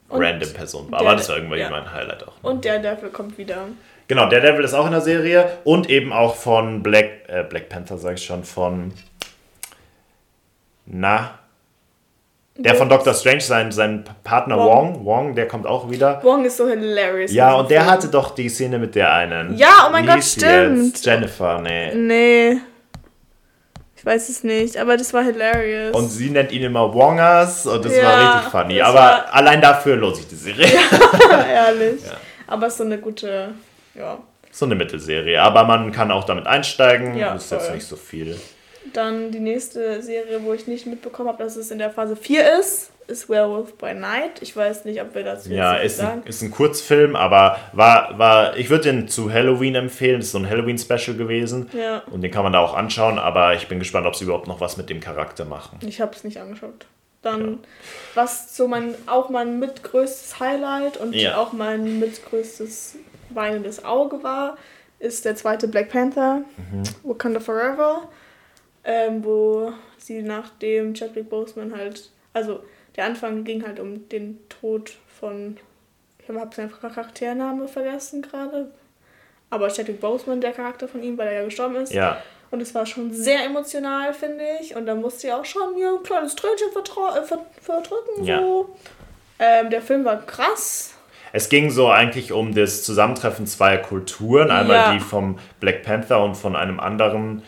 und 0.09 0.23
random 0.23 0.53
Person 0.53 0.91
war. 0.91 0.99
Aber 0.99 1.15
das 1.15 1.27
war 1.29 1.37
irgendwie 1.37 1.59
ja. 1.59 1.69
mein 1.69 1.91
Highlight 1.91 2.23
auch. 2.23 2.41
Ne? 2.43 2.49
Und 2.49 2.65
der 2.65 2.79
Devil 2.79 3.09
kommt 3.09 3.37
wieder. 3.37 3.67
Genau, 4.07 4.27
der 4.29 4.41
Devil 4.41 4.63
ist 4.63 4.73
auch 4.73 4.85
in 4.85 4.91
der 4.91 5.01
Serie 5.01 5.57
und 5.63 5.89
eben 5.89 6.13
auch 6.13 6.35
von 6.35 6.83
Black, 6.83 7.27
äh, 7.27 7.43
Black 7.43 7.69
Panther, 7.69 7.97
sage 7.97 8.15
ich 8.15 8.25
schon, 8.25 8.43
von. 8.43 8.93
Na, 10.85 11.39
der 12.55 12.75
von 12.75 12.87
Doctor 12.87 13.13
Strange, 13.13 13.41
sein, 13.41 13.71
sein 13.71 14.03
Partner 14.23 14.57
Wong. 14.57 14.95
Wong, 14.95 15.05
Wong, 15.05 15.35
der 15.35 15.47
kommt 15.47 15.65
auch 15.65 15.89
wieder. 15.89 16.21
Wong 16.23 16.45
ist 16.45 16.57
so 16.57 16.67
hilarious. 16.67 17.31
Ja, 17.31 17.53
und 17.55 17.71
der 17.71 17.81
Film. 17.81 17.91
hatte 17.91 18.07
doch 18.09 18.35
die 18.35 18.47
Szene 18.47 18.77
mit 18.77 18.93
der 18.93 19.11
einen. 19.11 19.57
Ja, 19.57 19.85
oh 19.87 19.91
mein 19.91 20.05
Gott, 20.05 20.23
stimmt. 20.23 20.93
Jetzt? 20.93 21.05
Jennifer, 21.05 21.59
nee. 21.59 21.95
Nee. 21.95 22.57
Ich 23.95 24.05
weiß 24.05 24.29
es 24.29 24.43
nicht, 24.43 24.77
aber 24.77 24.97
das 24.97 25.13
war 25.13 25.23
hilarious. 25.23 25.95
Und 25.95 26.09
sie 26.09 26.29
nennt 26.29 26.51
ihn 26.51 26.63
immer 26.63 26.93
Wongers 26.93 27.65
und 27.65 27.85
das 27.85 27.95
ja, 27.95 28.03
war 28.03 28.35
richtig 28.35 28.51
funny. 28.51 28.81
Aber 28.81 28.99
war... 28.99 29.33
allein 29.33 29.61
dafür 29.61 29.95
lohnt 29.95 30.17
sich 30.17 30.27
die 30.27 30.35
Serie. 30.35 30.67
Ja, 30.67 31.45
ehrlich. 31.49 32.05
Ja. 32.05 32.17
Aber 32.45 32.67
es 32.67 32.73
ist 32.73 32.79
so 32.79 32.83
eine 32.83 32.97
gute, 32.97 33.53
ja. 33.95 34.19
So 34.51 34.65
eine 34.65 34.75
Mittelserie. 34.75 35.41
Aber 35.41 35.63
man 35.63 35.91
kann 35.91 36.11
auch 36.11 36.25
damit 36.25 36.45
einsteigen. 36.45 37.15
Ja, 37.15 37.33
das 37.33 37.43
ist 37.43 37.49
voll. 37.49 37.57
jetzt 37.59 37.73
nicht 37.73 37.87
so 37.87 37.95
viel. 37.95 38.37
Dann 38.91 39.31
die 39.31 39.39
nächste 39.39 40.01
Serie, 40.01 40.43
wo 40.43 40.53
ich 40.53 40.67
nicht 40.67 40.85
mitbekommen 40.85 41.29
habe, 41.29 41.41
dass 41.43 41.55
es 41.55 41.71
in 41.71 41.77
der 41.77 41.89
Phase 41.89 42.15
4 42.15 42.59
ist, 42.59 42.91
ist 43.07 43.29
Werewolf 43.29 43.77
by 43.77 43.93
Night. 43.93 44.41
Ich 44.41 44.55
weiß 44.55 44.85
nicht, 44.85 45.01
ob 45.01 45.15
wir 45.15 45.23
dazu 45.23 45.49
ja, 45.49 45.75
ist 45.75 45.97
sagen. 45.97 46.21
Ein, 46.21 46.27
ist 46.27 46.41
ein 46.41 46.51
Kurzfilm, 46.51 47.15
aber 47.15 47.57
war, 47.73 48.17
war 48.17 48.57
ich 48.57 48.69
würde 48.69 48.91
den 48.91 49.07
zu 49.07 49.31
Halloween 49.31 49.75
empfehlen. 49.75 50.19
Das 50.19 50.27
ist 50.27 50.31
so 50.33 50.39
ein 50.39 50.49
Halloween-Special 50.49 51.15
gewesen. 51.17 51.69
Ja. 51.73 52.03
Und 52.11 52.21
den 52.21 52.31
kann 52.31 52.43
man 52.43 52.53
da 52.53 52.59
auch 52.59 52.73
anschauen, 52.73 53.19
aber 53.19 53.55
ich 53.55 53.67
bin 53.67 53.79
gespannt, 53.79 54.05
ob 54.07 54.15
sie 54.15 54.25
überhaupt 54.25 54.47
noch 54.47 54.59
was 54.61 54.77
mit 54.77 54.89
dem 54.89 54.99
Charakter 54.99 55.45
machen. 55.45 55.79
Ich 55.85 56.01
habe 56.01 56.13
es 56.15 56.23
nicht 56.23 56.39
angeschaut. 56.39 56.85
Dann, 57.21 57.51
ja. 57.51 57.57
was 58.15 58.55
so 58.55 58.67
mein, 58.67 58.95
auch 59.05 59.29
mein 59.29 59.59
mitgrößtes 59.59 60.39
Highlight 60.39 60.97
und 60.97 61.15
ja. 61.15 61.37
auch 61.37 61.53
mein 61.53 61.99
mitgrößtes 61.99 62.95
weinendes 63.29 63.85
Auge 63.85 64.23
war, 64.23 64.57
ist 64.99 65.25
der 65.25 65.35
zweite 65.35 65.67
Black 65.67 65.89
Panther, 65.89 66.41
mhm. 66.57 66.83
Wakanda 67.03 67.39
Forever 67.39 68.09
ähm, 68.83 69.23
wo 69.23 69.73
sie 69.97 70.21
nach 70.21 70.49
dem 70.59 70.93
Chadwick 70.93 71.29
Boseman 71.29 71.75
halt, 71.75 72.09
also 72.33 72.63
der 72.95 73.05
Anfang 73.05 73.43
ging 73.43 73.65
halt 73.65 73.79
um 73.79 74.07
den 74.09 74.39
Tod 74.49 74.93
von, 75.07 75.57
ich 76.19 76.29
habe 76.29 76.55
seinen 76.55 76.71
Charaktername 76.71 77.67
vergessen 77.67 78.21
gerade, 78.21 78.71
aber 79.49 79.69
Chadwick 79.69 79.99
Boseman, 79.99 80.41
der 80.41 80.51
Charakter 80.51 80.87
von 80.87 81.03
ihm, 81.03 81.17
weil 81.17 81.27
er 81.27 81.33
ja 81.33 81.45
gestorben 81.45 81.75
ist. 81.75 81.93
Ja. 81.93 82.21
Und 82.51 82.61
es 82.61 82.75
war 82.75 82.85
schon 82.85 83.11
sehr 83.11 83.45
emotional, 83.45 84.13
finde 84.13 84.43
ich. 84.61 84.75
Und 84.75 84.85
da 84.85 84.93
musste 84.93 85.25
ich 85.25 85.33
auch 85.33 85.43
schon 85.43 85.73
mir 85.73 85.89
ein 85.89 86.03
kleines 86.03 86.35
Tränchen 86.35 86.67
äh, 86.69 87.61
verdrücken. 87.61 88.23
Ja. 88.23 88.39
So. 88.39 88.75
Ähm, 89.39 89.71
der 89.71 89.81
Film 89.81 90.05
war 90.05 90.23
krass. 90.23 90.93
Es 91.31 91.49
ging 91.49 91.71
so 91.71 91.89
eigentlich 91.89 92.31
um 92.31 92.53
das 92.53 92.83
Zusammentreffen 92.83 93.47
zweier 93.47 93.79
Kulturen. 93.79 94.51
Einmal 94.51 94.75
ja. 94.75 94.93
die 94.93 94.99
vom 94.99 95.39
Black 95.59 95.81
Panther 95.81 96.23
und 96.23 96.35
von 96.35 96.55
einem 96.55 96.79
anderen 96.79 97.41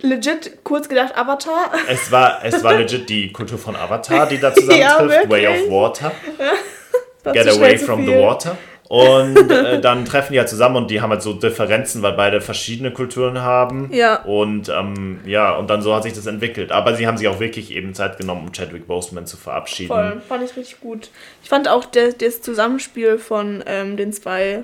legit 0.00 0.64
kurz 0.64 0.88
gedacht 0.88 1.16
Avatar. 1.16 1.72
Es 1.88 2.10
war, 2.10 2.44
es 2.44 2.62
war 2.62 2.74
legit 2.74 3.08
die 3.08 3.32
Kultur 3.32 3.58
von 3.58 3.76
Avatar, 3.76 4.26
die 4.26 4.38
da 4.38 4.54
zusammentrifft. 4.54 5.24
ja, 5.24 5.30
Way 5.30 5.46
of 5.48 5.70
Water. 5.70 6.12
Get 7.32 7.48
away 7.48 7.76
from 7.76 8.06
the 8.06 8.12
water. 8.12 8.56
Und 8.88 9.50
äh, 9.50 9.80
dann 9.80 10.04
treffen 10.04 10.32
die 10.32 10.38
halt 10.38 10.48
zusammen 10.48 10.76
und 10.76 10.90
die 10.90 11.00
haben 11.00 11.10
halt 11.10 11.22
so 11.22 11.32
Differenzen, 11.32 12.02
weil 12.02 12.12
beide 12.12 12.40
verschiedene 12.40 12.92
Kulturen 12.92 13.40
haben. 13.40 13.90
Ja. 13.92 14.22
Und 14.22 14.68
ähm, 14.68 15.20
ja, 15.26 15.56
und 15.56 15.68
dann 15.68 15.82
so 15.82 15.94
hat 15.94 16.04
sich 16.04 16.12
das 16.12 16.26
entwickelt. 16.26 16.70
Aber 16.70 16.94
sie 16.94 17.06
haben 17.06 17.16
sich 17.16 17.26
auch 17.26 17.40
wirklich 17.40 17.72
eben 17.72 17.94
Zeit 17.94 18.16
genommen, 18.16 18.46
um 18.46 18.52
Chadwick 18.52 18.86
Boseman 18.86 19.26
zu 19.26 19.36
verabschieden. 19.36 19.88
Voll, 19.88 20.22
fand 20.28 20.44
ich 20.44 20.56
richtig 20.56 20.80
gut. 20.80 21.10
Ich 21.42 21.48
fand 21.48 21.68
auch 21.68 21.84
der, 21.84 22.12
das 22.12 22.42
Zusammenspiel 22.42 23.18
von 23.18 23.64
ähm, 23.66 23.96
den 23.96 24.12
zwei 24.12 24.62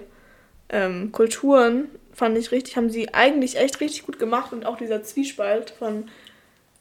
ähm, 0.69 1.11
Kulturen 1.11 1.89
fand 2.13 2.37
ich 2.39 2.53
richtig, 2.53 2.77
haben 2.77 2.91
sie 2.91 3.13
eigentlich 3.15 3.57
echt 3.59 3.81
richtig 3.81 4.07
gut 4.07 4.19
gemacht 4.19 4.53
und 4.53 4.67
auch 4.67 4.77
dieser 4.77 5.03
Zwiespalt 5.03 5.71
von, 5.71 6.09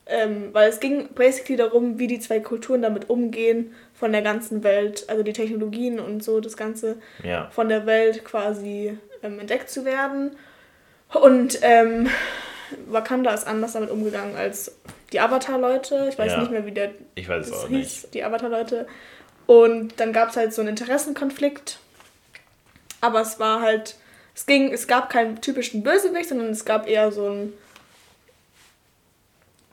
ähm, 0.06 0.50
weil 0.52 0.70
es 0.70 0.80
ging 0.80 1.10
basically 1.14 1.56
darum, 1.56 2.00
wie 2.00 2.08
die 2.08 2.20
zwei 2.20 2.40
Kulturen 2.40 2.82
damit 2.82 3.10
umgehen 3.10 3.74
von 3.94 4.12
der 4.12 4.22
ganzen 4.22 4.64
Welt, 4.64 5.06
also 5.08 5.24
die 5.24 5.34
Technologien 5.34 6.00
und 6.00 6.24
so, 6.24 6.40
das 6.40 6.58
Ganze 6.58 6.98
ja. 7.24 7.50
von 7.52 7.70
der 7.70 7.86
Welt 7.86 8.26
quasi 8.26 8.98
ähm, 9.24 9.40
entdeckt 9.40 9.70
zu 9.70 9.86
werden. 9.86 10.32
Und 11.14 11.60
ähm, 11.62 12.10
Wakanda 12.88 13.34
ist 13.34 13.48
anders 13.48 13.74
damit 13.74 13.90
umgegangen 13.90 14.36
als 14.36 14.76
die 15.12 15.20
Avatar-Leute. 15.20 16.08
Ich 16.10 16.18
weiß 16.18 16.32
ja. 16.32 16.40
nicht 16.40 16.52
mehr, 16.52 16.66
wie 16.66 16.72
der 16.72 16.92
ich 17.16 17.28
weiß 17.28 17.50
das 17.50 17.64
auch 17.64 17.68
hieß, 17.68 18.04
nicht. 18.04 18.14
die 18.14 18.24
Avatar-Leute. 18.24 18.88
Und 19.46 20.00
dann 20.00 20.14
gab 20.14 20.30
es 20.30 20.38
halt 20.38 20.54
so 20.54 20.62
einen 20.62 20.70
Interessenkonflikt. 20.70 21.80
Aber 23.02 23.22
es 23.22 23.40
war 23.40 23.62
halt, 23.62 23.98
es 24.36 24.46
ging, 24.46 24.72
es 24.72 24.88
gab 24.88 25.10
keinen 25.10 25.42
typischen 25.42 25.84
Bösewicht, 25.84 26.30
sondern 26.30 26.50
es 26.50 26.66
gab 26.66 26.88
eher 26.88 27.12
so 27.12 27.26
einen 27.28 27.54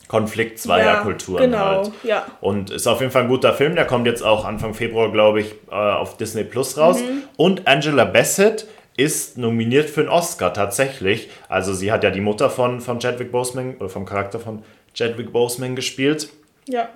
Konflikt 0.08 0.58
zweier 0.58 0.86
ja, 0.86 1.00
Kulturen 1.02 1.42
genau, 1.42 1.58
halt. 1.58 1.92
Ja. 2.02 2.26
Und 2.40 2.70
ist 2.70 2.86
auf 2.86 3.00
jeden 3.00 3.12
Fall 3.12 3.22
ein 3.22 3.28
guter 3.28 3.52
Film. 3.52 3.76
Der 3.76 3.86
kommt 3.86 4.06
jetzt 4.06 4.22
auch 4.22 4.44
Anfang 4.44 4.74
Februar, 4.74 5.12
glaube 5.12 5.40
ich, 5.40 5.54
äh, 5.70 5.74
auf 5.74 6.16
Disney 6.16 6.44
Plus 6.44 6.78
raus. 6.78 7.00
Mhm. 7.00 7.22
Und 7.36 7.68
Angela 7.68 8.06
Bassett 8.06 8.66
ist 8.96 9.38
nominiert 9.38 9.88
für 9.90 10.00
einen 10.00 10.08
Oscar 10.08 10.52
tatsächlich. 10.52 11.28
Also 11.48 11.74
sie 11.74 11.92
hat 11.92 12.04
ja 12.04 12.10
die 12.10 12.22
Mutter 12.22 12.50
von, 12.50 12.80
von 12.80 12.98
Chadwick 12.98 13.30
Boseman 13.30 13.76
oder 13.76 13.88
vom 13.88 14.06
Charakter 14.06 14.40
von 14.40 14.64
Chadwick 14.94 15.30
Boseman 15.30 15.76
gespielt. 15.76 16.30
Ja. 16.66 16.88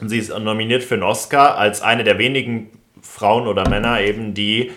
Und 0.00 0.08
sie 0.08 0.18
ist 0.18 0.36
nominiert 0.36 0.82
für 0.82 0.94
einen 0.94 1.04
Oscar 1.04 1.56
als 1.56 1.80
eine 1.80 2.02
der 2.02 2.18
wenigen 2.18 2.70
Frauen 3.00 3.46
oder 3.46 3.68
Männer 3.68 4.00
eben, 4.00 4.34
die 4.34 4.72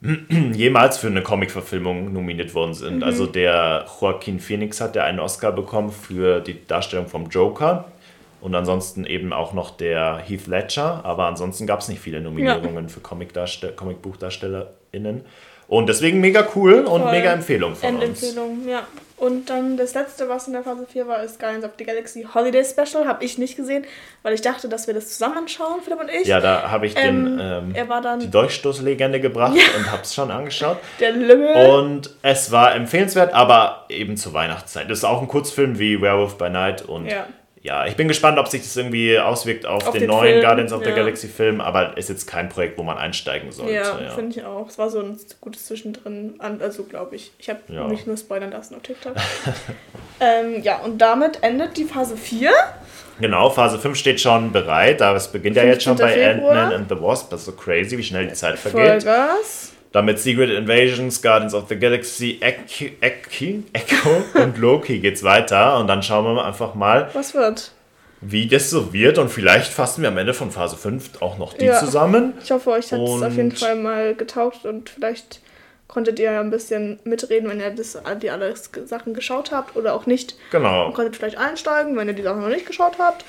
jemals 0.52 0.98
für 0.98 1.08
eine 1.08 1.22
Comic-Verfilmung 1.22 2.12
nominiert 2.12 2.54
worden 2.54 2.74
sind. 2.74 2.98
Mhm. 2.98 3.02
Also 3.02 3.26
der 3.26 3.86
Joaquin 4.00 4.38
Phoenix 4.40 4.80
hat 4.80 4.96
ja 4.96 5.04
einen 5.04 5.20
Oscar 5.20 5.52
bekommen 5.52 5.90
für 5.90 6.40
die 6.40 6.66
Darstellung 6.66 7.06
vom 7.06 7.28
Joker 7.28 7.86
und 8.40 8.54
ansonsten 8.54 9.04
eben 9.04 9.32
auch 9.32 9.52
noch 9.52 9.76
der 9.76 10.18
Heath 10.18 10.46
Ledger, 10.46 11.04
aber 11.04 11.24
ansonsten 11.24 11.66
gab 11.66 11.80
es 11.80 11.88
nicht 11.88 12.00
viele 12.00 12.20
Nominierungen 12.20 12.84
ja. 12.84 12.88
für 12.88 13.00
Comic-BuchdarstellerInnen. 13.00 15.22
Und 15.66 15.88
deswegen 15.88 16.20
mega 16.20 16.46
cool 16.54 16.84
und 16.84 17.02
Voll. 17.02 17.10
mega 17.10 17.32
Empfehlung 17.32 17.74
von 17.74 17.88
Endempfehlung, 17.88 18.60
uns. 18.60 18.66
ja. 18.66 18.86
Und 19.18 19.50
dann 19.50 19.76
das 19.76 19.94
letzte, 19.94 20.28
was 20.28 20.46
in 20.46 20.52
der 20.52 20.62
Phase 20.62 20.86
4 20.86 21.08
war, 21.08 21.22
ist 21.22 21.40
Guardians 21.40 21.64
of 21.64 21.72
the 21.76 21.84
Galaxy 21.84 22.26
Holiday 22.32 22.64
Special. 22.64 23.06
Habe 23.06 23.24
ich 23.24 23.36
nicht 23.36 23.56
gesehen, 23.56 23.84
weil 24.22 24.32
ich 24.32 24.42
dachte, 24.42 24.68
dass 24.68 24.86
wir 24.86 24.94
das 24.94 25.08
zusammen 25.08 25.38
anschauen, 25.38 25.80
Philipp 25.82 26.00
und 26.00 26.08
ich. 26.08 26.26
Ja, 26.26 26.40
da 26.40 26.70
habe 26.70 26.86
ich 26.86 26.94
ähm, 26.96 27.36
den, 27.36 27.40
ähm, 27.40 27.70
er 27.74 27.88
war 27.88 28.00
dann, 28.00 28.20
die 28.20 28.30
Durchstoßlegende 28.30 29.20
gebracht 29.20 29.56
ja. 29.56 29.76
und 29.76 29.90
habe 29.90 30.02
es 30.02 30.14
schon 30.14 30.30
angeschaut. 30.30 30.78
Der 31.00 31.12
Lümmel. 31.12 31.68
Und 31.68 32.10
es 32.22 32.52
war 32.52 32.74
empfehlenswert, 32.74 33.34
aber 33.34 33.86
eben 33.88 34.16
zur 34.16 34.34
Weihnachtszeit. 34.34 34.88
Das 34.88 34.98
ist 34.98 35.04
auch 35.04 35.20
ein 35.20 35.28
Kurzfilm 35.28 35.78
wie 35.78 36.00
Werewolf 36.00 36.38
by 36.38 36.50
Night 36.50 36.82
und 36.82 37.06
ja 37.06 37.26
ja, 37.62 37.86
ich 37.86 37.96
bin 37.96 38.08
gespannt, 38.08 38.38
ob 38.38 38.48
sich 38.48 38.62
das 38.62 38.76
irgendwie 38.76 39.18
auswirkt 39.18 39.66
auf, 39.66 39.86
auf 39.86 39.92
den, 39.92 40.02
den, 40.02 40.10
neuen 40.10 40.32
Film, 40.32 40.44
Guardians 40.44 40.72
of 40.72 40.82
ja. 40.82 40.88
the 40.88 40.94
Galaxy 40.94 41.28
Film, 41.28 41.60
aber 41.60 41.96
ist 41.96 42.08
jetzt 42.08 42.26
kein 42.26 42.48
Projekt, 42.48 42.78
wo 42.78 42.82
man 42.82 42.98
einsteigen 42.98 43.50
sollte. 43.50 43.72
Ja, 43.72 44.00
ja. 44.00 44.10
finde 44.10 44.38
ich 44.38 44.44
auch. 44.44 44.68
Es 44.68 44.78
war 44.78 44.90
so 44.90 45.00
ein 45.00 45.18
gutes 45.40 45.66
Zwischendrin, 45.66 46.34
also 46.38 46.84
glaube 46.84 47.16
ich. 47.16 47.32
Ich 47.38 47.48
habe 47.48 47.60
ja. 47.68 47.86
mich 47.88 48.06
nur 48.06 48.16
spoilern 48.16 48.52
lassen 48.52 48.76
auf 48.76 48.82
TikTok. 48.82 49.14
ähm, 50.20 50.62
ja, 50.62 50.78
und 50.78 50.98
damit 50.98 51.42
endet 51.42 51.76
die 51.76 51.84
Phase 51.84 52.16
4. 52.16 52.52
Genau, 53.20 53.50
Phase 53.50 53.78
5 53.78 53.96
steht 53.96 54.20
schon 54.20 54.52
bereit, 54.52 55.02
aber 55.02 55.16
es 55.16 55.28
beginnt 55.28 55.56
ja 55.56 55.64
jetzt 55.64 55.82
schon 55.82 55.96
bei 55.96 56.30
Ant-Man 56.30 56.72
and 56.72 56.88
the 56.88 57.00
Wasp. 57.00 57.30
Das 57.30 57.40
ist 57.40 57.46
so 57.46 57.52
crazy, 57.52 57.98
wie 57.98 58.04
schnell 58.04 58.28
die 58.28 58.34
Zeit 58.34 58.58
vergeht. 58.58 59.02
Vollgas. 59.02 59.72
Damit 59.92 60.18
Secret 60.18 60.50
Invasions, 60.50 61.22
Guardians 61.22 61.54
of 61.54 61.68
the 61.68 61.78
Galaxy, 61.78 62.38
Echo, 62.40 62.92
Echo 63.00 64.22
und 64.34 64.58
Loki 64.58 64.98
geht's 64.98 65.22
weiter. 65.22 65.78
Und 65.78 65.86
dann 65.86 66.02
schauen 66.02 66.36
wir 66.36 66.44
einfach 66.44 66.74
mal, 66.74 67.08
was 67.14 67.34
wird. 67.34 67.72
Wie 68.20 68.46
das 68.48 68.68
so 68.68 68.92
wird. 68.92 69.18
Und 69.18 69.30
vielleicht 69.30 69.72
fassen 69.72 70.02
wir 70.02 70.08
am 70.08 70.18
Ende 70.18 70.34
von 70.34 70.50
Phase 70.50 70.76
5 70.76 71.22
auch 71.22 71.38
noch 71.38 71.54
die 71.54 71.66
ja. 71.66 71.78
zusammen. 71.78 72.34
Ich 72.42 72.50
hoffe, 72.50 72.70
euch 72.70 72.92
hat 72.92 73.00
es 73.00 73.22
auf 73.22 73.36
jeden 73.36 73.52
Fall 73.52 73.76
mal 73.76 74.14
getaugt 74.14 74.66
und 74.66 74.90
vielleicht 74.90 75.40
konntet 75.86 76.18
ihr 76.18 76.38
ein 76.38 76.50
bisschen 76.50 76.98
mitreden, 77.04 77.48
wenn 77.48 77.60
ihr 77.60 77.70
das, 77.70 77.98
die 78.20 78.30
alle 78.30 78.54
Sachen 78.56 79.14
geschaut 79.14 79.52
habt 79.52 79.74
oder 79.76 79.94
auch 79.94 80.04
nicht. 80.04 80.36
Genau. 80.50 80.86
Und 80.86 80.94
konntet 80.94 81.16
vielleicht 81.16 81.38
einsteigen, 81.38 81.96
wenn 81.96 82.08
ihr 82.08 82.14
die 82.14 82.22
Sachen 82.22 82.42
noch 82.42 82.48
nicht 82.48 82.66
geschaut 82.66 82.98
habt. 82.98 83.24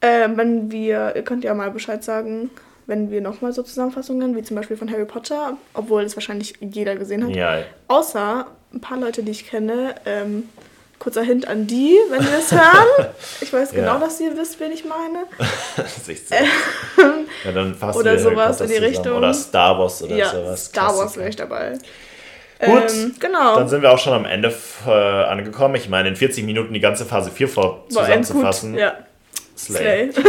Äh, 0.00 0.28
wenn 0.34 0.72
wir, 0.72 1.12
ihr 1.14 1.22
könnt 1.22 1.44
ja 1.44 1.54
mal 1.54 1.70
Bescheid 1.70 2.02
sagen, 2.02 2.50
wenn 2.86 3.10
wir 3.10 3.20
nochmal 3.20 3.52
so 3.52 3.62
Zusammenfassungen, 3.62 4.36
wie 4.36 4.42
zum 4.42 4.56
Beispiel 4.56 4.76
von 4.76 4.90
Harry 4.90 5.04
Potter, 5.04 5.56
obwohl 5.72 6.02
es 6.02 6.16
wahrscheinlich 6.16 6.54
jeder 6.60 6.96
gesehen 6.96 7.24
hat. 7.24 7.34
Ja. 7.34 7.62
Außer 7.88 8.46
ein 8.72 8.80
paar 8.80 8.98
Leute, 8.98 9.22
die 9.22 9.30
ich 9.30 9.46
kenne. 9.46 9.94
Ähm, 10.04 10.48
kurzer 10.98 11.22
Hint 11.22 11.46
an 11.46 11.66
die, 11.66 11.98
wenn 12.08 12.22
ihr 12.22 12.38
es 12.38 12.52
hören. 12.52 13.12
Ich 13.40 13.52
weiß 13.52 13.72
genau, 13.72 13.94
ja. 13.94 13.98
dass 13.98 14.20
ihr 14.20 14.36
wisst, 14.36 14.58
wen 14.58 14.72
ich 14.72 14.84
meine. 14.84 15.24
ähm, 16.30 17.26
ja, 17.44 17.52
dann 17.52 17.74
fassen 17.74 17.98
oder 17.98 18.18
sowas 18.18 18.60
in 18.60 18.68
die 18.68 18.74
zusammen. 18.74 18.88
Richtung. 18.88 19.16
Oder 19.18 19.34
Star 19.34 19.78
Wars 19.78 20.02
oder 20.02 20.16
ja, 20.16 20.30
sowas. 20.30 20.66
Star 20.66 20.96
Wars 20.96 21.16
wäre 21.16 21.28
ich 21.28 21.36
dabei. 21.36 21.78
Gut, 22.64 22.90
ähm, 22.90 23.14
genau. 23.18 23.56
dann 23.56 23.68
sind 23.68 23.82
wir 23.82 23.92
auch 23.92 23.98
schon 23.98 24.14
am 24.14 24.24
Ende 24.24 24.54
äh, 24.86 24.90
angekommen. 24.90 25.74
Ich 25.74 25.88
meine, 25.88 26.08
in 26.08 26.16
40 26.16 26.44
Minuten 26.44 26.72
die 26.72 26.80
ganze 26.80 27.04
Phase 27.04 27.30
4 27.30 27.48
vor 27.48 27.84
zusammenzufassen. 27.88 28.74
Ja. 28.74 28.94
Slay. 29.56 30.10
Slay. 30.12 30.24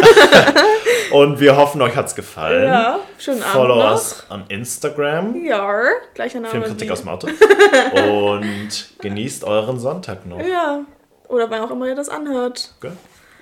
und 1.12 1.40
wir 1.40 1.58
hoffen, 1.58 1.82
euch 1.82 1.96
hat 1.96 2.08
es 2.08 2.16
gefallen. 2.16 2.66
Ja, 2.66 3.00
schönen 3.18 3.42
Abend 3.42 3.54
Follow 3.54 3.92
us 3.92 4.24
an 4.30 4.46
Instagram. 4.50 5.44
Ja, 5.44 5.84
gleicher 6.14 6.40
Name. 6.40 6.52
Filmkritik 6.52 6.92
aus 6.92 7.06
Auto. 7.08 7.28
und 7.94 8.90
genießt 9.02 9.44
euren 9.44 9.80
Sonntag 9.80 10.26
noch. 10.26 10.40
Ja, 10.40 10.82
oder 11.28 11.50
wann 11.50 11.62
auch 11.62 11.72
immer 11.72 11.88
ihr 11.88 11.96
das 11.96 12.10
anhört. 12.10 12.74
Okay. 12.78 12.92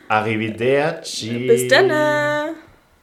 Arrivederci. 0.08 1.48
Bis 1.48 1.68
dann. 1.68 1.92